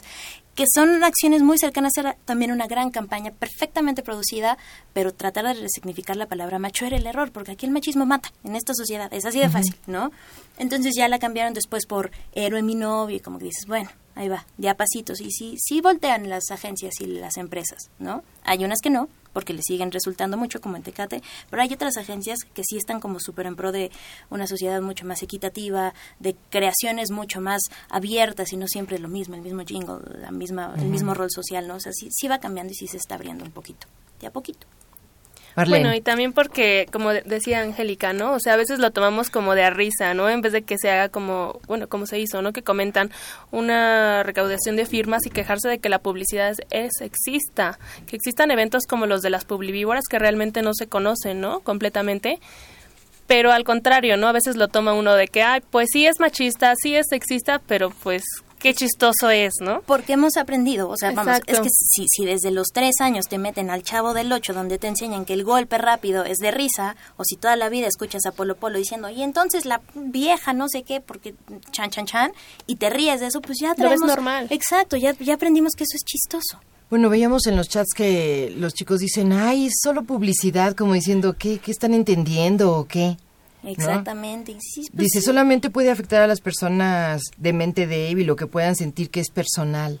que 0.54 0.64
son 0.74 1.04
acciones 1.04 1.42
muy 1.42 1.58
cercanas 1.58 1.92
a 1.98 2.14
también 2.24 2.50
una 2.50 2.66
gran 2.66 2.90
campaña 2.90 3.32
perfectamente 3.32 4.02
producida, 4.02 4.56
pero 4.94 5.12
tratar 5.12 5.44
de 5.44 5.60
resignificar 5.60 6.16
la 6.16 6.24
palabra 6.24 6.58
macho 6.58 6.86
era 6.86 6.96
el 6.96 7.06
error, 7.06 7.32
porque 7.32 7.52
aquí 7.52 7.66
el 7.66 7.72
machismo 7.72 8.06
mata 8.06 8.32
en 8.44 8.56
esta 8.56 8.72
sociedad, 8.72 9.12
es 9.12 9.26
así 9.26 9.40
de 9.40 9.50
fácil, 9.50 9.76
¿no? 9.86 10.10
Entonces 10.56 10.94
ya 10.96 11.06
la 11.08 11.18
cambiaron 11.18 11.52
después 11.52 11.84
por 11.84 12.10
héroe 12.32 12.62
mi 12.62 12.76
novio 12.76 13.16
y 13.16 13.20
como 13.20 13.38
que 13.38 13.44
dices, 13.44 13.66
bueno, 13.66 13.90
ahí 14.14 14.30
va, 14.30 14.46
de 14.56 14.70
a 14.70 14.74
pasitos. 14.74 15.20
Y 15.20 15.32
sí, 15.32 15.56
sí 15.58 15.82
voltean 15.82 16.30
las 16.30 16.50
agencias 16.50 16.94
y 17.00 17.08
las 17.08 17.36
empresas, 17.36 17.90
¿no? 17.98 18.22
Hay 18.42 18.64
unas 18.64 18.78
que 18.80 18.88
no, 18.88 19.10
porque 19.34 19.52
le 19.52 19.60
siguen 19.62 19.92
resultando 19.92 20.38
mucho, 20.38 20.62
como 20.62 20.76
en 20.76 20.82
Tecate, 20.82 21.22
pero 21.50 21.60
hay 21.60 21.74
otras 21.74 21.98
agencias 21.98 22.38
que 22.54 22.62
sí 22.64 22.78
están 22.78 23.00
como 23.00 23.20
súper 23.20 23.44
en 23.44 23.56
pro 23.56 23.70
de 23.70 23.90
una 24.30 24.46
sociedad 24.46 24.80
mucho 24.80 25.04
más 25.04 25.22
equitativa, 25.22 25.92
de 26.20 26.34
creaciones 26.48 27.10
mucho 27.10 27.42
más 27.42 27.60
abiertas 27.90 28.54
y 28.54 28.56
no 28.56 28.66
siempre 28.66 28.98
lo 28.98 29.08
mismo, 29.08 29.34
el 29.34 29.42
mismo 29.42 29.62
jingle, 29.66 29.98
la 30.20 30.30
misma, 30.30 30.72
el 30.78 30.86
mismo 30.86 31.12
rol 31.12 31.30
social, 31.30 31.68
¿no? 31.68 31.74
O 31.74 31.80
sea, 31.80 31.92
sí, 31.92 32.08
sí 32.10 32.28
va 32.28 32.38
cambiando 32.38 32.72
y 32.72 32.76
sí 32.76 32.86
se 32.86 32.96
está 32.96 33.16
abriendo 33.16 33.44
un 33.44 33.50
poquito, 33.50 33.86
de 34.20 34.28
a 34.28 34.32
poquito. 34.32 34.66
Bueno, 35.56 35.94
y 35.94 36.00
también 36.00 36.32
porque, 36.32 36.86
como 36.92 37.12
de- 37.12 37.22
decía 37.22 37.60
Angélica, 37.60 38.12
¿no? 38.12 38.32
O 38.32 38.40
sea, 38.40 38.54
a 38.54 38.56
veces 38.56 38.80
lo 38.80 38.90
tomamos 38.90 39.30
como 39.30 39.54
de 39.54 39.62
a 39.62 39.70
risa, 39.70 40.12
¿no? 40.14 40.28
En 40.28 40.40
vez 40.40 40.52
de 40.52 40.62
que 40.62 40.76
se 40.78 40.90
haga 40.90 41.08
como, 41.08 41.60
bueno, 41.68 41.88
como 41.88 42.06
se 42.06 42.18
hizo, 42.18 42.42
¿no? 42.42 42.52
Que 42.52 42.62
comentan 42.62 43.10
una 43.52 44.22
recaudación 44.24 44.76
de 44.76 44.86
firmas 44.86 45.26
y 45.26 45.30
quejarse 45.30 45.68
de 45.68 45.78
que 45.78 45.88
la 45.88 46.00
publicidad 46.00 46.50
es, 46.50 46.58
es 46.70 46.90
sexista, 46.98 47.78
que 48.06 48.16
existan 48.16 48.50
eventos 48.50 48.84
como 48.88 49.06
los 49.06 49.22
de 49.22 49.30
las 49.30 49.44
publivívoras 49.44 50.04
que 50.10 50.18
realmente 50.18 50.62
no 50.62 50.74
se 50.74 50.88
conocen, 50.88 51.40
¿no? 51.40 51.60
Completamente. 51.60 52.40
Pero 53.26 53.52
al 53.52 53.64
contrario, 53.64 54.16
¿no? 54.16 54.28
A 54.28 54.32
veces 54.32 54.56
lo 54.56 54.68
toma 54.68 54.92
uno 54.92 55.14
de 55.14 55.28
que, 55.28 55.42
ay, 55.42 55.62
pues 55.70 55.88
sí 55.92 56.06
es 56.06 56.20
machista, 56.20 56.74
sí 56.76 56.94
es 56.94 57.06
sexista, 57.08 57.58
pero 57.66 57.90
pues 57.90 58.22
qué 58.64 58.72
chistoso 58.72 59.28
es, 59.28 59.52
¿no? 59.60 59.82
Porque 59.82 60.14
hemos 60.14 60.38
aprendido, 60.38 60.88
o 60.88 60.96
sea, 60.96 61.12
vamos, 61.12 61.38
es 61.46 61.60
que 61.60 61.68
si, 61.68 62.06
si 62.08 62.24
desde 62.24 62.50
los 62.50 62.68
tres 62.72 62.94
años 63.00 63.28
te 63.28 63.36
meten 63.36 63.68
al 63.68 63.82
chavo 63.82 64.14
del 64.14 64.32
ocho 64.32 64.54
donde 64.54 64.78
te 64.78 64.86
enseñan 64.86 65.26
que 65.26 65.34
el 65.34 65.44
golpe 65.44 65.76
rápido 65.76 66.24
es 66.24 66.38
de 66.38 66.50
risa, 66.50 66.96
o 67.18 67.24
si 67.24 67.36
toda 67.36 67.56
la 67.56 67.68
vida 67.68 67.88
escuchas 67.88 68.24
a 68.24 68.32
Polo 68.32 68.56
Polo 68.56 68.78
diciendo, 68.78 69.10
y 69.10 69.22
entonces 69.22 69.66
la 69.66 69.82
vieja 69.94 70.54
no 70.54 70.70
sé 70.70 70.82
qué, 70.82 71.02
porque 71.02 71.34
chan 71.72 71.90
chan 71.90 72.06
chan, 72.06 72.32
y 72.66 72.76
te 72.76 72.88
ríes 72.88 73.20
de 73.20 73.26
eso, 73.26 73.42
pues 73.42 73.58
ya 73.60 73.74
Lo 73.76 73.90
ves 73.90 74.00
traemos... 74.00 74.06
normal. 74.06 74.46
Exacto, 74.48 74.96
ya, 74.96 75.12
ya 75.18 75.34
aprendimos 75.34 75.74
que 75.76 75.84
eso 75.84 75.98
es 75.98 76.02
chistoso. 76.02 76.58
Bueno, 76.88 77.10
veíamos 77.10 77.46
en 77.46 77.56
los 77.56 77.68
chats 77.68 77.92
que 77.94 78.54
los 78.56 78.72
chicos 78.72 79.00
dicen, 79.00 79.32
ay, 79.32 79.66
es 79.66 79.74
solo 79.82 80.04
publicidad, 80.04 80.74
como 80.74 80.94
diciendo, 80.94 81.34
¿qué, 81.38 81.58
qué 81.58 81.70
están 81.70 81.92
entendiendo 81.92 82.72
o 82.72 82.86
qué? 82.86 83.18
¿No? 83.64 83.70
Exactamente. 83.70 84.56
sí, 84.60 84.82
pues 84.92 85.04
Dice, 85.04 85.20
sí. 85.20 85.24
solamente 85.26 85.70
puede 85.70 85.90
afectar 85.90 86.22
a 86.22 86.26
las 86.26 86.40
personas 86.40 87.22
de 87.36 87.52
mente 87.52 87.86
débil 87.86 88.30
o 88.30 88.36
que 88.36 88.46
puedan 88.46 88.76
sentir 88.76 89.10
que 89.10 89.20
es 89.20 89.30
personal. 89.30 90.00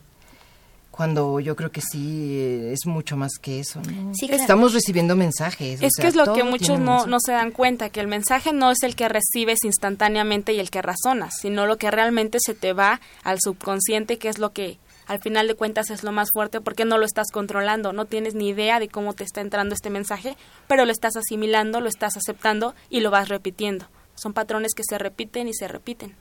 Cuando 0.90 1.40
yo 1.40 1.56
creo 1.56 1.72
que 1.72 1.80
sí 1.80 2.36
eh, 2.38 2.72
es 2.72 2.86
mucho 2.86 3.16
más 3.16 3.32
que 3.42 3.58
eso. 3.58 3.80
¿no? 3.80 4.14
Sí, 4.14 4.28
claro. 4.28 4.40
Estamos 4.40 4.72
recibiendo 4.74 5.16
mensajes. 5.16 5.82
o 5.82 5.86
Es 5.86 5.92
sea, 5.96 6.02
que 6.04 6.08
es 6.08 6.14
lo 6.14 6.32
que 6.32 6.44
muchos 6.44 6.78
no, 6.78 7.06
no 7.06 7.16
se 7.18 7.32
dan 7.32 7.50
cuenta, 7.50 7.88
que 7.90 7.98
el 7.98 8.06
mensaje 8.06 8.52
no 8.52 8.70
es 8.70 8.80
el 8.84 8.94
que 8.94 9.08
recibes 9.08 9.58
instantáneamente 9.64 10.52
y 10.52 10.60
el 10.60 10.70
que 10.70 10.82
razonas, 10.82 11.34
sino 11.40 11.66
lo 11.66 11.78
que 11.78 11.90
realmente 11.90 12.38
se 12.40 12.54
te 12.54 12.72
va 12.74 13.00
al 13.24 13.38
subconsciente, 13.40 14.18
que 14.18 14.28
es 14.28 14.38
lo 14.38 14.52
que 14.52 14.78
al 15.06 15.20
final 15.20 15.46
de 15.48 15.54
cuentas 15.54 15.90
es 15.90 16.02
lo 16.02 16.12
más 16.12 16.28
fuerte 16.32 16.60
porque 16.60 16.84
no 16.84 16.98
lo 16.98 17.04
estás 17.04 17.30
controlando, 17.32 17.92
no 17.92 18.04
tienes 18.04 18.34
ni 18.34 18.48
idea 18.48 18.78
de 18.80 18.88
cómo 18.88 19.12
te 19.12 19.24
está 19.24 19.40
entrando 19.40 19.74
este 19.74 19.90
mensaje, 19.90 20.36
pero 20.66 20.84
lo 20.84 20.92
estás 20.92 21.16
asimilando, 21.16 21.80
lo 21.80 21.88
estás 21.88 22.16
aceptando 22.16 22.74
y 22.90 23.00
lo 23.00 23.10
vas 23.10 23.28
repitiendo. 23.28 23.86
Son 24.14 24.32
patrones 24.32 24.74
que 24.74 24.82
se 24.88 24.98
repiten 24.98 25.48
y 25.48 25.54
se 25.54 25.68
repiten. 25.68 26.14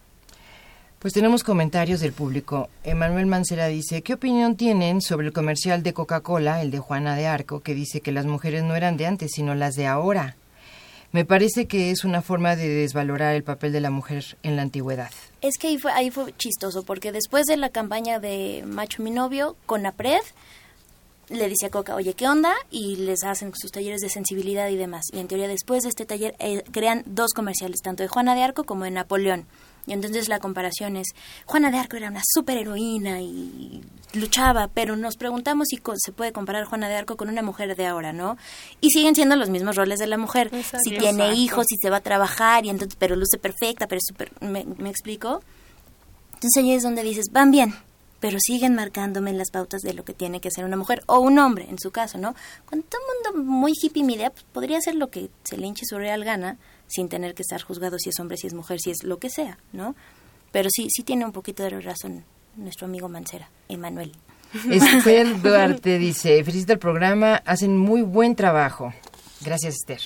Pues 0.99 1.13
tenemos 1.13 1.43
comentarios 1.43 1.99
del 1.99 2.13
público. 2.13 2.69
Emanuel 2.85 3.25
Mancera 3.25 3.67
dice, 3.67 4.03
¿qué 4.03 4.13
opinión 4.13 4.55
tienen 4.55 5.01
sobre 5.01 5.27
el 5.27 5.33
comercial 5.33 5.83
de 5.83 5.93
Coca-Cola, 5.93 6.61
el 6.61 6.71
de 6.71 6.79
Juana 6.79 7.17
de 7.17 7.27
Arco, 7.27 7.59
que 7.59 7.75
dice 7.75 7.99
que 7.99 8.13
las 8.13 8.25
mujeres 8.25 8.63
no 8.63 8.73
eran 8.75 8.95
de 8.95 9.05
antes, 9.05 9.31
sino 9.33 9.53
las 9.53 9.75
de 9.75 9.85
ahora? 9.85 10.37
Me 11.11 11.25
parece 11.25 11.67
que 11.67 11.91
es 11.91 12.05
una 12.05 12.21
forma 12.21 12.55
de 12.55 12.69
desvalorar 12.69 13.35
el 13.35 13.43
papel 13.43 13.73
de 13.73 13.81
la 13.81 13.89
mujer 13.89 14.37
en 14.43 14.55
la 14.55 14.61
antigüedad. 14.61 15.11
Es 15.43 15.57
que 15.57 15.67
ahí 15.67 15.77
fue, 15.77 15.91
ahí 15.91 16.09
fue 16.09 16.33
chistoso, 16.37 16.83
porque 16.83 17.11
después 17.11 17.45
de 17.47 17.57
la 17.57 17.67
campaña 17.67 18.17
de 18.17 18.63
Macho 18.65 19.03
Mi 19.03 19.11
Novio, 19.11 19.57
con 19.65 19.85
APRED, 19.85 20.21
le 21.27 21.49
dice 21.49 21.65
a 21.65 21.69
Coca, 21.69 21.95
oye, 21.95 22.13
¿qué 22.13 22.29
onda? 22.29 22.53
Y 22.71 22.95
les 22.95 23.25
hacen 23.25 23.51
sus 23.53 23.69
talleres 23.69 23.99
de 23.99 24.07
sensibilidad 24.07 24.69
y 24.69 24.77
demás. 24.77 25.03
Y 25.11 25.19
en 25.19 25.27
teoría, 25.27 25.49
después 25.49 25.83
de 25.83 25.89
este 25.89 26.05
taller, 26.05 26.33
eh, 26.39 26.63
crean 26.71 27.03
dos 27.05 27.33
comerciales, 27.33 27.81
tanto 27.81 28.03
de 28.03 28.07
Juana 28.07 28.35
de 28.35 28.41
Arco 28.41 28.63
como 28.63 28.85
de 28.85 28.91
Napoleón. 28.91 29.45
Y 29.85 29.93
entonces 29.93 30.29
la 30.29 30.39
comparación 30.39 30.95
es, 30.95 31.07
Juana 31.45 31.69
de 31.69 31.77
Arco 31.77 31.97
era 31.97 32.07
una 32.09 32.21
superheroína 32.25 33.19
y 33.21 33.81
luchaba, 34.13 34.69
pero 34.73 34.95
nos 34.95 35.17
preguntamos 35.17 35.67
si 35.69 35.77
co- 35.77 35.95
se 35.97 36.11
puede 36.13 36.31
comparar 36.31 36.63
Juana 36.65 36.87
de 36.87 36.95
Arco 36.95 37.17
con 37.17 37.27
una 37.29 37.41
mujer 37.41 37.75
de 37.75 37.85
ahora, 37.85 38.13
¿no? 38.13 38.37
Y 38.79 38.91
siguen 38.91 39.13
siendo 39.15 39.35
los 39.35 39.49
mismos 39.49 39.75
roles 39.75 39.99
de 39.99 40.07
la 40.07 40.17
mujer. 40.17 40.47
Exacto. 40.53 40.79
Si 40.83 40.91
tiene 40.91 41.23
Exacto. 41.25 41.33
hijos, 41.41 41.65
si 41.67 41.75
se 41.81 41.89
va 41.89 41.97
a 41.97 42.01
trabajar, 42.01 42.65
y 42.65 42.69
entonces, 42.69 42.95
pero 42.97 43.15
luce 43.17 43.37
perfecta, 43.37 43.87
pero 43.87 43.97
es 43.97 44.05
súper... 44.07 44.31
¿me, 44.41 44.63
¿Me 44.77 44.89
explico? 44.89 45.41
Entonces 46.35 46.63
ahí 46.63 46.71
es 46.73 46.83
donde 46.83 47.03
dices, 47.03 47.25
van 47.31 47.51
bien, 47.51 47.73
pero 48.19 48.37
siguen 48.39 48.75
marcándome 48.75 49.33
las 49.33 49.49
pautas 49.51 49.81
de 49.81 49.93
lo 49.93 50.05
que 50.05 50.13
tiene 50.13 50.39
que 50.39 50.51
ser 50.51 50.63
una 50.65 50.77
mujer 50.77 51.03
o 51.07 51.19
un 51.19 51.39
hombre, 51.39 51.67
en 51.69 51.79
su 51.79 51.91
caso, 51.91 52.17
¿no? 52.17 52.35
Cuando 52.69 52.87
todo 52.87 53.01
el 53.01 53.33
mundo 53.35 53.51
muy 53.51 53.73
hippie 53.81 54.03
mi 54.03 54.13
idea, 54.13 54.29
pues, 54.29 54.45
podría 54.53 54.77
hacer 54.77 54.95
lo 54.95 55.09
que 55.09 55.29
se 55.43 55.57
le 55.57 55.67
hinche 55.67 55.85
su 55.85 55.97
real 55.97 56.23
gana, 56.23 56.57
sin 56.93 57.09
tener 57.09 57.33
que 57.33 57.41
estar 57.41 57.61
juzgado 57.61 57.97
si 57.97 58.09
es 58.09 58.19
hombre, 58.19 58.37
si 58.37 58.47
es 58.47 58.53
mujer, 58.53 58.79
si 58.79 58.91
es 58.91 59.03
lo 59.03 59.17
que 59.17 59.29
sea, 59.29 59.57
¿no? 59.71 59.95
Pero 60.51 60.69
sí, 60.71 60.87
sí 60.89 61.03
tiene 61.03 61.25
un 61.25 61.31
poquito 61.31 61.63
de 61.63 61.69
razón 61.81 62.23
nuestro 62.55 62.85
amigo 62.85 63.09
Mancera, 63.09 63.49
Emanuel. 63.69 64.11
Esther 64.69 65.41
Duarte 65.41 65.97
dice, 65.97 66.43
felicita 66.43 66.73
el 66.73 66.79
programa, 66.79 67.41
hacen 67.45 67.75
muy 67.77 68.03
buen 68.03 68.35
trabajo. 68.35 68.93
Gracias, 69.41 69.75
Esther. 69.75 70.01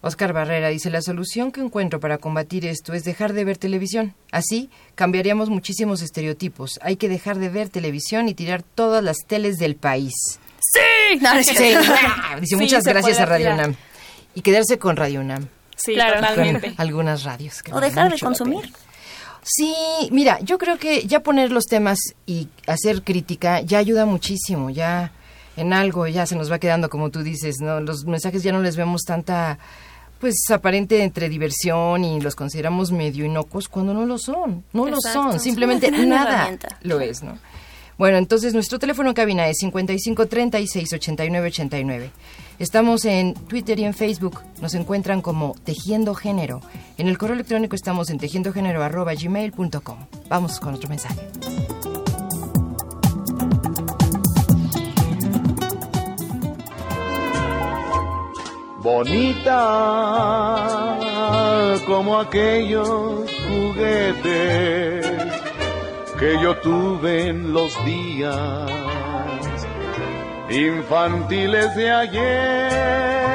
Oscar 0.00 0.32
Barrera 0.32 0.68
dice, 0.68 0.90
la 0.90 1.02
solución 1.02 1.50
que 1.50 1.60
encuentro 1.60 1.98
para 1.98 2.18
combatir 2.18 2.66
esto 2.66 2.92
es 2.92 3.02
dejar 3.04 3.32
de 3.32 3.44
ver 3.44 3.58
televisión. 3.58 4.14
Así 4.30 4.70
cambiaríamos 4.94 5.50
muchísimos 5.50 6.02
estereotipos. 6.02 6.78
Hay 6.82 6.96
que 6.96 7.08
dejar 7.08 7.38
de 7.38 7.48
ver 7.48 7.68
televisión 7.68 8.28
y 8.28 8.34
tirar 8.34 8.62
todas 8.62 9.02
las 9.02 9.18
teles 9.26 9.56
del 9.56 9.74
país. 9.74 10.12
¡Sí! 10.60 11.18
No, 11.20 11.42
Sí, 11.42 11.54
cierto. 11.54 11.92
dice, 12.40 12.46
Sí, 12.46 12.56
muchas 12.56 12.84
gracias 12.84 13.18
a 13.18 13.26
Radio 13.26 13.46
tirar. 13.46 13.58
UNAM. 13.58 13.74
Y 14.34 14.42
quedarse 14.42 14.78
con 14.78 14.96
Radio 14.96 15.20
UNAM. 15.20 15.48
Sí, 15.78 15.94
Claro. 15.94 16.20
totalmente. 16.20 16.74
Algunas 16.76 17.24
radios. 17.24 17.62
que 17.62 17.72
O 17.72 17.80
dejar 17.80 18.12
de 18.12 18.18
consumir. 18.18 18.70
Sí, 19.42 19.74
mira, 20.10 20.38
yo 20.40 20.58
creo 20.58 20.76
que 20.78 21.06
ya 21.06 21.20
poner 21.20 21.50
los 21.52 21.64
temas 21.64 21.98
y 22.26 22.48
hacer 22.66 23.02
crítica 23.02 23.60
ya 23.62 23.78
ayuda 23.78 24.04
muchísimo, 24.04 24.68
ya 24.68 25.12
en 25.56 25.72
algo 25.72 26.06
ya 26.06 26.26
se 26.26 26.36
nos 26.36 26.52
va 26.52 26.58
quedando 26.58 26.90
como 26.90 27.10
tú 27.10 27.22
dices, 27.22 27.56
¿no? 27.60 27.80
Los 27.80 28.04
mensajes 28.04 28.42
ya 28.42 28.52
no 28.52 28.60
les 28.60 28.76
vemos 28.76 29.02
tanta 29.06 29.58
pues 30.20 30.34
aparente 30.50 31.02
entre 31.04 31.28
diversión 31.28 32.04
y 32.04 32.20
los 32.20 32.34
consideramos 32.34 32.90
medio 32.90 33.24
inocuos 33.24 33.68
cuando 33.68 33.94
no 33.94 34.04
lo 34.04 34.18
son. 34.18 34.64
No 34.72 34.86
lo 34.86 34.96
son, 35.00 35.38
simplemente 35.38 35.90
nada 35.92 36.50
lo 36.82 37.00
es, 37.00 37.22
¿no? 37.22 37.38
Bueno, 37.98 38.16
entonces 38.16 38.54
nuestro 38.54 38.78
teléfono 38.78 39.10
en 39.10 39.14
cabina 39.14 39.48
es 39.48 39.58
55 39.58 40.26
36 40.26 40.92
89 40.92 41.48
89. 41.48 42.10
Estamos 42.60 43.04
en 43.04 43.34
Twitter 43.34 43.78
y 43.80 43.84
en 43.84 43.92
Facebook. 43.92 44.40
Nos 44.62 44.74
encuentran 44.74 45.20
como 45.20 45.56
Tejiendo 45.64 46.14
Género. 46.14 46.60
En 46.96 47.08
el 47.08 47.18
correo 47.18 47.34
electrónico 47.34 47.74
estamos 47.74 48.08
en 48.10 48.18
tejiendogénero.gmail.com. 48.18 49.98
Vamos 50.28 50.60
con 50.60 50.74
otro 50.74 50.88
mensaje. 50.88 51.18
bonita 58.88 59.38
como 61.86 62.18
aquellos 62.18 63.30
juguetes 63.48 65.06
que 66.18 66.40
yo 66.42 66.56
tuve 66.58 67.28
en 67.28 67.52
los 67.52 67.72
días 67.84 68.70
infantiles 70.50 71.76
de 71.76 71.90
ayer. 71.90 73.28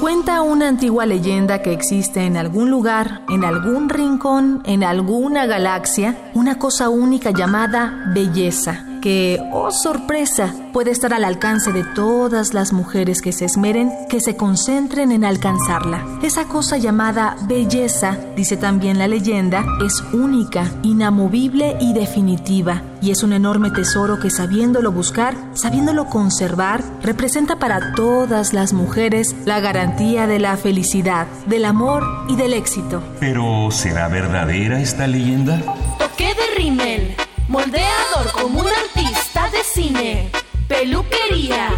Cuenta 0.00 0.42
una 0.42 0.68
antigua 0.68 1.06
leyenda 1.06 1.62
que 1.62 1.72
existe 1.72 2.20
en 2.26 2.36
algún 2.36 2.70
lugar, 2.70 3.22
en 3.30 3.44
algún 3.44 3.88
rincón, 3.88 4.62
en 4.66 4.84
alguna 4.84 5.46
galaxia, 5.46 6.30
una 6.34 6.58
cosa 6.58 6.90
única 6.90 7.30
llamada 7.30 8.12
belleza, 8.14 8.84
que, 9.04 9.38
oh 9.52 9.70
sorpresa, 9.70 10.54
puede 10.72 10.90
estar 10.90 11.12
al 11.12 11.24
alcance 11.24 11.72
de 11.72 11.84
todas 11.84 12.54
las 12.54 12.72
mujeres 12.72 13.20
que 13.20 13.32
se 13.32 13.44
esmeren, 13.44 13.92
que 14.08 14.18
se 14.18 14.34
concentren 14.34 15.12
en 15.12 15.26
alcanzarla. 15.26 16.02
Esa 16.22 16.44
cosa 16.44 16.78
llamada 16.78 17.36
belleza, 17.46 18.16
dice 18.34 18.56
también 18.56 18.98
la 18.98 19.06
leyenda, 19.06 19.62
es 19.84 20.02
única, 20.14 20.72
inamovible 20.82 21.76
y 21.80 21.92
definitiva, 21.92 22.80
y 23.02 23.10
es 23.10 23.22
un 23.22 23.34
enorme 23.34 23.70
tesoro 23.70 24.18
que 24.18 24.30
sabiéndolo 24.30 24.90
buscar, 24.90 25.34
sabiéndolo 25.52 26.06
conservar, 26.06 26.82
representa 27.02 27.58
para 27.58 27.92
todas 27.92 28.54
las 28.54 28.72
mujeres 28.72 29.36
la 29.44 29.60
garantía 29.60 30.26
de 30.26 30.38
la 30.38 30.56
felicidad, 30.56 31.26
del 31.44 31.66
amor 31.66 32.04
y 32.26 32.36
del 32.36 32.54
éxito. 32.54 33.02
Pero, 33.20 33.70
¿será 33.70 34.08
verdadera 34.08 34.80
esta 34.80 35.06
leyenda? 35.06 35.60
Toque 35.98 36.28
de 36.28 36.56
rímel, 36.56 37.14
moldeador 37.48 38.32
como 38.32 38.60
un 38.60 38.68
artista 38.68 39.50
de 39.50 39.62
cine, 39.62 40.30
peluquería, 40.68 41.70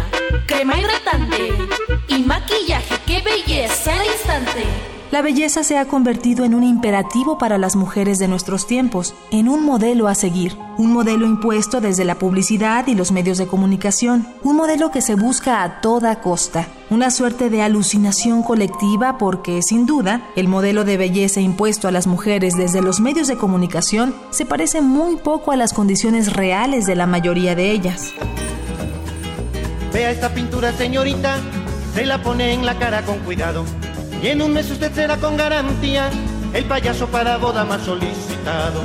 crema 0.45 0.77
hidratante 0.77 1.53
y 2.07 2.19
maquillaje, 2.19 2.95
qué 3.05 3.21
belleza 3.21 3.93
al 3.93 4.05
instante. 4.05 4.86
La 5.09 5.21
belleza 5.21 5.63
se 5.63 5.77
ha 5.77 5.85
convertido 5.85 6.43
en 6.43 6.53
un 6.53 6.65
imperativo 6.65 7.37
para 7.37 7.57
las 7.57 7.77
mujeres 7.77 8.17
de 8.17 8.27
nuestros 8.27 8.67
tiempos, 8.67 9.15
en 9.31 9.47
un 9.47 9.63
modelo 9.63 10.09
a 10.09 10.15
seguir, 10.15 10.57
un 10.77 10.91
modelo 10.91 11.25
impuesto 11.25 11.79
desde 11.79 12.03
la 12.03 12.15
publicidad 12.15 12.85
y 12.87 12.93
los 12.93 13.13
medios 13.13 13.37
de 13.37 13.47
comunicación, 13.47 14.27
un 14.43 14.57
modelo 14.57 14.91
que 14.91 15.01
se 15.01 15.15
busca 15.15 15.63
a 15.63 15.79
toda 15.79 16.19
costa, 16.19 16.67
una 16.89 17.09
suerte 17.09 17.49
de 17.49 17.61
alucinación 17.61 18.43
colectiva 18.43 19.17
porque, 19.17 19.61
sin 19.61 19.85
duda, 19.85 20.27
el 20.35 20.49
modelo 20.49 20.83
de 20.83 20.97
belleza 20.97 21.39
impuesto 21.39 21.87
a 21.87 21.91
las 21.91 22.05
mujeres 22.05 22.57
desde 22.57 22.81
los 22.81 22.99
medios 22.99 23.29
de 23.29 23.37
comunicación 23.37 24.13
se 24.31 24.45
parece 24.45 24.81
muy 24.81 25.15
poco 25.15 25.53
a 25.53 25.55
las 25.55 25.71
condiciones 25.71 26.33
reales 26.33 26.85
de 26.85 26.95
la 26.95 27.07
mayoría 27.07 27.55
de 27.55 27.71
ellas. 27.71 28.11
Vea 29.93 30.11
esta 30.11 30.33
pintura, 30.33 30.73
señorita, 30.73 31.39
se 31.93 32.05
la 32.05 32.21
pone 32.21 32.51
en 32.51 32.65
la 32.65 32.77
cara 32.77 33.03
con 33.05 33.19
cuidado. 33.19 33.63
Y 34.21 34.27
en 34.27 34.41
un 34.41 34.53
mes 34.53 34.69
usted 34.71 34.91
será 34.93 35.17
con 35.17 35.37
garantía 35.37 36.09
el 36.53 36.65
payaso 36.65 37.07
para 37.07 37.37
boda 37.37 37.63
más 37.63 37.81
solicitado. 37.81 38.81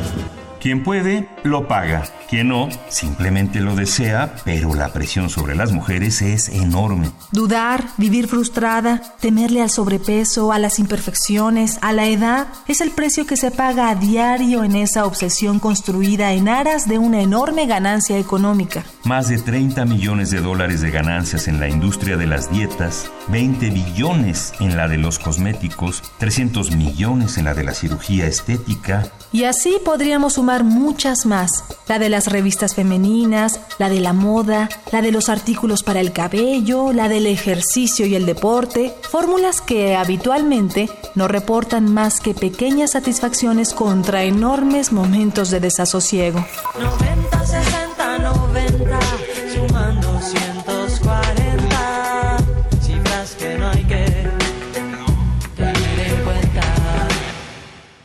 Quien 0.63 0.85
puede, 0.85 1.29
lo 1.43 1.67
paga. 1.67 2.05
Quien 2.31 2.51
no, 2.51 2.69
simplemente 2.89 3.59
lo 3.59 3.75
desea, 3.75 4.37
pero 4.45 4.77
la 4.77 4.93
presión 4.93 5.29
sobre 5.29 5.57
las 5.57 5.73
mujeres 5.73 6.23
es 6.23 6.49
enorme. 6.49 7.11
Dudar, 7.33 7.85
vivir 7.97 8.29
frustrada, 8.29 9.03
temerle 9.19 9.61
al 9.61 9.71
sobrepeso, 9.71 10.53
a 10.53 10.61
las 10.61 10.79
imperfecciones, 10.79 11.79
a 11.83 11.93
la 11.93 12.07
edad, 12.07 12.47
es 12.69 12.81
el 12.81 12.93
precio 12.93 13.27
que 13.27 13.37
se 13.37 13.51
paga 13.51 13.91
a 13.91 13.97
diario 13.97 14.63
en 14.63 14.77
esa 14.77 15.05
obsesión 15.05 15.59
construida 15.59 16.33
en 16.33 16.49
aras 16.49 16.89
de 16.89 16.99
una 16.99 17.23
enorme 17.23 17.67
ganancia 17.67 18.17
económica. 18.17 18.85
Más 19.03 19.29
de 19.29 19.39
30 19.39 19.85
millones 19.85 20.31
de 20.31 20.41
dólares 20.41 20.81
de 20.81 20.93
ganancias 20.93 21.49
en 21.49 21.59
la 21.59 21.69
industria 21.69 22.17
de 22.17 22.29
las 22.29 22.53
dietas, 22.53 23.11
20 23.29 23.69
billones 23.71 24.53
en 24.61 24.77
la 24.77 24.87
de 24.87 24.99
los 24.99 25.19
cosméticos, 25.19 26.05
300 26.19 26.71
millones 26.77 27.37
en 27.37 27.47
la 27.47 27.55
de 27.55 27.65
la 27.65 27.75
cirugía 27.75 28.29
estética. 28.29 29.11
Y 29.33 29.45
así 29.45 29.79
podríamos 29.83 30.35
sumar 30.35 30.63
muchas 30.63 31.25
más. 31.25 31.65
La 31.89 31.99
de 31.99 32.11
las 32.11 32.27
revistas 32.27 32.75
femeninas, 32.75 33.61
la 33.79 33.89
de 33.89 34.01
la 34.01 34.13
moda, 34.13 34.69
la 34.93 35.01
de 35.01 35.11
los 35.11 35.31
artículos 35.31 35.83
para 35.83 36.01
el 36.01 36.13
cabello, 36.13 36.93
la 36.93 37.09
del 37.09 37.27
ejercicio 37.27 38.05
y 38.05 38.15
el 38.15 38.27
deporte, 38.27 38.95
fórmulas 39.11 39.63
que 39.63 39.97
habitualmente 39.97 40.91
no 41.15 41.29
reportan 41.29 41.93
más 41.93 42.21
que 42.21 42.35
pequeñas 42.35 42.93
satisfacciones 42.93 43.73
contra 43.73 44.25
enormes 44.25 44.93
momentos 44.93 45.51
de 45.51 45.61
desasosiego. 45.61 46.45
90, 46.79 47.47
60, 47.47 48.19
90, 48.19 48.72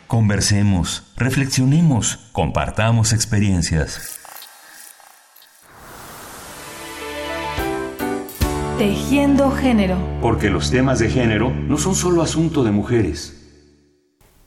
Conversemos, 0.08 1.04
reflexionemos, 1.18 2.30
compartamos 2.32 3.12
experiencias. 3.12 4.18
Tejiendo 8.78 9.52
género. 9.52 9.98
Porque 10.22 10.50
los 10.50 10.72
temas 10.72 11.00
de 11.00 11.10
género 11.10 11.50
no 11.50 11.78
son 11.78 11.94
solo 11.94 12.22
asunto 12.22 12.64
de 12.64 12.72
mujeres. 12.72 13.34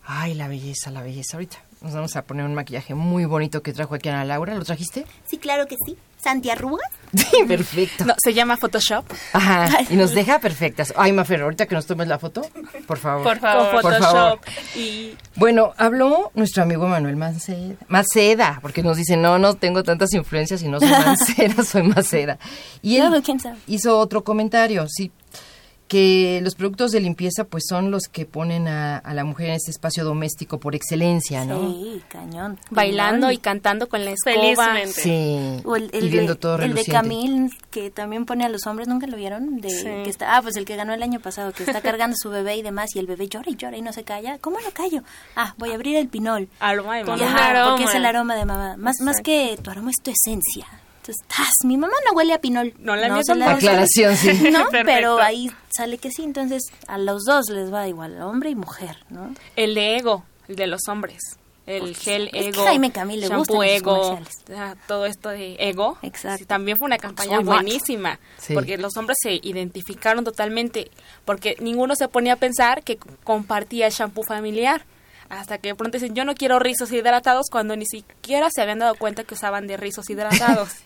Ay, 0.03 0.33
la 0.33 0.49
belleza, 0.49 0.91
la 0.91 1.03
belleza. 1.03 1.37
Ahorita 1.37 1.59
nos 1.83 1.95
vamos 1.95 2.14
a 2.16 2.22
poner 2.22 2.45
un 2.45 2.55
maquillaje 2.55 2.95
muy 2.95 3.24
bonito 3.24 3.62
que 3.62 3.72
trajo 3.72 3.95
aquí 3.95 4.09
Ana 4.09 4.24
Laura. 4.24 4.55
¿Lo 4.55 4.64
trajiste? 4.64 5.07
Sí, 5.26 5.39
claro 5.39 5.66
que 5.66 5.76
sí. 5.87 5.97
¿Santi 6.22 6.51
Arrugas? 6.51 6.91
Sí, 7.16 7.45
perfecto. 7.49 8.05
No, 8.05 8.14
se 8.22 8.35
llama 8.35 8.57
Photoshop. 8.57 9.05
Ajá, 9.33 9.68
y 9.89 9.97
nos 9.97 10.11
deja 10.14 10.39
perfectas. 10.39 10.93
Ay, 10.97 11.12
Mafer, 11.12 11.41
ahorita 11.43 11.66
que 11.66 11.74
nos 11.74 11.87
tomes 11.87 12.07
la 12.07 12.18
foto, 12.18 12.43
por 12.87 12.99
favor. 12.99 13.24
Por 13.24 13.39
favor. 13.41 13.70
Por 13.72 13.83
Photoshop. 13.83 14.12
favor. 14.12 14.39
Y 14.76 15.16
Bueno, 15.37 15.72
habló 15.78 16.31
nuestro 16.35 16.62
amigo 16.62 16.87
Manuel 16.87 17.16
Maceda, 17.16 17.74
Maceda, 17.89 18.59
porque 18.62 18.83
nos 18.83 18.97
dice, 18.97 19.16
no, 19.16 19.39
no 19.39 19.55
tengo 19.55 19.83
tantas 19.83 20.12
influencias 20.12 20.62
y 20.62 20.68
no 20.68 20.78
soy 20.78 20.89
Maceda, 21.07 21.64
soy 21.64 21.83
Maceda. 21.85 22.39
Y 22.83 22.97
él 22.99 23.09
Luego, 23.09 23.24
¿quién 23.24 23.41
sabe? 23.41 23.57
hizo 23.66 23.99
otro 23.99 24.22
comentario, 24.22 24.87
sí, 24.89 25.11
que 25.91 26.38
los 26.45 26.55
productos 26.55 26.93
de 26.93 27.01
limpieza 27.01 27.43
pues 27.43 27.64
son 27.68 27.91
los 27.91 28.05
que 28.05 28.24
ponen 28.24 28.68
a, 28.68 28.99
a 28.99 29.12
la 29.12 29.24
mujer 29.24 29.49
en 29.49 29.55
este 29.57 29.72
espacio 29.72 30.05
doméstico 30.05 30.61
por 30.61 30.76
excelencia, 30.76 31.45
¿no? 31.45 31.72
Sí, 31.72 32.01
cañón. 32.09 32.61
bailando 32.70 33.26
cañón. 33.26 33.32
y 33.32 33.38
cantando 33.38 33.88
con 33.88 34.05
la 34.05 34.12
escoba. 34.12 34.34
Felizmente. 34.36 34.93
Sí, 34.93 35.61
O 35.64 35.74
el, 35.74 35.91
el 35.93 36.05
y 36.05 36.09
viendo 36.09 36.34
de, 36.34 36.38
todo 36.38 36.55
el 36.55 36.61
de 36.61 36.66
reluciente. 36.68 36.93
Camil, 36.93 37.51
que 37.72 37.91
también 37.91 38.24
pone 38.24 38.45
a 38.45 38.49
los 38.49 38.68
hombres, 38.68 38.86
¿nunca 38.86 39.09
lo 39.09 39.16
vieron? 39.16 39.61
De, 39.61 39.68
Sí. 39.68 39.84
que 40.05 40.11
está, 40.11 40.36
ah, 40.36 40.43
pues 40.43 40.55
el 40.57 40.64
que 40.64 40.76
ganó 40.76 40.95
el 40.95 41.03
año 41.03 41.18
pasado, 41.18 41.51
que 41.53 41.64
está 41.64 41.80
cargando 41.82 42.14
su 42.16 42.30
bebé 42.30 42.55
y 42.57 42.62
demás, 42.62 42.95
y 42.95 43.01
el 43.01 43.09
bebé 43.09 43.26
llora 43.26 43.51
y 43.51 43.57
llora 43.57 43.76
y 43.76 43.82
no 43.82 43.93
se 43.93 44.05
calla. 44.05 44.38
¿Cómo 44.38 44.61
lo 44.61 44.70
callo? 44.70 45.03
Ah, 45.34 45.55
voy 45.59 45.72
a 45.72 45.74
abrir 45.74 45.97
el 45.97 46.07
pinol. 46.07 46.49
Aroma 46.61 46.99
de 46.99 47.03
mamá. 47.05 47.16
un 47.16 47.22
ajá, 47.28 47.47
aroma. 47.49 47.70
Porque 47.76 47.91
es 47.91 47.95
el 47.97 48.05
aroma 48.07 48.36
de 48.36 48.45
mamá. 48.45 48.76
Más, 48.76 49.01
más 49.01 49.20
que 49.22 49.59
tu 49.61 49.70
aroma 49.72 49.91
es 49.91 49.97
tu 50.01 50.12
esencia. 50.12 50.68
Entonces, 51.11 51.27
¡tas! 51.29 51.53
mi 51.65 51.77
mamá 51.77 51.95
no 52.07 52.17
huele 52.17 52.35
a 52.35 52.41
pinol. 52.41 52.73
No, 52.79 52.95
la 52.95 53.09
mía 53.09 53.23
se 53.25 53.35
la-. 53.35 53.53
Aclaración, 53.53 54.17
sí. 54.17 54.31
No, 54.53 54.67
pero 54.71 55.19
ahí 55.21 55.51
sale 55.71 55.99
que 55.99 56.11
sí. 56.11 56.23
Entonces, 56.23 56.63
a 56.87 56.99
los 56.99 57.25
dos 57.25 57.49
les 57.51 57.73
va 57.73 57.89
igual, 57.89 58.21
hombre 58.23 58.51
y 58.51 58.55
mujer, 58.55 58.97
¿no? 59.09 59.35
El 59.57 59.75
de 59.75 59.97
ego, 59.97 60.25
el 60.49 60.57
de 60.57 60.67
los 60.67 60.83
hombres. 60.89 61.37
El 61.67 61.95
gel 61.95 62.31
es 62.33 62.33
que 62.33 62.49
ego. 62.49 62.65
Jaime 62.65 62.91
Camil 62.91 63.21
le 63.21 63.29
shampoo 63.29 63.63
ego. 63.63 64.19
Todo 64.89 65.07
esto 65.07 65.29
de 65.29 65.57
ego. 65.61 65.99
Exacto. 66.03 66.39
Sí, 66.39 66.45
también 66.45 66.77
fue 66.79 66.87
una 66.87 66.99
campaña 66.99 67.37
Soy 67.37 67.45
buenísima. 67.45 68.19
Sí. 68.39 68.55
Porque 68.55 68.77
los 68.77 68.97
hombres 68.97 69.19
se 69.21 69.35
identificaron 69.35 70.25
totalmente. 70.25 70.91
Porque 71.25 71.57
ninguno 71.61 71.95
se 71.95 72.09
ponía 72.09 72.33
a 72.33 72.37
pensar 72.37 72.83
que 72.83 72.99
compartía 73.23 73.87
el 73.87 73.93
shampoo 73.93 74.25
familiar. 74.25 74.85
Hasta 75.31 75.59
que 75.59 75.68
de 75.68 75.74
pronto 75.76 75.97
dicen, 75.97 76.14
yo 76.14 76.24
no 76.24 76.35
quiero 76.35 76.59
rizos 76.59 76.91
hidratados, 76.91 77.47
cuando 77.51 77.76
ni 77.76 77.87
siquiera 77.87 78.49
se 78.51 78.62
habían 78.62 78.81
dado 78.81 78.97
cuenta 78.97 79.22
que 79.22 79.35
usaban 79.35 79.68
de 79.68 79.76
rizos 79.76 80.11
hidratados. 80.11 80.70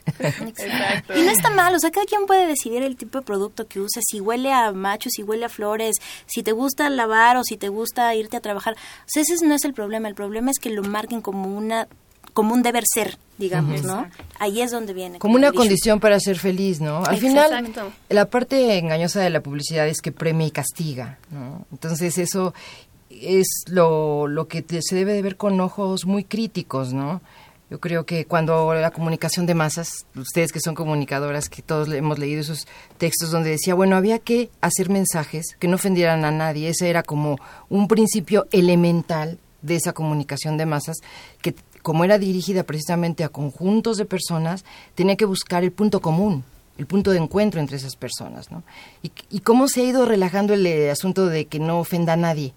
Y 1.14 1.22
no 1.22 1.30
está 1.30 1.50
mal, 1.50 1.74
o 1.74 1.78
sea, 1.78 1.90
cada 1.90 2.06
quien 2.06 2.26
puede 2.26 2.46
decidir 2.46 2.82
el 2.82 2.96
tipo 2.96 3.18
de 3.18 3.24
producto 3.24 3.66
que 3.66 3.80
use, 3.80 4.00
si 4.02 4.20
huele 4.20 4.52
a 4.52 4.70
machos, 4.72 5.12
si 5.16 5.22
huele 5.22 5.46
a 5.46 5.48
flores, 5.48 5.96
si 6.26 6.42
te 6.42 6.52
gusta 6.52 6.88
lavar 6.88 7.36
o 7.36 7.42
si 7.42 7.56
te 7.56 7.68
gusta 7.68 8.14
irte 8.14 8.36
a 8.36 8.40
trabajar. 8.40 8.74
O 8.74 9.06
sea, 9.06 9.22
ese 9.22 9.44
no 9.44 9.54
es 9.54 9.64
el 9.64 9.74
problema, 9.74 10.08
el 10.08 10.14
problema 10.14 10.50
es 10.50 10.58
que 10.60 10.70
lo 10.70 10.82
marquen 10.82 11.20
como 11.20 11.48
una 11.56 11.88
como 12.32 12.52
un 12.52 12.62
deber 12.62 12.84
ser, 12.92 13.16
digamos. 13.38 13.82
¿no? 13.82 14.08
Ahí 14.38 14.60
es 14.60 14.70
donde 14.70 14.92
viene. 14.92 15.18
Como 15.20 15.36
una 15.36 15.52
condición 15.52 16.00
para 16.00 16.18
ser 16.20 16.36
feliz, 16.36 16.80
¿no? 16.80 17.04
Al 17.04 17.16
Exacto. 17.16 17.70
final, 17.70 17.92
la 18.08 18.24
parte 18.26 18.76
engañosa 18.78 19.20
de 19.20 19.30
la 19.30 19.40
publicidad 19.40 19.86
es 19.88 20.00
que 20.00 20.12
premia 20.12 20.46
y 20.46 20.50
castiga, 20.50 21.18
¿no? 21.30 21.64
Entonces 21.70 22.18
eso 22.18 22.52
es 23.22 23.46
lo, 23.68 24.26
lo 24.26 24.48
que 24.48 24.62
te- 24.62 24.80
se 24.82 24.94
debe 24.96 25.12
de 25.12 25.22
ver 25.22 25.36
con 25.36 25.60
ojos 25.60 26.06
muy 26.06 26.24
críticos, 26.24 26.92
¿no? 26.92 27.20
Yo 27.70 27.80
creo 27.80 28.04
que 28.06 28.26
cuando 28.26 28.72
la 28.74 28.90
comunicación 28.90 29.46
de 29.46 29.54
masas, 29.54 30.06
ustedes 30.14 30.52
que 30.52 30.60
son 30.60 30.74
comunicadoras, 30.74 31.48
que 31.48 31.62
todos 31.62 31.88
hemos 31.92 32.18
leído 32.18 32.40
esos 32.42 32.66
textos 32.98 33.30
donde 33.30 33.50
decía, 33.50 33.74
bueno, 33.74 33.96
había 33.96 34.18
que 34.18 34.50
hacer 34.60 34.90
mensajes 34.90 35.56
que 35.58 35.66
no 35.66 35.76
ofendieran 35.76 36.24
a 36.24 36.30
nadie, 36.30 36.68
ese 36.68 36.90
era 36.90 37.02
como 37.02 37.38
un 37.70 37.88
principio 37.88 38.46
elemental 38.52 39.38
de 39.62 39.76
esa 39.76 39.92
comunicación 39.94 40.56
de 40.58 40.66
masas, 40.66 40.98
que 41.40 41.54
como 41.82 42.04
era 42.04 42.18
dirigida 42.18 42.62
precisamente 42.64 43.24
a 43.24 43.28
conjuntos 43.30 43.96
de 43.96 44.04
personas, 44.04 44.64
tenía 44.94 45.16
que 45.16 45.24
buscar 45.24 45.64
el 45.64 45.72
punto 45.72 46.00
común, 46.00 46.44
el 46.76 46.86
punto 46.86 47.10
de 47.12 47.18
encuentro 47.18 47.60
entre 47.60 47.78
esas 47.78 47.96
personas, 47.96 48.50
¿no? 48.50 48.62
Y, 49.02 49.10
y 49.30 49.40
cómo 49.40 49.68
se 49.68 49.80
ha 49.80 49.84
ido 49.84 50.04
relajando 50.04 50.54
el 50.54 50.90
asunto 50.90 51.26
de 51.26 51.46
que 51.46 51.58
no 51.60 51.78
ofenda 51.80 52.12
a 52.12 52.16
nadie. 52.16 52.52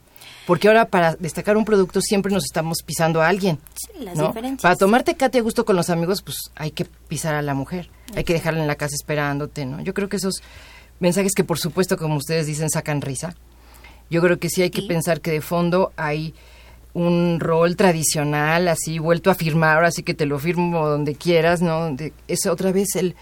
Porque 0.47 0.67
ahora 0.69 0.85
para 0.85 1.15
destacar 1.17 1.57
un 1.57 1.65
producto 1.65 2.01
siempre 2.01 2.31
nos 2.33 2.45
estamos 2.45 2.77
pisando 2.83 3.21
a 3.21 3.27
alguien. 3.27 3.59
Sí, 3.75 4.03
las 4.03 4.15
¿no? 4.17 4.27
diferencias. 4.29 4.61
Para 4.63 4.75
tomarte 4.75 5.15
cate 5.15 5.37
a 5.37 5.41
gusto 5.41 5.63
con 5.65 5.75
los 5.75 5.91
amigos, 5.91 6.23
pues 6.23 6.37
hay 6.55 6.71
que 6.71 6.85
pisar 6.85 7.35
a 7.35 7.43
la 7.43 7.53
mujer, 7.53 7.89
hay 8.15 8.23
que 8.23 8.33
dejarla 8.33 8.61
en 8.61 8.67
la 8.67 8.75
casa 8.75 8.95
esperándote, 8.95 9.65
¿no? 9.65 9.81
Yo 9.81 9.93
creo 9.93 10.09
que 10.09 10.15
esos 10.17 10.41
mensajes 10.99 11.33
que 11.35 11.43
por 11.43 11.59
supuesto, 11.59 11.97
como 11.97 12.15
ustedes 12.15 12.47
dicen, 12.47 12.69
sacan 12.71 13.01
risa. 13.01 13.35
Yo 14.09 14.21
creo 14.21 14.39
que 14.39 14.49
sí 14.49 14.61
hay 14.63 14.69
que 14.71 14.81
pensar 14.83 15.19
que 15.21 15.31
de 15.31 15.41
fondo 15.41 15.91
hay 15.97 16.33
un 16.93 17.39
rol 17.41 17.75
tradicional, 17.75 18.69
así 18.69 18.97
vuelto 18.99 19.29
a 19.29 19.35
firmar, 19.35 19.75
ahora 19.75 19.91
sí 19.91 20.01
que 20.01 20.13
te 20.13 20.25
lo 20.25 20.39
firmo 20.39 20.87
donde 20.87 21.13
quieras, 21.15 21.61
¿no? 21.61 21.93
De- 21.93 22.13
es 22.27 22.45
otra 22.47 22.71
vez 22.71 22.95
el, 22.95 23.15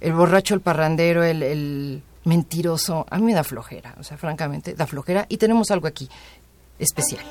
el 0.00 0.12
borracho, 0.12 0.54
el 0.54 0.60
parrandero, 0.60 1.22
el, 1.22 1.42
el 1.42 2.02
mentiroso. 2.24 3.06
A 3.08 3.18
mí 3.18 3.22
me 3.26 3.32
da 3.32 3.44
flojera, 3.44 3.94
o 3.98 4.02
sea, 4.02 4.16
francamente, 4.18 4.74
da 4.74 4.86
flojera. 4.88 5.24
Y 5.28 5.36
tenemos 5.36 5.70
algo 5.70 5.86
aquí 5.86 6.08
especial. 6.78 7.22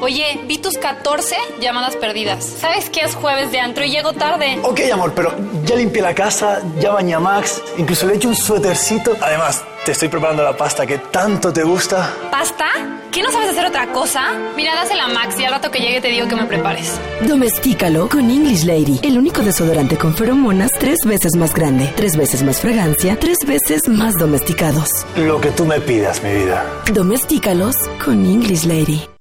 Oye, 0.00 0.40
vi 0.46 0.58
tus 0.58 0.78
14 0.78 1.36
llamadas 1.60 1.96
perdidas. 1.96 2.44
¿Sabes 2.44 2.90
que 2.90 3.00
es 3.00 3.14
jueves 3.14 3.52
de 3.52 3.60
antro 3.60 3.84
y 3.84 3.90
llego 3.90 4.12
tarde? 4.12 4.58
Ok, 4.62 4.80
amor, 4.92 5.12
pero 5.14 5.34
ya 5.64 5.76
limpié 5.76 6.02
la 6.02 6.14
casa, 6.14 6.62
ya 6.80 6.92
bañé 6.92 7.14
a 7.14 7.20
Max, 7.20 7.62
incluso 7.76 8.06
le 8.06 8.14
he 8.14 8.16
hecho 8.16 8.28
un 8.28 8.36
suétercito. 8.36 9.16
Además, 9.20 9.64
te 9.86 9.92
estoy 9.92 10.08
preparando 10.08 10.42
la 10.42 10.56
pasta 10.56 10.84
que 10.84 10.98
tanto 10.98 11.52
te 11.52 11.62
gusta. 11.62 12.12
¿Pasta? 12.28 12.66
¿Qué 13.12 13.22
no 13.22 13.30
sabes 13.30 13.50
hacer 13.50 13.66
otra 13.66 13.92
cosa? 13.92 14.32
Mira, 14.56 14.74
dásela 14.74 15.04
a 15.04 15.08
Max 15.08 15.38
y 15.38 15.44
al 15.44 15.52
rato 15.52 15.70
que 15.70 15.78
llegue 15.78 16.00
te 16.00 16.08
digo 16.08 16.26
que 16.26 16.34
me 16.34 16.44
prepares. 16.44 16.98
Domestícalo 17.20 18.08
con 18.08 18.28
English 18.28 18.64
Lady, 18.64 18.98
el 19.04 19.16
único 19.16 19.42
desodorante 19.42 19.96
con 19.96 20.12
feromonas 20.12 20.72
tres 20.80 20.98
veces 21.06 21.36
más 21.36 21.54
grande, 21.54 21.92
tres 21.94 22.16
veces 22.16 22.42
más 22.42 22.60
fragancia, 22.60 23.16
tres 23.20 23.38
veces 23.46 23.88
más 23.88 24.14
domesticados. 24.14 24.88
Lo 25.16 25.40
que 25.40 25.52
tú 25.52 25.64
me 25.64 25.80
pidas, 25.80 26.20
mi 26.20 26.32
vida. 26.32 26.66
Domestícalos 26.92 27.76
con 28.04 28.26
English 28.26 28.64
Lady. 28.64 29.15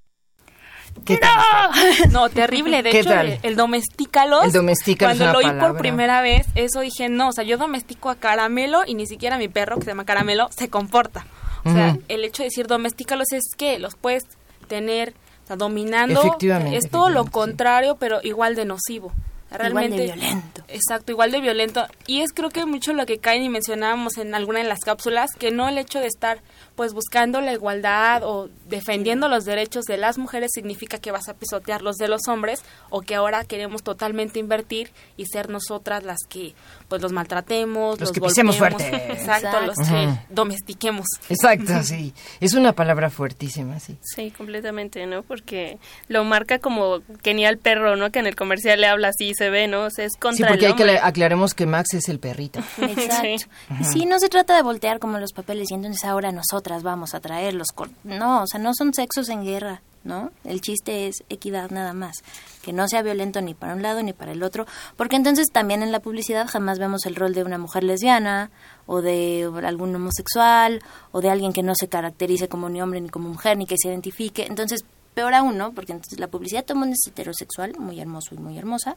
¿Qué 1.06 1.18
tal? 1.18 2.12
No, 2.12 2.30
terrible. 2.30 2.84
De 2.84 2.92
¿Qué 2.92 3.00
hecho, 3.00 3.10
tal? 3.10 3.28
el, 3.28 3.40
el 3.44 3.56
domestícalos. 3.56 4.46
El 4.46 4.52
domestícalo 4.52 5.12
es 5.12 5.18
Cuando 5.18 5.40
lo 5.42 5.48
oí 5.48 5.60
por 5.60 5.78
primera 5.78 6.22
vez, 6.22 6.48
eso 6.56 6.82
dije, 6.82 7.10
no, 7.10 7.30
o 7.30 7.32
sea, 7.32 7.44
yo 7.44 7.58
domestico 7.58 8.10
a 8.10 8.16
Caramelo 8.16 8.84
y 8.86 8.96
ni 8.96 9.06
siquiera 9.06 9.38
mi 9.38 9.48
perro, 9.48 9.78
que 9.78 9.84
se 9.84 9.92
llama 9.92 10.06
Caramelo, 10.06 10.50
se 10.56 10.70
comporta. 10.70 11.26
O 11.64 11.72
sea, 11.72 11.98
el 12.10 12.24
hecho 12.24 12.44
de 12.44 12.50
decir 12.50 12.68
domestícalos 12.68 13.32
es 13.32 13.44
que 13.58 13.80
los 13.80 13.96
puedes 13.96 14.24
tener 14.68 15.16
o 15.46 15.48
sea, 15.48 15.56
dominando. 15.56 16.22
Efectivamente, 16.22 16.78
Es 16.78 16.90
todo 16.92 17.10
lo 17.10 17.26
contrario, 17.26 17.98
pero 18.00 18.20
igual 18.24 18.56
de 18.56 18.66
nocivo. 18.66 19.12
Realmente, 19.52 20.04
violento. 20.04 20.64
Exacto, 20.68 21.12
igual 21.12 21.32
de 21.32 21.40
violento. 21.40 21.86
Y 22.08 22.22
es 22.22 22.34
creo 22.34 22.50
que 22.50 22.66
mucho 22.66 22.94
lo 22.94 23.06
que 23.06 23.20
caen 23.20 23.44
y 23.44 23.50
mencionábamos 23.50 24.18
en 24.18 24.36
alguna 24.36 24.60
de 24.60 24.66
las 24.66 24.80
cápsulas, 24.82 25.32
que 25.38 25.52
no 25.52 25.70
el 25.70 25.78
hecho 25.78 26.00
de 26.00 26.08
estar 26.08 26.40
pues 26.76 26.94
buscando 26.94 27.42
la 27.42 27.54
igualdad 27.54 28.24
o 28.24 28.50
defendiendo 28.68 29.28
los 29.30 29.46
derechos 29.46 29.86
de 29.86 29.98
las 29.98 30.18
mujeres 30.18 30.52
significa 30.54 30.98
que 31.00 31.12
vas 31.12 31.30
a 31.30 31.34
pisotear 31.34 31.82
los 31.82 31.96
de 31.96 32.08
los 32.08 32.28
hombres 32.28 32.64
o 32.90 33.02
que 33.02 33.16
ahora 33.16 33.44
queremos 33.46 33.84
totalmente 33.84 34.40
invertir 34.40 34.92
y 35.18 35.26
ser 35.26 35.50
nosotras 35.50 36.04
las 36.04 36.18
que 36.28 36.54
pues 36.90 37.02
los 37.02 37.12
maltratemos, 37.12 38.00
Los 38.00 38.10
los, 38.10 38.12
que 38.12 38.22
pisemos 38.22 38.60
golpeemos. 38.60 38.82
fuerte. 38.90 39.14
Exacto, 39.14 39.62
los 39.62 39.78
Exacto. 39.80 39.94
que 39.94 40.08
Ujú. 40.08 40.18
domestiquemos. 40.30 41.06
Exacto, 41.30 41.84
sí. 41.84 42.14
Es 42.40 42.54
una 42.54 42.74
palabra 42.74 43.10
fuertísima, 43.10 43.80
sí. 43.80 43.98
Sí, 44.02 44.32
completamente, 44.32 45.06
¿no? 45.08 45.24
Porque 45.24 45.78
lo 46.08 46.24
marca 46.24 46.60
como 46.60 47.00
Kenia 47.24 47.50
el 47.50 47.58
perro, 47.58 47.96
¿no? 47.96 48.12
Que 48.12 48.20
en 48.20 48.28
el 48.28 48.36
comercial 48.36 48.82
le 48.82 48.88
habla 48.88 49.10
así 49.10 49.30
y 49.30 49.34
se 49.34 49.50
ve, 49.50 49.68
¿no? 49.68 49.84
O 49.86 49.90
sea, 49.90 50.06
es 50.06 50.14
contra 50.20 50.48
Sí, 50.48 50.52
porque 50.52 50.66
el 50.66 50.72
hay 50.74 50.78
que 50.78 51.00
aclaremos 51.00 51.54
que 51.54 51.66
Max 51.66 51.94
es 51.94 52.10
el 52.10 52.20
perrito. 52.20 52.60
Exacto. 52.82 53.46
Ujú. 53.72 53.84
Sí, 53.92 54.06
no 54.06 54.20
se 54.20 54.30
trata 54.30 54.56
de 54.56 54.62
voltear 54.62 55.00
como 55.00 55.18
los 55.20 55.32
papeles 55.34 55.72
y 55.72 55.74
entonces 55.74 56.04
ahora 56.06 56.32
nosotras 56.66 56.84
vamos 56.84 57.14
a 57.14 57.20
traer 57.20 57.54
los... 57.54 57.68
cor- 57.74 57.92
No, 58.04 58.42
o 58.44 58.48
sea, 58.48 58.60
no 58.60 58.74
son 58.74 58.92
sexos 58.94 59.30
en 59.30 59.44
guerra, 59.44 59.82
¿no? 60.04 60.32
El 60.44 60.62
chiste 60.62 61.08
es 61.08 61.24
equidad 61.30 61.70
nada 61.70 61.94
más. 61.94 62.24
Que 62.64 62.74
no 62.74 62.88
sea 62.88 63.04
violento 63.04 63.40
ni 63.42 63.54
para 63.54 63.76
un 63.76 63.84
lado 63.84 64.02
ni 64.02 64.14
para 64.14 64.32
el 64.32 64.42
otro. 64.42 64.66
Porque 64.98 65.16
entonces 65.16 65.48
también 65.52 65.84
en 65.84 65.92
la 65.92 66.00
publicidad 66.00 66.48
jamás 66.48 66.80
vemos 66.80 67.06
el 67.06 67.16
rol 67.16 67.34
de 67.36 67.44
una 67.44 67.60
mujer 67.60 67.84
lesbiana 67.84 68.50
o 68.88 69.02
de 69.04 69.48
algún 69.64 69.96
homosexual 69.96 70.82
o 71.12 71.22
de 71.22 71.30
alguien 71.30 71.54
que 71.54 71.62
no 71.62 71.74
se 71.76 71.88
caracterice 71.88 72.48
como 72.50 72.68
ni 72.70 72.82
hombre 72.82 73.00
ni 73.02 73.10
como 73.10 73.30
mujer 73.30 73.58
ni 73.58 73.68
que 73.68 73.76
se 73.78 73.90
identifique. 73.90 74.46
Entonces, 74.48 74.84
peor 75.14 75.36
aún, 75.36 75.58
¿no? 75.58 75.72
Porque 75.72 75.92
entonces 75.92 76.20
la 76.20 76.28
publicidad 76.28 76.64
todo 76.66 76.74
el 76.74 76.80
mundo 76.80 76.96
es 77.00 77.08
heterosexual, 77.12 77.76
muy 77.78 78.00
hermoso 78.00 78.34
y 78.34 78.40
muy 78.40 78.58
hermosa. 78.58 78.96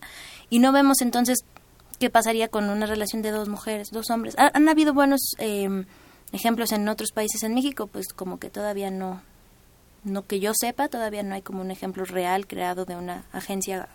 Y 0.49 0.59
no 0.61 0.73
vemos 0.73 1.03
entonces 1.03 1.39
qué 2.01 2.09
pasaría 2.11 2.49
con 2.49 2.71
una 2.71 2.87
relación 2.87 3.21
de 3.23 3.31
dos 3.33 3.49
mujeres, 3.49 3.89
dos 3.91 4.09
hombres. 4.11 4.35
Ha- 4.39 4.53
Han, 4.55 4.69
habido 4.69 4.95
buenos 4.95 5.21
eh, 5.39 5.85
ejemplos 6.33 6.73
en 6.73 6.89
otros 6.89 7.11
países 7.13 7.43
en 7.43 7.55
México, 7.55 7.87
pues 7.87 8.09
como 8.09 8.39
que 8.39 8.51
todavía 8.51 8.91
no, 8.91 9.23
no 10.05 10.27
que 10.27 10.41
yo 10.41 10.53
sepa, 10.59 10.89
todavía 10.89 11.23
no 11.23 11.35
hay 11.35 11.43
como 11.43 11.61
un 11.61 11.71
ejemplo 11.71 12.05
real 12.05 12.47
creado 12.47 12.85
de 12.85 12.97
una 12.97 13.25
agencia 13.33 13.89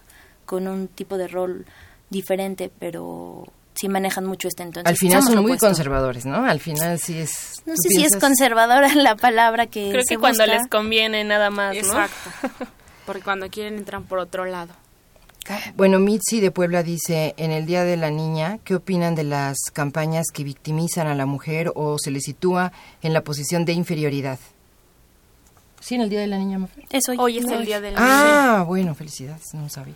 con 0.45 0.67
un 0.67 0.87
tipo 0.87 1.17
de 1.17 1.27
rol 1.27 1.65
diferente, 2.09 2.71
pero 2.79 3.47
sí 3.73 3.87
manejan 3.89 4.25
mucho 4.25 4.47
este 4.47 4.63
entonces. 4.63 4.89
Al 4.89 4.97
final 4.97 5.23
son 5.23 5.35
muy 5.35 5.45
opuesto. 5.45 5.67
conservadores, 5.67 6.25
¿no? 6.25 6.45
Al 6.45 6.59
final 6.59 6.99
sí 6.99 7.17
es... 7.17 7.63
No 7.65 7.73
sé 7.75 7.89
si 7.89 8.03
es 8.03 8.15
conservadora 8.17 8.93
la 8.95 9.15
palabra 9.15 9.67
que 9.67 9.89
Creo 9.89 10.03
se 10.03 10.15
que 10.15 10.19
cuando 10.19 10.45
les 10.45 10.67
conviene 10.67 11.23
nada 11.23 11.49
más, 11.49 11.73
¿no? 11.75 11.79
Exacto. 11.79 12.29
Porque 13.05 13.21
cuando 13.21 13.49
quieren 13.49 13.77
entran 13.77 14.03
por 14.03 14.19
otro 14.19 14.45
lado. 14.45 14.73
Bueno, 15.75 15.99
Mitzi 15.99 16.39
de 16.39 16.51
Puebla 16.51 16.83
dice, 16.83 17.33
en 17.37 17.51
el 17.51 17.65
Día 17.65 17.83
de 17.83 17.97
la 17.97 18.09
Niña, 18.09 18.59
¿qué 18.63 18.75
opinan 18.75 19.15
de 19.15 19.23
las 19.23 19.57
campañas 19.73 20.27
que 20.33 20.43
victimizan 20.43 21.07
a 21.07 21.15
la 21.15 21.25
mujer 21.25 21.71
o 21.75 21.97
se 21.99 22.11
le 22.11 22.21
sitúa 22.21 22.71
en 23.01 23.13
la 23.13 23.23
posición 23.23 23.65
de 23.65 23.73
inferioridad? 23.73 24.39
Sí, 25.81 25.95
en 25.95 26.01
el 26.01 26.09
Día 26.09 26.21
de 26.21 26.27
la 26.27 26.37
Niña. 26.37 26.59
Mafer? 26.59 26.85
Es 26.89 27.09
hoy. 27.09 27.17
Hoy 27.19 27.37
es 27.39 27.45
el 27.45 27.65
día 27.65 27.81
de 27.81 27.91
la 27.91 27.97
Ah, 27.99 28.63
bueno, 28.63 28.95
felicidades, 28.95 29.53
no 29.53 29.67
sabía. 29.67 29.95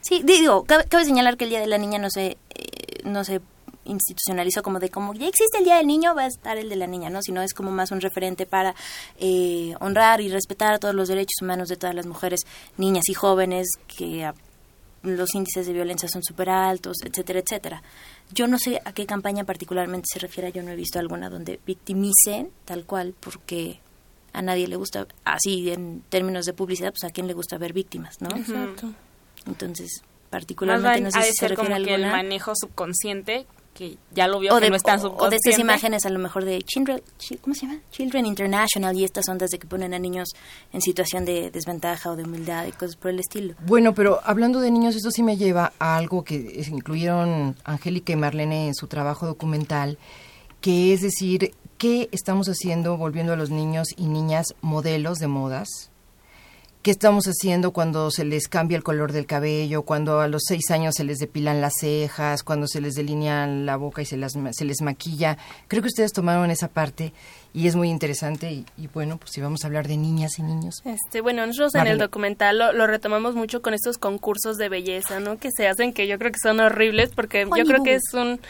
Sí, 0.00 0.22
digo, 0.24 0.64
cabe, 0.64 0.84
cabe 0.84 1.04
señalar 1.04 1.36
que 1.36 1.44
el 1.44 1.50
Día 1.50 1.60
de 1.60 1.68
la 1.68 1.78
Niña 1.78 2.00
no 2.00 2.10
se, 2.10 2.38
eh, 2.50 3.02
no 3.04 3.22
se 3.22 3.40
institucionalizó 3.84 4.62
como 4.62 4.80
de 4.80 4.90
como 4.90 5.14
ya 5.14 5.28
existe 5.28 5.58
el 5.58 5.64
Día 5.64 5.76
del 5.76 5.86
Niño, 5.86 6.14
va 6.14 6.22
a 6.22 6.26
estar 6.26 6.58
el 6.58 6.68
de 6.68 6.76
la 6.76 6.86
niña, 6.86 7.08
¿no? 7.08 7.22
Sino 7.22 7.42
es 7.42 7.54
como 7.54 7.70
más 7.70 7.90
un 7.90 8.00
referente 8.00 8.46
para 8.46 8.74
eh, 9.18 9.74
honrar 9.80 10.20
y 10.20 10.28
respetar 10.28 10.78
todos 10.78 10.94
los 10.94 11.08
derechos 11.08 11.40
humanos 11.40 11.68
de 11.68 11.76
todas 11.76 11.94
las 11.94 12.06
mujeres, 12.06 12.40
niñas 12.76 13.08
y 13.08 13.14
jóvenes, 13.14 13.68
que 13.86 14.24
ah, 14.24 14.34
los 15.02 15.34
índices 15.34 15.66
de 15.66 15.72
violencia 15.72 16.08
son 16.08 16.22
súper 16.22 16.50
altos, 16.50 16.96
etcétera, 17.04 17.40
etcétera. 17.40 17.82
Yo 18.32 18.46
no 18.46 18.58
sé 18.58 18.80
a 18.84 18.92
qué 18.92 19.06
campaña 19.06 19.44
particularmente 19.44 20.06
se 20.12 20.18
refiere, 20.18 20.52
yo 20.52 20.62
no 20.62 20.70
he 20.70 20.76
visto 20.76 20.98
alguna 20.98 21.30
donde 21.30 21.60
victimicen 21.64 22.50
tal 22.64 22.84
cual, 22.84 23.14
porque 23.18 23.80
a 24.32 24.42
nadie 24.42 24.68
le 24.68 24.76
gusta, 24.76 25.06
así 25.24 25.70
en 25.70 26.02
términos 26.08 26.44
de 26.44 26.52
publicidad, 26.52 26.90
pues 26.90 27.04
a 27.04 27.10
quién 27.10 27.26
le 27.26 27.34
gusta 27.34 27.58
ver 27.58 27.72
víctimas, 27.72 28.20
¿no? 28.20 28.28
Exacto. 28.36 28.92
Entonces, 29.46 30.02
particularmente 30.30 31.00
no 31.00 31.10
sé 31.10 31.18
ha 31.18 31.22
de 31.22 31.28
si 31.28 31.34
se 31.34 31.46
ser 31.48 31.56
como 31.56 31.68
refiere 31.68 31.82
a 31.82 31.86
que 31.86 31.94
el 31.94 32.04
alguna. 32.04 32.22
manejo 32.22 32.52
subconsciente, 32.54 33.46
que 33.78 33.96
ya 34.12 34.26
lo 34.26 34.40
vio 34.40 34.52
o 34.52 34.58
que 34.58 34.64
de, 34.64 34.70
no 34.70 34.76
está 34.76 34.96
o- 34.96 35.16
o 35.24 35.30
de 35.30 35.36
estas 35.36 35.56
imágenes 35.60 36.04
a 36.04 36.10
lo 36.10 36.18
mejor 36.18 36.44
de 36.44 36.60
Children, 36.62 37.00
Chi- 37.16 37.36
¿cómo 37.36 37.54
se 37.54 37.66
llama? 37.66 37.78
Children 37.92 38.26
International 38.26 38.96
y 38.96 39.04
estas 39.04 39.28
ondas 39.28 39.50
de 39.50 39.60
que 39.60 39.68
ponen 39.68 39.94
a 39.94 40.00
niños 40.00 40.30
en 40.72 40.80
situación 40.80 41.24
de 41.24 41.52
desventaja 41.52 42.10
o 42.10 42.16
de 42.16 42.24
humildad 42.24 42.66
y 42.66 42.72
cosas 42.72 42.96
por 42.96 43.12
el 43.12 43.20
estilo. 43.20 43.54
Bueno, 43.64 43.94
pero 43.94 44.18
hablando 44.24 44.58
de 44.60 44.72
niños, 44.72 44.96
eso 44.96 45.12
sí 45.12 45.22
me 45.22 45.36
lleva 45.36 45.72
a 45.78 45.96
algo 45.96 46.24
que 46.24 46.34
incluyeron 46.68 47.54
Angélica 47.64 48.12
y 48.12 48.16
Marlene 48.16 48.66
en 48.66 48.74
su 48.74 48.88
trabajo 48.88 49.26
documental, 49.26 49.96
que 50.60 50.92
es 50.92 51.00
decir, 51.02 51.52
¿qué 51.78 52.08
estamos 52.10 52.48
haciendo 52.48 52.96
volviendo 52.96 53.32
a 53.32 53.36
los 53.36 53.50
niños 53.50 53.86
y 53.96 54.06
niñas 54.08 54.46
modelos 54.60 55.18
de 55.18 55.28
modas? 55.28 55.68
¿Qué 56.88 56.92
estamos 56.92 57.26
haciendo 57.26 57.72
cuando 57.72 58.10
se 58.10 58.24
les 58.24 58.48
cambia 58.48 58.74
el 58.74 58.82
color 58.82 59.12
del 59.12 59.26
cabello, 59.26 59.82
cuando 59.82 60.20
a 60.20 60.26
los 60.26 60.44
seis 60.48 60.70
años 60.70 60.94
se 60.94 61.04
les 61.04 61.18
depilan 61.18 61.60
las 61.60 61.74
cejas, 61.78 62.42
cuando 62.42 62.66
se 62.66 62.80
les 62.80 62.94
delinean 62.94 63.66
la 63.66 63.76
boca 63.76 64.00
y 64.00 64.06
se, 64.06 64.16
las, 64.16 64.32
se 64.52 64.64
les 64.64 64.80
maquilla? 64.80 65.36
Creo 65.68 65.82
que 65.82 65.88
ustedes 65.88 66.14
tomaron 66.14 66.50
esa 66.50 66.68
parte 66.68 67.12
y 67.52 67.66
es 67.66 67.76
muy 67.76 67.90
interesante 67.90 68.50
y, 68.50 68.64
y 68.78 68.86
bueno, 68.86 69.18
pues 69.18 69.32
si 69.32 69.42
vamos 69.42 69.64
a 69.64 69.66
hablar 69.66 69.86
de 69.86 69.98
niñas 69.98 70.38
y 70.38 70.42
niños. 70.42 70.76
Este, 70.86 71.20
bueno, 71.20 71.46
nosotros 71.46 71.74
en 71.74 71.88
el 71.88 71.98
documental 71.98 72.56
lo, 72.56 72.72
lo 72.72 72.86
retomamos 72.86 73.34
mucho 73.34 73.60
con 73.60 73.74
estos 73.74 73.98
concursos 73.98 74.56
de 74.56 74.70
belleza, 74.70 75.20
¿no? 75.20 75.36
Que 75.36 75.50
se 75.54 75.68
hacen 75.68 75.92
que 75.92 76.06
yo 76.06 76.18
creo 76.18 76.32
que 76.32 76.38
son 76.42 76.58
horribles 76.58 77.10
porque 77.14 77.44
yo 77.54 77.64
creo 77.66 77.82
que 77.82 77.96
es 77.96 78.14
un 78.14 78.40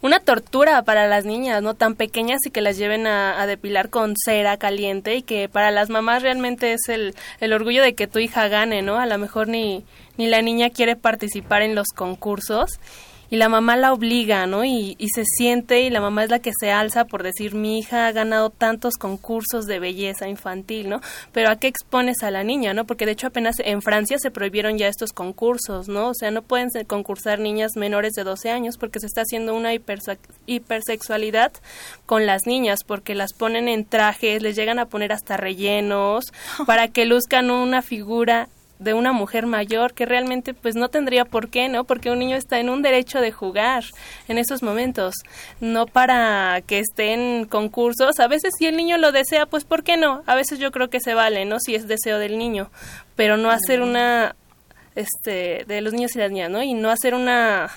una 0.00 0.20
tortura 0.20 0.82
para 0.82 1.06
las 1.06 1.24
niñas, 1.24 1.62
¿no? 1.62 1.74
Tan 1.74 1.94
pequeñas 1.94 2.40
y 2.46 2.50
que 2.50 2.60
las 2.60 2.76
lleven 2.76 3.06
a, 3.06 3.40
a 3.40 3.46
depilar 3.46 3.90
con 3.90 4.14
cera 4.16 4.56
caliente 4.56 5.16
y 5.16 5.22
que 5.22 5.48
para 5.48 5.70
las 5.70 5.90
mamás 5.90 6.22
realmente 6.22 6.72
es 6.72 6.88
el, 6.88 7.14
el 7.40 7.52
orgullo 7.52 7.82
de 7.82 7.94
que 7.94 8.06
tu 8.06 8.18
hija 8.18 8.48
gane, 8.48 8.82
¿no? 8.82 8.98
A 8.98 9.06
lo 9.06 9.18
mejor 9.18 9.48
ni, 9.48 9.84
ni 10.16 10.26
la 10.26 10.42
niña 10.42 10.70
quiere 10.70 10.96
participar 10.96 11.62
en 11.62 11.74
los 11.74 11.88
concursos 11.88 12.78
y 13.30 13.36
la 13.36 13.48
mamá 13.48 13.76
la 13.76 13.92
obliga, 13.92 14.46
¿no? 14.46 14.64
Y, 14.64 14.96
y 14.98 15.08
se 15.14 15.24
siente 15.24 15.82
y 15.82 15.90
la 15.90 16.00
mamá 16.00 16.24
es 16.24 16.30
la 16.30 16.38
que 16.38 16.52
se 16.58 16.70
alza 16.70 17.04
por 17.04 17.22
decir 17.22 17.54
mi 17.54 17.78
hija 17.78 18.06
ha 18.06 18.12
ganado 18.12 18.50
tantos 18.50 18.94
concursos 18.94 19.66
de 19.66 19.78
belleza 19.78 20.28
infantil, 20.28 20.88
¿no? 20.88 21.00
Pero 21.32 21.50
¿a 21.50 21.56
qué 21.56 21.68
expones 21.68 22.22
a 22.22 22.30
la 22.30 22.44
niña, 22.44 22.74
no? 22.74 22.86
Porque 22.86 23.06
de 23.06 23.12
hecho 23.12 23.26
apenas 23.26 23.56
en 23.58 23.82
Francia 23.82 24.18
se 24.18 24.30
prohibieron 24.30 24.78
ya 24.78 24.88
estos 24.88 25.12
concursos, 25.12 25.88
¿no? 25.88 26.08
O 26.08 26.14
sea, 26.14 26.30
no 26.30 26.42
pueden 26.42 26.68
concursar 26.86 27.38
niñas 27.38 27.76
menores 27.76 28.12
de 28.14 28.24
12 28.24 28.50
años 28.50 28.78
porque 28.78 29.00
se 29.00 29.06
está 29.06 29.22
haciendo 29.22 29.54
una 29.54 29.74
hiperse- 29.74 30.18
hipersexualidad 30.46 31.52
con 32.06 32.26
las 32.26 32.46
niñas 32.46 32.80
porque 32.86 33.14
las 33.14 33.32
ponen 33.32 33.68
en 33.68 33.84
trajes, 33.84 34.42
les 34.42 34.56
llegan 34.56 34.78
a 34.78 34.86
poner 34.86 35.12
hasta 35.12 35.36
rellenos 35.36 36.32
para 36.66 36.88
que 36.88 37.04
luzcan 37.04 37.50
una 37.50 37.82
figura 37.82 38.48
de 38.78 38.94
una 38.94 39.12
mujer 39.12 39.46
mayor 39.46 39.92
que 39.92 40.06
realmente 40.06 40.54
pues 40.54 40.76
no 40.76 40.88
tendría 40.88 41.24
por 41.24 41.48
qué, 41.48 41.68
¿no? 41.68 41.84
Porque 41.84 42.10
un 42.10 42.18
niño 42.18 42.36
está 42.36 42.60
en 42.60 42.70
un 42.70 42.82
derecho 42.82 43.20
de 43.20 43.32
jugar 43.32 43.84
en 44.28 44.38
esos 44.38 44.62
momentos, 44.62 45.14
no 45.60 45.86
para 45.86 46.62
que 46.66 46.78
esté 46.78 47.12
en 47.12 47.46
concursos. 47.46 48.20
A 48.20 48.28
veces 48.28 48.54
si 48.56 48.66
el 48.66 48.76
niño 48.76 48.96
lo 48.98 49.12
desea, 49.12 49.46
pues 49.46 49.64
¿por 49.64 49.82
qué 49.82 49.96
no? 49.96 50.22
A 50.26 50.34
veces 50.34 50.58
yo 50.58 50.70
creo 50.70 50.90
que 50.90 51.00
se 51.00 51.14
vale, 51.14 51.44
¿no? 51.44 51.58
Si 51.60 51.74
es 51.74 51.88
deseo 51.88 52.18
del 52.18 52.38
niño, 52.38 52.70
pero 53.16 53.36
no 53.36 53.50
hacer 53.50 53.82
una 53.82 54.36
este 54.94 55.64
de 55.66 55.80
los 55.80 55.92
niños 55.92 56.14
y 56.14 56.18
las 56.18 56.30
niñas, 56.30 56.50
¿no? 56.50 56.62
Y 56.62 56.74
no 56.74 56.90
hacer 56.90 57.14
una 57.14 57.70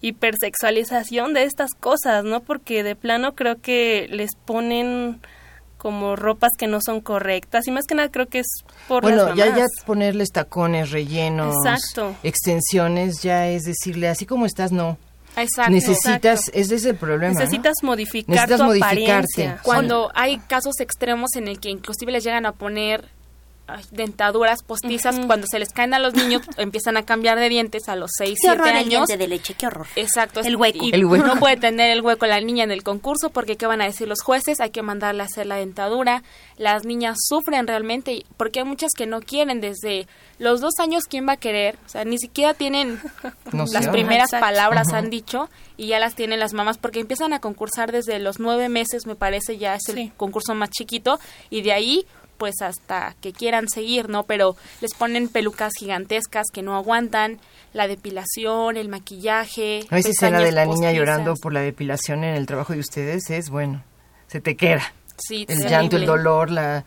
hipersexualización 0.00 1.34
de 1.34 1.44
estas 1.44 1.74
cosas, 1.74 2.24
¿no? 2.24 2.40
Porque 2.40 2.82
de 2.82 2.96
plano 2.96 3.34
creo 3.34 3.60
que 3.60 4.06
les 4.10 4.34
ponen 4.36 5.20
como 5.76 6.16
ropas 6.16 6.50
que 6.58 6.66
no 6.66 6.80
son 6.80 7.00
correctas 7.00 7.66
y 7.66 7.70
más 7.70 7.84
que 7.86 7.94
nada 7.94 8.10
creo 8.10 8.26
que 8.26 8.40
es 8.40 8.46
por 8.88 9.02
bueno, 9.02 9.26
las 9.28 9.36
ya, 9.36 9.46
mamás. 9.46 9.60
ya 9.78 9.84
ponerles 9.86 10.30
tacones, 10.32 10.90
rellenos, 10.90 11.54
Exacto. 11.64 12.14
extensiones, 12.22 13.22
ya 13.22 13.48
es 13.48 13.64
decirle, 13.64 14.08
así 14.08 14.26
como 14.26 14.46
estás, 14.46 14.72
no. 14.72 14.98
Exacto. 15.36 15.70
Necesitas, 15.72 16.40
ese 16.54 16.76
es 16.76 16.84
el 16.86 16.96
problema. 16.96 17.34
¿no? 17.34 17.38
Necesitas 17.40 17.74
modificar 17.82 18.30
Necesitas 18.30 18.58
tu 18.58 18.64
modificarte. 18.64 19.02
apariencia. 19.02 19.60
Cuando 19.62 20.10
hay 20.14 20.38
casos 20.38 20.80
extremos 20.80 21.36
en 21.36 21.48
el 21.48 21.60
que 21.60 21.68
inclusive 21.68 22.10
les 22.10 22.24
llegan 22.24 22.46
a 22.46 22.52
poner 22.52 23.10
dentaduras 23.90 24.62
postizas, 24.62 25.18
cuando 25.26 25.46
se 25.50 25.58
les 25.58 25.70
caen 25.72 25.94
a 25.94 25.98
los 25.98 26.14
niños, 26.14 26.42
empiezan 26.56 26.96
a 26.96 27.04
cambiar 27.04 27.38
de 27.38 27.48
dientes 27.48 27.88
a 27.88 27.96
los 27.96 28.10
6, 28.18 28.30
Qué 28.30 28.36
7 28.48 28.54
horror 28.54 28.68
el 28.68 28.76
años. 28.76 29.06
diente 29.08 29.16
de 29.16 29.28
leche, 29.28 29.54
qué 29.54 29.66
horror. 29.66 29.86
Exacto. 29.96 30.40
El 30.40 30.56
hueco. 30.56 30.78
Y 30.84 30.90
El 30.94 31.04
hueco. 31.04 31.26
no 31.26 31.36
puede 31.36 31.56
tener 31.56 31.90
el 31.90 32.00
hueco 32.02 32.26
la 32.26 32.40
niña 32.40 32.64
en 32.64 32.70
el 32.70 32.82
concurso 32.82 33.30
porque 33.30 33.56
¿qué 33.56 33.66
van 33.66 33.80
a 33.80 33.84
decir 33.84 34.08
los 34.08 34.22
jueces? 34.22 34.60
Hay 34.60 34.70
que 34.70 34.82
mandarle 34.82 35.22
a 35.22 35.26
hacer 35.26 35.46
la 35.46 35.56
dentadura. 35.56 36.22
Las 36.56 36.84
niñas 36.84 37.16
sufren 37.28 37.66
realmente 37.66 38.12
y- 38.12 38.26
porque 38.36 38.60
hay 38.60 38.64
muchas 38.66 38.92
que 38.96 39.06
no 39.06 39.20
quieren 39.20 39.60
desde 39.60 40.06
los 40.38 40.60
dos 40.60 40.74
años. 40.78 41.04
¿Quién 41.08 41.26
va 41.28 41.32
a 41.32 41.36
querer? 41.36 41.76
O 41.86 41.88
sea, 41.88 42.04
ni 42.04 42.18
siquiera 42.18 42.54
tienen 42.54 43.00
las 43.52 43.88
primeras 43.88 44.28
Exacto. 44.28 44.46
palabras 44.46 44.92
han 44.92 45.10
dicho 45.10 45.48
y 45.76 45.88
ya 45.88 45.98
las 45.98 46.14
tienen 46.14 46.40
las 46.40 46.52
mamás 46.52 46.78
porque 46.78 47.00
empiezan 47.00 47.32
a 47.32 47.40
concursar 47.40 47.92
desde 47.92 48.18
los 48.18 48.38
nueve 48.38 48.68
meses, 48.68 49.06
me 49.06 49.14
parece, 49.14 49.58
ya 49.58 49.74
es 49.74 49.88
el 49.88 50.12
concurso 50.16 50.54
más 50.54 50.70
chiquito 50.70 51.18
y 51.50 51.62
de 51.62 51.72
ahí 51.72 52.06
pues 52.36 52.62
hasta 52.62 53.14
que 53.20 53.32
quieran 53.32 53.68
seguir, 53.68 54.08
¿no? 54.08 54.24
Pero 54.24 54.56
les 54.80 54.94
ponen 54.94 55.28
pelucas 55.28 55.72
gigantescas 55.78 56.46
que 56.52 56.62
no 56.62 56.76
aguantan, 56.76 57.38
la 57.72 57.88
depilación, 57.88 58.76
el 58.76 58.88
maquillaje. 58.88 59.86
A 59.90 59.96
veces 59.96 60.12
escena 60.12 60.40
de 60.40 60.52
la 60.52 60.66
niña 60.66 60.92
llorando 60.92 61.34
por 61.34 61.52
la 61.52 61.60
depilación 61.60 62.24
en 62.24 62.34
el 62.34 62.46
trabajo 62.46 62.72
de 62.72 62.80
ustedes 62.80 63.30
es, 63.30 63.50
bueno, 63.50 63.82
se 64.26 64.40
te 64.40 64.56
queda. 64.56 64.92
Sí, 65.16 65.40
el 65.40 65.46
terrible. 65.46 65.70
llanto, 65.70 65.96
el 65.96 66.06
dolor, 66.06 66.50
la... 66.50 66.84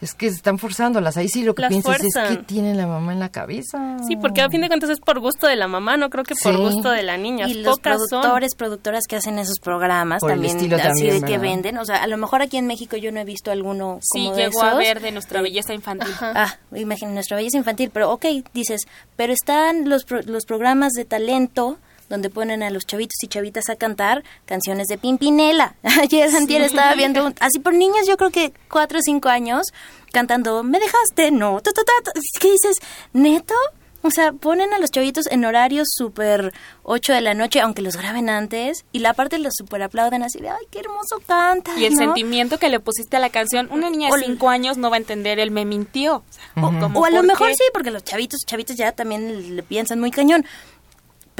Es 0.00 0.14
que 0.14 0.26
están 0.28 0.58
forzándolas. 0.58 1.16
Ahí 1.18 1.28
sí 1.28 1.42
lo 1.44 1.54
que 1.54 1.62
Las 1.62 1.68
piensas 1.70 2.00
es 2.02 2.14
que 2.28 2.36
tiene 2.38 2.74
la 2.74 2.86
mamá 2.86 3.12
en 3.12 3.20
la 3.20 3.28
cabeza. 3.28 3.98
Sí, 4.08 4.16
porque 4.16 4.40
a 4.40 4.48
fin 4.48 4.62
de 4.62 4.68
cuentas 4.68 4.88
es 4.88 4.98
por 4.98 5.20
gusto 5.20 5.46
de 5.46 5.56
la 5.56 5.68
mamá, 5.68 5.98
no 5.98 6.08
creo 6.08 6.24
que 6.24 6.34
por 6.42 6.54
Sí. 6.54 6.58
gusto 6.58 6.90
de 6.90 7.02
la 7.02 7.18
niña. 7.18 7.46
Y 7.48 7.54
los 7.54 7.74
son. 7.74 7.82
productores, 7.82 8.54
productoras 8.54 9.04
que 9.06 9.16
hacen 9.16 9.38
esos 9.38 9.58
programas 9.60 10.20
Por 10.20 10.30
el 10.32 10.36
también, 10.38 10.56
así 10.56 10.68
también, 10.88 11.20
de 11.20 11.26
que 11.26 11.38
venden. 11.38 11.76
O 11.78 11.84
sea, 11.84 11.96
a 12.02 12.06
lo 12.06 12.16
mejor 12.16 12.40
aquí 12.40 12.56
en 12.56 12.66
México 12.66 12.96
yo 12.96 13.12
no 13.12 13.20
he 13.20 13.24
visto 13.24 13.50
alguno 13.50 13.98
Sí, 14.00 14.24
como 14.24 14.36
de 14.36 14.42
llegó 14.44 14.62
a 14.62 14.74
ver 14.74 15.00
de 15.00 15.12
nuestra 15.12 15.42
belleza 15.42 15.74
infantil. 15.74 16.14
Ah, 16.22 16.54
imagínate, 16.74 17.14
nuestra 17.14 17.36
belleza 17.36 17.58
infantil. 17.58 17.90
Pero, 17.92 18.10
ok, 18.12 18.24
dices, 18.54 18.82
pero 19.16 19.32
están 19.34 19.88
los, 19.88 20.04
pro- 20.04 20.22
los 20.22 20.46
programas 20.46 20.92
de 20.92 21.04
talento 21.04 21.76
donde 22.10 22.28
ponen 22.28 22.62
a 22.62 22.68
los 22.68 22.84
chavitos 22.84 23.16
y 23.22 23.28
chavitas 23.28 23.70
a 23.70 23.76
cantar 23.76 24.22
canciones 24.44 24.88
de 24.88 24.98
Pimpinela. 24.98 25.76
Ayer 26.02 26.30
Santier 26.30 26.60
estaba 26.60 26.94
viendo, 26.94 27.24
un- 27.24 27.34
así 27.40 27.58
por 27.60 27.72
niñas, 27.72 28.06
yo 28.06 28.18
creo 28.18 28.30
que 28.30 28.52
cuatro 28.70 28.98
o 28.98 29.02
cinco 29.02 29.30
años, 29.30 29.68
cantando, 30.12 30.62
me 30.62 30.78
dejaste, 30.78 31.30
no, 31.30 31.60
ta, 31.62 31.70
ta, 31.72 31.82
ta, 31.84 31.92
ta". 32.04 32.10
Es 32.18 32.38
que 32.40 32.50
dices, 32.52 32.76
neto, 33.14 33.54
o 34.02 34.10
sea, 34.10 34.32
ponen 34.32 34.72
a 34.72 34.78
los 34.78 34.90
chavitos 34.90 35.26
en 35.30 35.44
horarios 35.44 35.86
súper 35.94 36.52
8 36.84 37.12
de 37.12 37.20
la 37.20 37.34
noche, 37.34 37.60
aunque 37.60 37.82
los 37.82 37.96
graben 37.98 38.30
antes, 38.30 38.86
y 38.92 39.00
la 39.00 39.12
parte 39.12 39.38
los 39.38 39.52
súper 39.54 39.82
aplauden 39.82 40.22
así 40.22 40.40
de, 40.40 40.48
ay, 40.48 40.64
qué 40.70 40.80
hermoso 40.80 41.20
canta. 41.26 41.78
Y 41.78 41.84
el 41.84 41.92
¿no? 41.92 41.98
sentimiento 41.98 42.58
que 42.58 42.70
le 42.70 42.80
pusiste 42.80 43.18
a 43.18 43.20
la 43.20 43.28
canción, 43.28 43.68
una 43.70 43.90
niña 43.90 44.08
de 44.08 44.14
el- 44.16 44.24
cinco 44.24 44.48
años 44.48 44.78
no 44.78 44.88
va 44.88 44.96
a 44.96 44.98
entender 45.00 45.38
el 45.38 45.50
me 45.50 45.66
mintió. 45.66 46.16
O, 46.16 46.24
sea, 46.30 46.64
O, 46.64 46.80
como, 46.80 46.98
o 47.00 47.04
a 47.04 47.10
lo 47.10 47.16
¿por 47.18 47.26
mejor 47.26 47.48
qué? 47.48 47.54
sí, 47.56 47.64
porque 47.74 47.90
los 47.90 48.02
chavitos, 48.02 48.40
chavitos 48.46 48.74
ya 48.76 48.92
también 48.92 49.54
le 49.54 49.62
piensan 49.62 50.00
muy 50.00 50.10
cañón. 50.10 50.46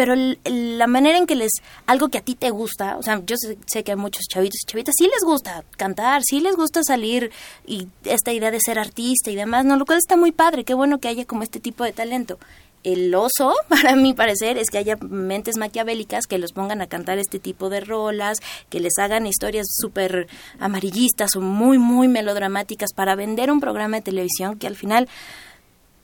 Pero 0.00 0.14
el- 0.14 0.38
el- 0.44 0.78
la 0.78 0.86
manera 0.86 1.18
en 1.18 1.26
que 1.26 1.34
les, 1.36 1.50
algo 1.84 2.08
que 2.08 2.16
a 2.16 2.22
ti 2.22 2.34
te 2.34 2.48
gusta, 2.48 2.96
o 2.96 3.02
sea, 3.02 3.20
yo 3.26 3.36
sé, 3.38 3.58
sé 3.66 3.84
que 3.84 3.92
a 3.92 3.96
muchos 3.96 4.22
chavitos 4.32 4.60
y 4.62 4.66
chavitas 4.66 4.94
sí 4.96 5.04
les 5.04 5.22
gusta 5.22 5.62
cantar, 5.76 6.22
sí 6.24 6.40
les 6.40 6.56
gusta 6.56 6.82
salir 6.82 7.30
y 7.66 7.86
esta 8.04 8.32
idea 8.32 8.50
de 8.50 8.60
ser 8.60 8.78
artista 8.78 9.30
y 9.30 9.34
demás, 9.36 9.66
¿no? 9.66 9.76
Lo 9.76 9.84
cual 9.84 9.98
está 9.98 10.16
muy 10.16 10.32
padre, 10.32 10.64
qué 10.64 10.72
bueno 10.72 11.00
que 11.00 11.08
haya 11.08 11.26
como 11.26 11.42
este 11.42 11.60
tipo 11.60 11.84
de 11.84 11.92
talento. 11.92 12.38
El 12.82 13.14
oso, 13.14 13.52
para 13.68 13.94
mi 13.94 14.14
parecer, 14.14 14.56
es 14.56 14.70
que 14.70 14.78
haya 14.78 14.96
mentes 15.02 15.58
maquiavélicas 15.58 16.26
que 16.26 16.38
los 16.38 16.52
pongan 16.52 16.80
a 16.80 16.86
cantar 16.86 17.18
este 17.18 17.38
tipo 17.38 17.68
de 17.68 17.80
rolas, 17.80 18.38
que 18.70 18.80
les 18.80 18.94
hagan 18.98 19.26
historias 19.26 19.66
súper 19.70 20.28
amarillistas 20.60 21.36
o 21.36 21.42
muy, 21.42 21.76
muy 21.76 22.08
melodramáticas 22.08 22.94
para 22.94 23.16
vender 23.16 23.52
un 23.52 23.60
programa 23.60 23.98
de 23.98 24.02
televisión 24.02 24.58
que 24.58 24.66
al 24.66 24.76
final 24.76 25.10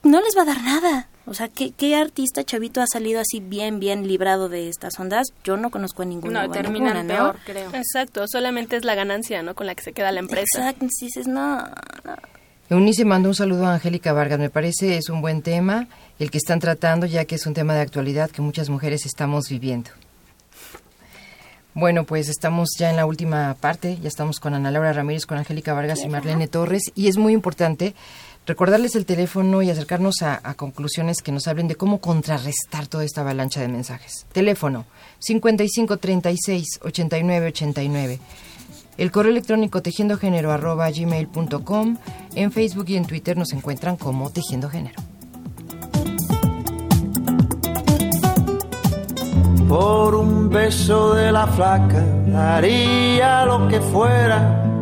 no 0.03 0.21
les 0.21 0.37
va 0.37 0.43
a 0.43 0.47
dar 0.47 0.63
nada. 0.63 1.09
O 1.27 1.35
sea, 1.35 1.49
¿qué, 1.49 1.73
qué 1.73 1.97
artista 1.97 2.45
chavito 2.45 2.81
ha 2.81 2.87
salido 2.87 3.21
así 3.21 3.41
bien, 3.41 3.81
bien 3.81 4.07
librado 4.07 4.49
de 4.49 4.69
estas 4.69 4.99
ondas? 5.01 5.27
Yo 5.43 5.57
no 5.57 5.71
conozco 5.71 6.03
a 6.03 6.05
ninguno. 6.05 6.41
No, 6.41 6.51
terminan 6.51 6.95
ninguna, 6.95 7.03
¿no? 7.03 7.33
peor, 7.33 7.39
creo. 7.45 7.71
Exacto, 7.75 8.25
solamente 8.29 8.77
es 8.77 8.85
la 8.85 8.95
ganancia, 8.95 9.43
¿no? 9.43 9.57
Con 9.57 9.67
la 9.67 9.75
que 9.75 9.83
se 9.83 9.93
queda 9.93 10.13
la 10.13 10.21
empresa. 10.21 10.59
Exacto, 10.59 10.87
si 10.89 11.07
dices, 11.07 11.27
no, 11.27 11.59
no. 11.59 12.17
Eunice 12.69 13.05
mandó 13.05 13.29
un 13.29 13.35
saludo 13.35 13.67
a 13.67 13.75
Angélica 13.75 14.13
Vargas. 14.13 14.39
Me 14.39 14.51
parece 14.51 14.97
es 14.97 15.09
un 15.09 15.21
buen 15.21 15.43
tema 15.43 15.89
el 16.19 16.31
que 16.31 16.39
están 16.39 16.61
tratando, 16.61 17.07
ya 17.07 17.25
que 17.25 17.35
es 17.35 17.47
un 17.47 17.55
tema 17.55 17.75
de 17.75 17.81
actualidad 17.81 18.31
que 18.31 18.43
muchas 18.43 18.69
mujeres 18.71 19.05
estamos 19.05 19.49
viviendo. 19.49 19.91
Bueno, 21.75 22.05
pues 22.05 22.29
estamos 22.29 22.71
ya 22.79 22.89
en 22.91 22.97
la 22.97 23.05
última 23.05 23.55
parte. 23.61 23.99
Ya 24.01 24.09
estamos 24.09 24.41
con 24.41 24.55
Ana 24.55 24.71
Laura 24.71 24.93
Ramírez, 24.93 25.27
con 25.27 25.39
Angélica 25.39 25.75
Vargas 25.75 26.03
y 26.05 26.09
Marlene 26.09 26.49
Torres. 26.49 26.85
Y 26.95 27.09
es 27.09 27.19
muy 27.19 27.35
importante 27.35 27.95
recordarles 28.47 28.95
el 28.95 29.05
teléfono 29.05 29.63
y 29.63 29.71
acercarnos 29.71 30.23
a, 30.23 30.55
conclusiones 30.55 31.23
que 31.23 31.33
nos 31.33 31.49
hablen 31.49 31.69
de 31.69 31.75
cómo 31.75 31.99
contrarrestar 31.99 32.87
toda 32.87 33.05
esta 33.05 33.21
avalancha 33.21 33.61
de 33.61 33.69
mensajes. 33.69 34.27
Teléfono 34.33 34.87
5536 35.19 36.81
8989. 36.83 38.21
El 38.97 39.11
correo 39.11 39.33
electrónico 39.33 39.83
tejiendogénero 39.83 40.53
arroba 40.53 40.91
gmail.com. 40.91 41.99
En 42.35 42.53
Facebook 42.53 42.87
y 42.89 42.97
en 42.97 43.05
Twitter 43.05 43.37
nos 43.37 43.53
encuentran 43.53 43.97
como 43.97 44.31
Tejiendo 44.31 44.71
Género. 44.71 45.03
Por 49.69 50.15
un 50.15 50.49
beso 50.49 51.15
de 51.15 51.33
la 51.33 51.47
flaca 51.49 52.05
haría 52.35 53.45
lo 53.45 53.69
que 53.69 53.81
fuera. 53.81 54.76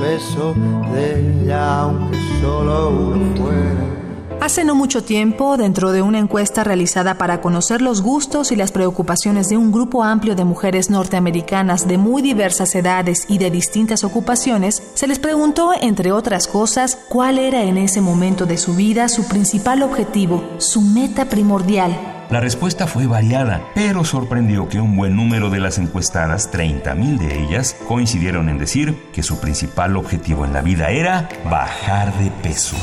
Beso 0.00 0.54
de 0.92 1.42
ella, 1.42 1.80
aunque 1.80 2.16
solo 2.40 2.90
uno 2.90 3.36
fuera. 3.36 4.00
Hace 4.40 4.64
no 4.64 4.74
mucho 4.74 5.04
tiempo, 5.04 5.58
dentro 5.58 5.92
de 5.92 6.00
una 6.00 6.18
encuesta 6.18 6.64
realizada 6.64 7.18
para 7.18 7.42
conocer 7.42 7.82
los 7.82 8.00
gustos 8.00 8.50
y 8.50 8.56
las 8.56 8.72
preocupaciones 8.72 9.50
de 9.50 9.58
un 9.58 9.70
grupo 9.70 10.02
amplio 10.02 10.34
de 10.34 10.46
mujeres 10.46 10.88
norteamericanas 10.88 11.86
de 11.86 11.98
muy 11.98 12.22
diversas 12.22 12.74
edades 12.74 13.26
y 13.28 13.36
de 13.36 13.50
distintas 13.50 14.02
ocupaciones, 14.02 14.82
se 14.94 15.06
les 15.06 15.18
preguntó, 15.18 15.72
entre 15.78 16.12
otras 16.12 16.46
cosas, 16.46 16.96
cuál 17.10 17.38
era 17.38 17.62
en 17.64 17.76
ese 17.76 18.00
momento 18.00 18.46
de 18.46 18.56
su 18.56 18.74
vida 18.74 19.10
su 19.10 19.28
principal 19.28 19.82
objetivo, 19.82 20.42
su 20.56 20.80
meta 20.80 21.26
primordial. 21.26 22.19
La 22.30 22.38
respuesta 22.38 22.86
fue 22.86 23.08
variada, 23.08 23.60
pero 23.74 24.04
sorprendió 24.04 24.68
que 24.68 24.80
un 24.80 24.94
buen 24.94 25.16
número 25.16 25.50
de 25.50 25.58
las 25.58 25.78
encuestadas, 25.78 26.52
30.000 26.52 27.18
de 27.18 27.42
ellas, 27.42 27.76
coincidieron 27.88 28.48
en 28.48 28.56
decir 28.56 28.94
que 29.12 29.24
su 29.24 29.40
principal 29.40 29.96
objetivo 29.96 30.44
en 30.44 30.52
la 30.52 30.62
vida 30.62 30.90
era 30.90 31.28
bajar 31.50 32.16
de 32.18 32.30
peso. 32.30 32.76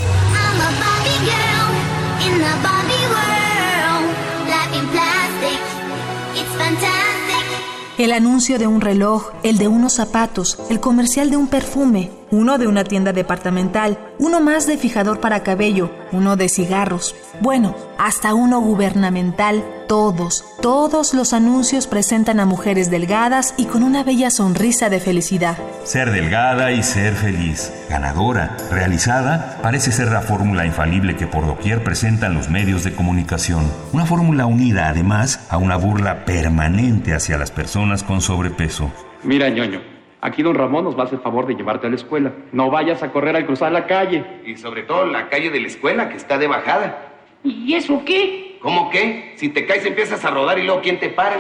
El 7.97 8.11
anuncio 8.11 8.59
de 8.59 8.67
un 8.67 8.81
reloj, 8.81 9.31
el 9.43 9.57
de 9.57 9.69
unos 9.69 9.93
zapatos, 9.93 10.59
el 10.69 10.81
comercial 10.81 11.31
de 11.31 11.37
un 11.37 11.47
perfume, 11.47 12.11
uno 12.31 12.57
de 12.57 12.67
una 12.67 12.83
tienda 12.83 13.13
departamental, 13.13 13.97
uno 14.19 14.41
más 14.41 14.67
de 14.67 14.77
fijador 14.77 15.19
para 15.19 15.43
cabello, 15.43 15.91
uno 16.11 16.35
de 16.35 16.49
cigarros, 16.49 17.15
bueno, 17.41 17.75
hasta 17.97 18.33
uno 18.33 18.59
gubernamental, 18.59 19.63
todos, 19.87 20.43
todos 20.61 21.13
los 21.13 21.33
anuncios 21.33 21.87
presentan 21.87 22.39
a 22.39 22.45
mujeres 22.45 22.89
delgadas 22.89 23.53
y 23.57 23.65
con 23.65 23.83
una 23.83 24.03
bella 24.03 24.29
sonrisa 24.29 24.89
de 24.89 24.99
felicidad. 24.99 25.57
Ser 25.83 26.11
delgada 26.11 26.71
y 26.71 26.83
ser 26.83 27.13
feliz, 27.13 27.71
ganadora, 27.89 28.57
realizada, 28.69 29.59
parece 29.61 29.91
ser 29.91 30.11
la 30.11 30.21
fórmula 30.21 30.65
infalible 30.65 31.15
que 31.15 31.27
por 31.27 31.45
doquier 31.45 31.83
presentan 31.83 32.33
los 32.33 32.49
medios 32.49 32.83
de 32.83 32.93
comunicación. 32.93 33.71
Una 33.93 34.05
fórmula 34.05 34.45
unida 34.45 34.89
además 34.89 35.39
a 35.49 35.57
una 35.57 35.77
burla 35.77 36.25
permanente 36.25 37.13
hacia 37.13 37.37
las 37.37 37.51
personas 37.51 38.03
con 38.03 38.21
sobrepeso. 38.21 38.91
Mira, 39.23 39.49
ñoño, 39.49 39.96
Aquí 40.21 40.41
don 40.41 40.55
Ramón 40.55 40.83
nos 40.83 40.97
va 40.97 41.03
a 41.03 41.05
hacer 41.05 41.19
favor 41.19 41.45
de 41.45 41.55
llevarte 41.55 41.87
a 41.87 41.89
la 41.89 41.95
escuela. 41.95 42.33
No 42.51 42.71
vayas 42.71 43.03
a 43.03 43.11
correr 43.11 43.35
al 43.35 43.45
cruzar 43.45 43.71
la 43.71 43.85
calle. 43.85 44.41
Y 44.45 44.57
sobre 44.57 44.83
todo 44.83 45.05
la 45.05 45.29
calle 45.29 45.51
de 45.51 45.59
la 45.61 45.67
escuela, 45.67 46.09
que 46.09 46.17
está 46.17 46.37
de 46.37 46.47
bajada. 46.47 47.13
¿Y 47.43 47.75
eso 47.75 48.01
qué? 48.03 48.57
¿Cómo 48.61 48.89
qué? 48.89 49.35
Si 49.37 49.49
te 49.49 49.65
caes 49.65 49.85
empiezas 49.85 50.25
a 50.25 50.31
rodar 50.31 50.57
y 50.57 50.63
luego 50.63 50.81
¿quién 50.81 50.99
te 50.99 51.09
para? 51.09 51.35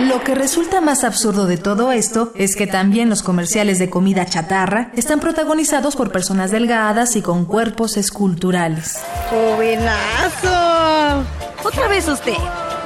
Lo 0.00 0.22
que 0.22 0.34
resulta 0.34 0.80
más 0.80 1.04
absurdo 1.04 1.46
de 1.46 1.58
todo 1.58 1.92
esto 1.92 2.32
es 2.34 2.56
que 2.56 2.66
también 2.66 3.10
los 3.10 3.22
comerciales 3.22 3.78
de 3.78 3.90
comida 3.90 4.24
chatarra 4.24 4.90
están 4.96 5.20
protagonizados 5.20 5.96
por 5.96 6.10
personas 6.10 6.50
delgadas 6.50 7.14
y 7.16 7.22
con 7.22 7.44
cuerpos 7.44 7.96
esculturales. 7.96 9.04
¡Jovenazo! 9.30 11.24
Otra 11.64 11.88
vez 11.88 12.08
usted. 12.08 12.34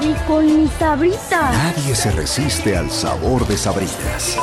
Y 0.01 0.13
con 0.27 0.45
mis 0.45 0.71
sabritas. 0.73 1.31
Nadie 1.31 1.95
se 1.95 2.11
resiste 2.11 2.77
al 2.77 2.91
sabor 2.91 3.47
de 3.47 3.57
sabritas. 3.57 4.37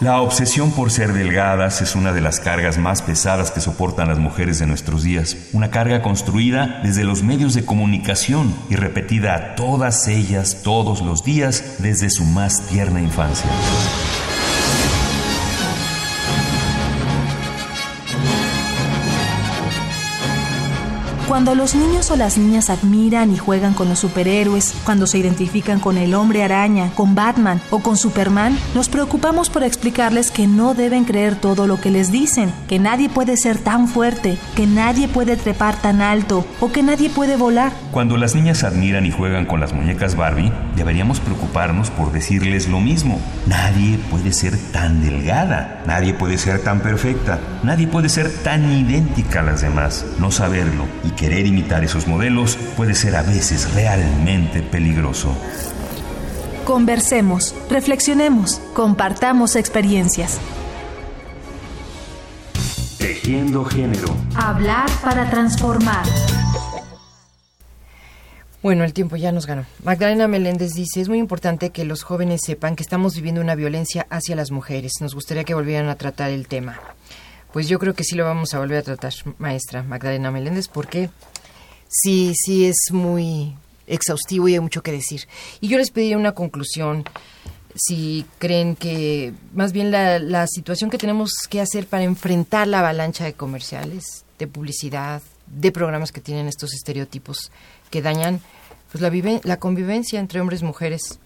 La 0.00 0.20
obsesión 0.20 0.70
por 0.70 0.92
ser 0.92 1.12
delgadas 1.12 1.82
es 1.82 1.96
una 1.96 2.12
de 2.12 2.20
las 2.20 2.38
cargas 2.38 2.78
más 2.78 3.02
pesadas 3.02 3.50
que 3.50 3.60
soportan 3.60 4.06
las 4.06 4.18
mujeres 4.18 4.60
de 4.60 4.66
nuestros 4.66 5.02
días. 5.02 5.36
Una 5.52 5.72
carga 5.72 6.02
construida 6.02 6.80
desde 6.84 7.02
los 7.02 7.24
medios 7.24 7.54
de 7.54 7.64
comunicación 7.64 8.54
y 8.70 8.76
repetida 8.76 9.34
a 9.34 9.54
todas 9.56 10.06
ellas 10.06 10.62
todos 10.62 11.00
los 11.00 11.24
días 11.24 11.78
desde 11.78 12.10
su 12.10 12.24
más 12.24 12.62
tierna 12.68 13.00
infancia. 13.00 13.50
Cuando 21.28 21.54
los 21.54 21.74
niños 21.74 22.10
o 22.10 22.16
las 22.16 22.38
niñas 22.38 22.70
admiran 22.70 23.30
y 23.34 23.36
juegan 23.36 23.74
con 23.74 23.90
los 23.90 23.98
superhéroes, 23.98 24.74
cuando 24.86 25.06
se 25.06 25.18
identifican 25.18 25.78
con 25.78 25.98
el 25.98 26.14
hombre 26.14 26.42
araña, 26.42 26.90
con 26.94 27.14
Batman 27.14 27.60
o 27.68 27.80
con 27.80 27.98
Superman, 27.98 28.58
nos 28.74 28.88
preocupamos 28.88 29.50
por 29.50 29.62
explicarles 29.62 30.30
que 30.30 30.46
no 30.46 30.72
deben 30.72 31.04
creer 31.04 31.36
todo 31.36 31.66
lo 31.66 31.82
que 31.82 31.90
les 31.90 32.10
dicen, 32.10 32.50
que 32.66 32.78
nadie 32.78 33.10
puede 33.10 33.36
ser 33.36 33.58
tan 33.58 33.88
fuerte, 33.88 34.38
que 34.56 34.66
nadie 34.66 35.06
puede 35.06 35.36
trepar 35.36 35.76
tan 35.82 36.00
alto 36.00 36.46
o 36.60 36.72
que 36.72 36.82
nadie 36.82 37.10
puede 37.10 37.36
volar. 37.36 37.72
Cuando 37.90 38.16
las 38.16 38.34
niñas 38.34 38.64
admiran 38.64 39.04
y 39.04 39.10
juegan 39.10 39.44
con 39.44 39.60
las 39.60 39.74
muñecas 39.74 40.16
Barbie, 40.16 40.50
deberíamos 40.76 41.20
preocuparnos 41.20 41.90
por 41.90 42.10
decirles 42.10 42.68
lo 42.68 42.80
mismo. 42.80 43.20
Nadie 43.46 43.98
puede 44.10 44.32
ser 44.32 44.56
tan 44.72 45.02
delgada, 45.02 45.82
nadie 45.86 46.14
puede 46.14 46.38
ser 46.38 46.62
tan 46.62 46.80
perfecta, 46.80 47.38
nadie 47.62 47.86
puede 47.86 48.08
ser 48.08 48.30
tan 48.42 48.72
idéntica 48.72 49.40
a 49.40 49.42
las 49.42 49.60
demás. 49.60 50.06
No 50.18 50.30
saberlo 50.30 50.86
y 51.04 51.17
querer 51.18 51.46
imitar 51.46 51.82
esos 51.82 52.06
modelos 52.06 52.56
puede 52.76 52.94
ser 52.94 53.16
a 53.16 53.22
veces 53.22 53.74
realmente 53.74 54.62
peligroso. 54.62 55.34
Conversemos, 56.64 57.54
reflexionemos, 57.68 58.60
compartamos 58.72 59.56
experiencias. 59.56 60.38
Tejiendo 62.98 63.64
género. 63.64 64.14
Hablar 64.36 64.88
para 65.02 65.28
transformar. 65.28 66.04
Bueno, 68.62 68.84
el 68.84 68.92
tiempo 68.92 69.16
ya 69.16 69.32
nos 69.32 69.46
ganó. 69.46 69.64
Magdalena 69.82 70.28
Meléndez 70.28 70.74
dice, 70.74 71.00
es 71.00 71.08
muy 71.08 71.18
importante 71.18 71.70
que 71.70 71.84
los 71.84 72.02
jóvenes 72.02 72.42
sepan 72.44 72.76
que 72.76 72.82
estamos 72.82 73.14
viviendo 73.14 73.40
una 73.40 73.54
violencia 73.54 74.06
hacia 74.10 74.36
las 74.36 74.50
mujeres. 74.50 74.92
Nos 75.00 75.14
gustaría 75.14 75.44
que 75.44 75.54
volvieran 75.54 75.88
a 75.88 75.94
tratar 75.94 76.30
el 76.30 76.48
tema. 76.48 76.78
Pues 77.52 77.68
yo 77.68 77.78
creo 77.78 77.94
que 77.94 78.04
sí 78.04 78.14
lo 78.14 78.24
vamos 78.24 78.54
a 78.54 78.58
volver 78.58 78.78
a 78.78 78.82
tratar, 78.82 79.12
maestra 79.38 79.82
Magdalena 79.82 80.30
Meléndez, 80.30 80.68
porque 80.68 81.10
sí, 81.88 82.34
sí 82.34 82.66
es 82.66 82.92
muy 82.92 83.54
exhaustivo 83.86 84.48
y 84.48 84.54
hay 84.54 84.60
mucho 84.60 84.82
que 84.82 84.92
decir. 84.92 85.26
Y 85.60 85.68
yo 85.68 85.78
les 85.78 85.90
pediría 85.90 86.18
una 86.18 86.32
conclusión, 86.32 87.04
si 87.74 88.26
creen 88.38 88.76
que 88.76 89.32
más 89.54 89.72
bien 89.72 89.90
la, 89.90 90.18
la 90.18 90.46
situación 90.46 90.90
que 90.90 90.98
tenemos 90.98 91.30
que 91.48 91.60
hacer 91.60 91.86
para 91.86 92.04
enfrentar 92.04 92.66
la 92.68 92.80
avalancha 92.80 93.24
de 93.24 93.32
comerciales, 93.32 94.24
de 94.38 94.46
publicidad, 94.46 95.22
de 95.46 95.72
programas 95.72 96.12
que 96.12 96.20
tienen 96.20 96.48
estos 96.48 96.74
estereotipos 96.74 97.50
que 97.90 98.02
dañan 98.02 98.40
pues 98.90 99.02
la, 99.02 99.40
la 99.42 99.58
convivencia 99.58 100.20
entre 100.20 100.40
hombres 100.40 100.62
y 100.62 100.64
mujeres, 100.64 101.18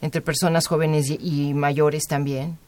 entre 0.00 0.20
personas 0.20 0.66
jóvenes 0.66 1.10
y, 1.10 1.18
y 1.20 1.54
mayores 1.54 2.04
también, 2.04 2.58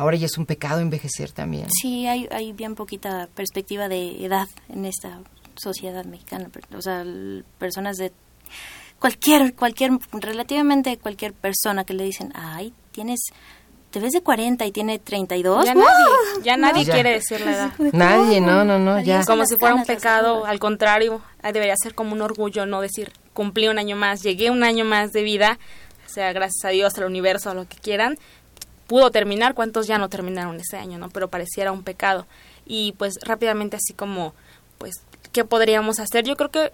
ahora 0.00 0.16
ya 0.16 0.26
es 0.26 0.38
un 0.38 0.46
pecado 0.46 0.80
envejecer 0.80 1.30
también. 1.32 1.66
Sí, 1.80 2.06
hay, 2.06 2.26
hay 2.30 2.52
bien 2.52 2.74
poquita 2.74 3.28
perspectiva 3.34 3.88
de 3.88 4.24
edad 4.24 4.48
en 4.68 4.84
esta 4.86 5.20
sociedad 5.56 6.04
mexicana. 6.04 6.48
O 6.76 6.80
sea, 6.82 7.04
personas 7.58 7.96
de 7.96 8.12
cualquier, 8.98 9.54
cualquier, 9.54 9.92
relativamente 10.12 10.96
cualquier 10.98 11.32
persona 11.34 11.84
que 11.84 11.94
le 11.94 12.04
dicen, 12.04 12.32
ay, 12.34 12.72
tienes, 12.92 13.20
te 13.90 14.00
ves 14.00 14.12
de 14.12 14.22
40 14.22 14.64
y 14.66 14.72
tiene 14.72 14.98
32. 14.98 15.64
Ya 15.64 15.74
¡Wow! 15.74 15.82
nadie, 15.84 16.42
ya 16.44 16.56
nadie 16.56 16.84
Ya. 16.84 16.94
quiere 16.94 17.10
decir 17.12 17.40
la 17.42 17.52
edad. 17.52 17.72
Nadie, 17.92 18.40
no, 18.40 18.64
no, 18.64 18.78
no, 18.78 19.00
ya. 19.00 19.24
Como 19.24 19.44
si 19.44 19.56
fuera 19.56 19.74
un 19.74 19.84
pecado, 19.84 20.46
al 20.46 20.58
contrario, 20.58 21.20
debería 21.42 21.74
ser 21.76 21.94
como 21.94 22.12
un 22.12 22.22
orgullo, 22.22 22.64
no 22.66 22.80
decir, 22.80 23.12
cumplí 23.34 23.68
un 23.68 23.78
año 23.78 23.96
más, 23.96 24.22
llegué 24.22 24.50
un 24.50 24.64
año 24.64 24.84
más 24.84 25.12
de 25.12 25.22
vida, 25.22 25.58
o 26.06 26.12
sea, 26.12 26.32
gracias 26.32 26.64
a 26.64 26.68
Dios, 26.70 26.96
al 26.98 27.04
universo, 27.04 27.50
a 27.50 27.54
lo 27.54 27.68
que 27.68 27.76
quieran, 27.76 28.16
pudo 28.90 29.12
terminar, 29.12 29.54
cuántos 29.54 29.86
ya 29.86 29.98
no 29.98 30.08
terminaron 30.08 30.56
ese 30.56 30.76
año, 30.76 30.98
¿no? 30.98 31.10
Pero 31.10 31.28
pareciera 31.28 31.70
un 31.70 31.84
pecado. 31.84 32.26
Y 32.66 32.90
pues 32.98 33.20
rápidamente 33.22 33.76
así 33.76 33.94
como, 33.94 34.34
pues, 34.78 34.96
¿qué 35.30 35.44
podríamos 35.44 36.00
hacer? 36.00 36.24
Yo 36.24 36.36
creo 36.36 36.50
que 36.50 36.72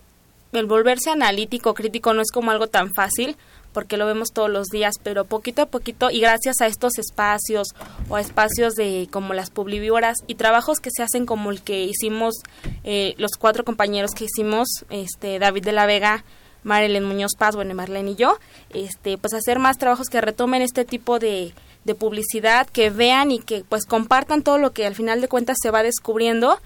el 0.52 0.64
volverse 0.64 1.10
analítico, 1.10 1.74
crítico, 1.74 2.14
no 2.14 2.22
es 2.22 2.30
como 2.32 2.52
algo 2.52 2.68
tan 2.68 2.94
fácil, 2.94 3.36
porque 3.74 3.98
lo 3.98 4.06
vemos 4.06 4.32
todos 4.32 4.48
los 4.48 4.68
días, 4.68 4.94
pero 5.02 5.26
poquito 5.26 5.60
a 5.60 5.66
poquito 5.66 6.10
y 6.10 6.20
gracias 6.20 6.62
a 6.62 6.66
estos 6.66 6.96
espacios 6.96 7.68
o 8.08 8.16
a 8.16 8.22
espacios 8.22 8.72
de 8.76 9.08
como 9.12 9.34
las 9.34 9.50
publivívoras 9.50 10.16
y 10.26 10.36
trabajos 10.36 10.80
que 10.80 10.88
se 10.90 11.02
hacen 11.02 11.26
como 11.26 11.50
el 11.50 11.60
que 11.60 11.82
hicimos 11.84 12.36
eh, 12.82 13.14
los 13.18 13.32
cuatro 13.38 13.62
compañeros 13.62 14.12
que 14.12 14.24
hicimos, 14.24 14.86
este 14.88 15.38
David 15.38 15.64
de 15.64 15.72
la 15.72 15.84
Vega, 15.84 16.24
Marilyn 16.64 17.04
Muñoz 17.04 17.32
Paz, 17.36 17.56
bueno, 17.56 17.74
Marlene 17.74 18.12
y 18.12 18.16
yo, 18.16 18.38
este, 18.70 19.18
pues 19.18 19.34
hacer 19.34 19.58
más 19.58 19.76
trabajos 19.76 20.08
que 20.08 20.22
retomen 20.22 20.62
este 20.62 20.86
tipo 20.86 21.18
de, 21.18 21.52
de 21.86 21.94
publicidad, 21.94 22.66
que 22.66 22.90
vean 22.90 23.30
y 23.30 23.38
que 23.38 23.64
pues 23.68 23.86
compartan 23.86 24.42
todo 24.42 24.58
lo 24.58 24.72
que 24.72 24.84
al 24.86 24.94
final 24.94 25.20
de 25.20 25.28
cuentas 25.28 25.56
se 25.62 25.70
va 25.70 25.82
descubriendo, 25.82 26.60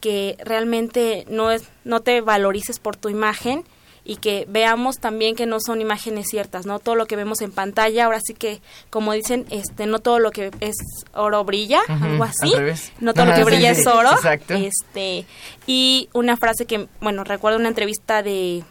que 0.00 0.36
realmente 0.44 1.24
no 1.28 1.50
es, 1.50 1.64
no 1.84 2.00
te 2.00 2.20
valorices 2.20 2.78
por 2.78 2.96
tu 2.96 3.08
imagen 3.08 3.64
y 4.04 4.16
que 4.16 4.46
veamos 4.48 4.98
también 4.98 5.34
que 5.34 5.46
no 5.46 5.58
son 5.58 5.80
imágenes 5.80 6.26
ciertas, 6.30 6.64
¿no? 6.64 6.78
Todo 6.78 6.94
lo 6.94 7.06
que 7.06 7.16
vemos 7.16 7.40
en 7.40 7.50
pantalla, 7.50 8.04
ahora 8.04 8.20
sí 8.24 8.34
que, 8.34 8.60
como 8.88 9.12
dicen, 9.12 9.46
este, 9.50 9.86
no 9.86 9.98
todo 9.98 10.20
lo 10.20 10.30
que 10.30 10.52
es 10.60 10.76
oro 11.12 11.42
brilla, 11.42 11.80
Ujú, 11.88 12.04
algo 12.04 12.22
al 12.24 12.30
así, 12.30 12.54
revés. 12.54 12.92
no 13.00 13.14
todo 13.14 13.24
lo 13.26 13.34
que 13.34 13.42
brilla 13.42 13.74
sí, 13.74 13.80
es 13.80 13.86
oro, 13.88 14.12
exacto. 14.12 14.54
este, 14.54 15.26
y 15.66 16.08
una 16.12 16.36
frase 16.36 16.66
que, 16.66 16.86
bueno, 17.00 17.24
recuerdo 17.24 17.58
una 17.58 17.68
entrevista 17.68 18.22
de, 18.22 18.62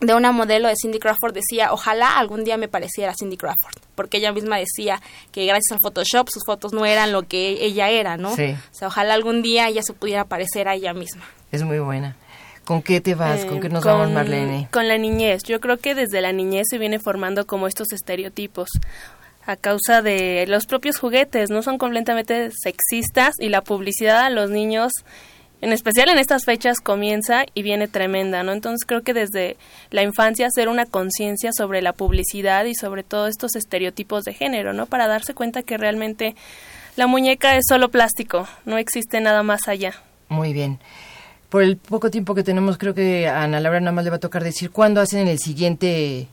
de 0.00 0.14
una 0.14 0.32
modelo 0.32 0.68
de 0.68 0.74
Cindy 0.80 0.98
Crawford 0.98 1.34
decía, 1.34 1.72
ojalá 1.72 2.18
algún 2.18 2.44
día 2.44 2.56
me 2.56 2.68
pareciera 2.68 3.14
Cindy 3.14 3.36
Crawford, 3.36 3.74
porque 3.94 4.18
ella 4.18 4.32
misma 4.32 4.58
decía 4.58 5.00
que 5.32 5.46
gracias 5.46 5.72
al 5.72 5.78
Photoshop 5.80 6.28
sus 6.28 6.42
fotos 6.44 6.72
no 6.72 6.84
eran 6.86 7.12
lo 7.12 7.22
que 7.22 7.64
ella 7.64 7.90
era, 7.90 8.16
¿no? 8.16 8.34
Sí. 8.34 8.56
O 8.72 8.74
sea, 8.74 8.88
ojalá 8.88 9.14
algún 9.14 9.42
día 9.42 9.68
ella 9.68 9.82
se 9.82 9.92
pudiera 9.92 10.24
parecer 10.24 10.68
a 10.68 10.74
ella 10.74 10.94
misma. 10.94 11.24
Es 11.52 11.62
muy 11.62 11.78
buena. 11.78 12.16
¿Con 12.64 12.82
qué 12.82 13.00
te 13.00 13.14
vas? 13.14 13.44
¿Con 13.44 13.60
qué 13.60 13.68
nos 13.68 13.84
Eh, 13.84 13.88
con, 13.88 13.98
vamos, 13.98 14.12
Marlene? 14.12 14.68
Con 14.70 14.88
la 14.88 14.96
niñez. 14.96 15.42
Yo 15.44 15.60
creo 15.60 15.76
que 15.76 15.94
desde 15.94 16.20
la 16.22 16.32
niñez 16.32 16.66
se 16.70 16.78
viene 16.78 16.98
formando 16.98 17.46
como 17.46 17.66
estos 17.66 17.92
estereotipos 17.92 18.70
a 19.46 19.56
causa 19.56 20.00
de 20.00 20.46
los 20.48 20.66
propios 20.66 20.98
juguetes, 20.98 21.50
no 21.50 21.62
son 21.62 21.76
completamente 21.76 22.50
sexistas 22.50 23.34
y 23.38 23.50
la 23.50 23.60
publicidad 23.60 24.20
a 24.20 24.30
los 24.30 24.50
niños, 24.50 24.92
en 25.64 25.72
especial 25.72 26.10
en 26.10 26.18
estas 26.18 26.44
fechas, 26.44 26.78
comienza 26.78 27.46
y 27.54 27.62
viene 27.62 27.88
tremenda, 27.88 28.42
¿no? 28.42 28.52
Entonces 28.52 28.84
creo 28.86 29.00
que 29.00 29.14
desde 29.14 29.56
la 29.90 30.02
infancia 30.02 30.46
hacer 30.46 30.68
una 30.68 30.84
conciencia 30.84 31.52
sobre 31.56 31.80
la 31.80 31.94
publicidad 31.94 32.66
y 32.66 32.74
sobre 32.74 33.02
todos 33.02 33.30
estos 33.30 33.56
estereotipos 33.56 34.24
de 34.24 34.34
género, 34.34 34.74
¿no? 34.74 34.84
Para 34.84 35.08
darse 35.08 35.32
cuenta 35.32 35.62
que 35.62 35.78
realmente 35.78 36.36
la 36.96 37.06
muñeca 37.06 37.56
es 37.56 37.64
solo 37.66 37.90
plástico, 37.90 38.46
no 38.66 38.76
existe 38.76 39.22
nada 39.22 39.42
más 39.42 39.66
allá. 39.66 39.94
Muy 40.28 40.52
bien. 40.52 40.80
Por 41.48 41.62
el 41.62 41.78
poco 41.78 42.10
tiempo 42.10 42.34
que 42.34 42.42
tenemos, 42.42 42.76
creo 42.76 42.94
que 42.94 43.26
a 43.26 43.44
Ana 43.44 43.58
Laura 43.58 43.80
nada 43.80 43.92
más 43.92 44.04
le 44.04 44.10
va 44.10 44.16
a 44.16 44.20
tocar 44.20 44.44
decir 44.44 44.70
cuándo 44.70 45.00
hacen 45.00 45.28
el 45.28 45.38
siguiente 45.38 46.28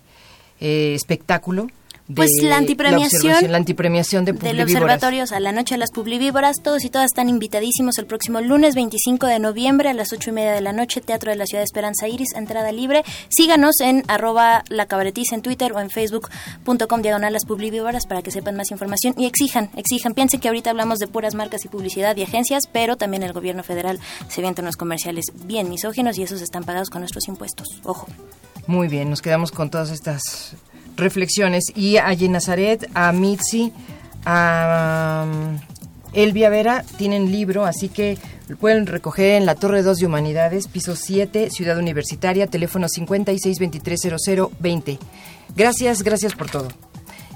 eh, 0.59 0.93
espectáculo. 0.93 1.67
Pues 2.15 2.31
la 2.41 2.57
antipremiación 2.57 3.51
la 3.51 3.57
antipremiación 3.57 4.25
de 4.25 4.33
del 4.33 4.61
observatorio 4.61 5.25
a 5.31 5.39
la 5.39 5.51
noche 5.51 5.75
de 5.75 5.79
las 5.79 5.91
publivíboras. 5.91 6.57
Todos 6.63 6.83
y 6.83 6.89
todas 6.89 7.05
están 7.05 7.29
invitadísimos 7.29 7.97
el 7.97 8.05
próximo 8.05 8.41
lunes 8.41 8.75
25 8.75 9.27
de 9.27 9.39
noviembre 9.39 9.89
a 9.89 9.93
las 9.93 10.13
ocho 10.13 10.31
y 10.31 10.33
media 10.33 10.53
de 10.53 10.61
la 10.61 10.73
noche, 10.73 11.01
Teatro 11.01 11.31
de 11.31 11.37
la 11.37 11.45
Ciudad 11.45 11.61
de 11.61 11.65
Esperanza 11.65 12.07
Iris, 12.07 12.33
entrada 12.35 12.71
libre. 12.71 13.03
Síganos 13.29 13.79
en 13.81 14.03
arroba 14.07 14.63
la 14.69 14.85
cabaretiza 14.85 15.35
en 15.35 15.41
Twitter 15.41 15.73
o 15.73 15.79
en 15.79 15.89
facebook.com 15.89 17.01
diagonal 17.01 17.33
las 17.33 17.45
publivíboras 17.45 18.05
para 18.07 18.21
que 18.21 18.31
sepan 18.31 18.55
más 18.55 18.71
información 18.71 19.13
y 19.17 19.25
exijan, 19.25 19.69
exijan. 19.75 20.13
Piensen 20.13 20.39
que 20.39 20.47
ahorita 20.47 20.69
hablamos 20.69 20.99
de 20.99 21.07
puras 21.07 21.35
marcas 21.35 21.65
y 21.65 21.67
publicidad 21.67 22.15
y 22.17 22.23
agencias, 22.23 22.63
pero 22.71 22.97
también 22.97 23.23
el 23.23 23.33
gobierno 23.33 23.63
federal 23.63 23.99
se 24.27 24.41
avienta 24.41 24.61
unos 24.61 24.77
comerciales 24.77 25.25
bien 25.45 25.69
misóginos 25.69 26.17
y 26.17 26.23
esos 26.23 26.41
están 26.41 26.63
pagados 26.63 26.89
con 26.89 27.01
nuestros 27.01 27.27
impuestos. 27.27 27.67
Ojo. 27.83 28.07
Muy 28.67 28.87
bien, 28.87 29.09
nos 29.09 29.21
quedamos 29.21 29.51
con 29.51 29.69
todas 29.69 29.89
estas 29.91 30.55
reflexiones. 30.95 31.65
Y 31.75 31.97
a 31.97 32.15
Nazaret, 32.15 32.89
a 32.93 33.11
Mitzi, 33.11 33.73
a 34.25 35.25
um, 35.25 35.59
Elvia 36.13 36.49
Vera 36.49 36.83
tienen 36.97 37.31
libro, 37.31 37.65
así 37.65 37.89
que 37.89 38.17
lo 38.47 38.55
pueden 38.57 38.85
recoger 38.85 39.35
en 39.35 39.45
la 39.45 39.55
Torre 39.55 39.81
2 39.81 39.99
de 39.99 40.05
Humanidades, 40.05 40.67
piso 40.67 40.95
7, 40.95 41.49
Ciudad 41.51 41.77
Universitaria, 41.77 42.47
teléfono 42.47 42.87
56230020. 42.87 44.99
Gracias, 45.55 46.03
gracias 46.03 46.35
por 46.35 46.49
todo. 46.49 46.67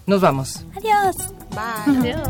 Nos 0.05 0.19
vamos. 0.21 0.65
Adiós. 0.75 1.15
Bye. 1.51 2.11
Adiós. 2.11 2.29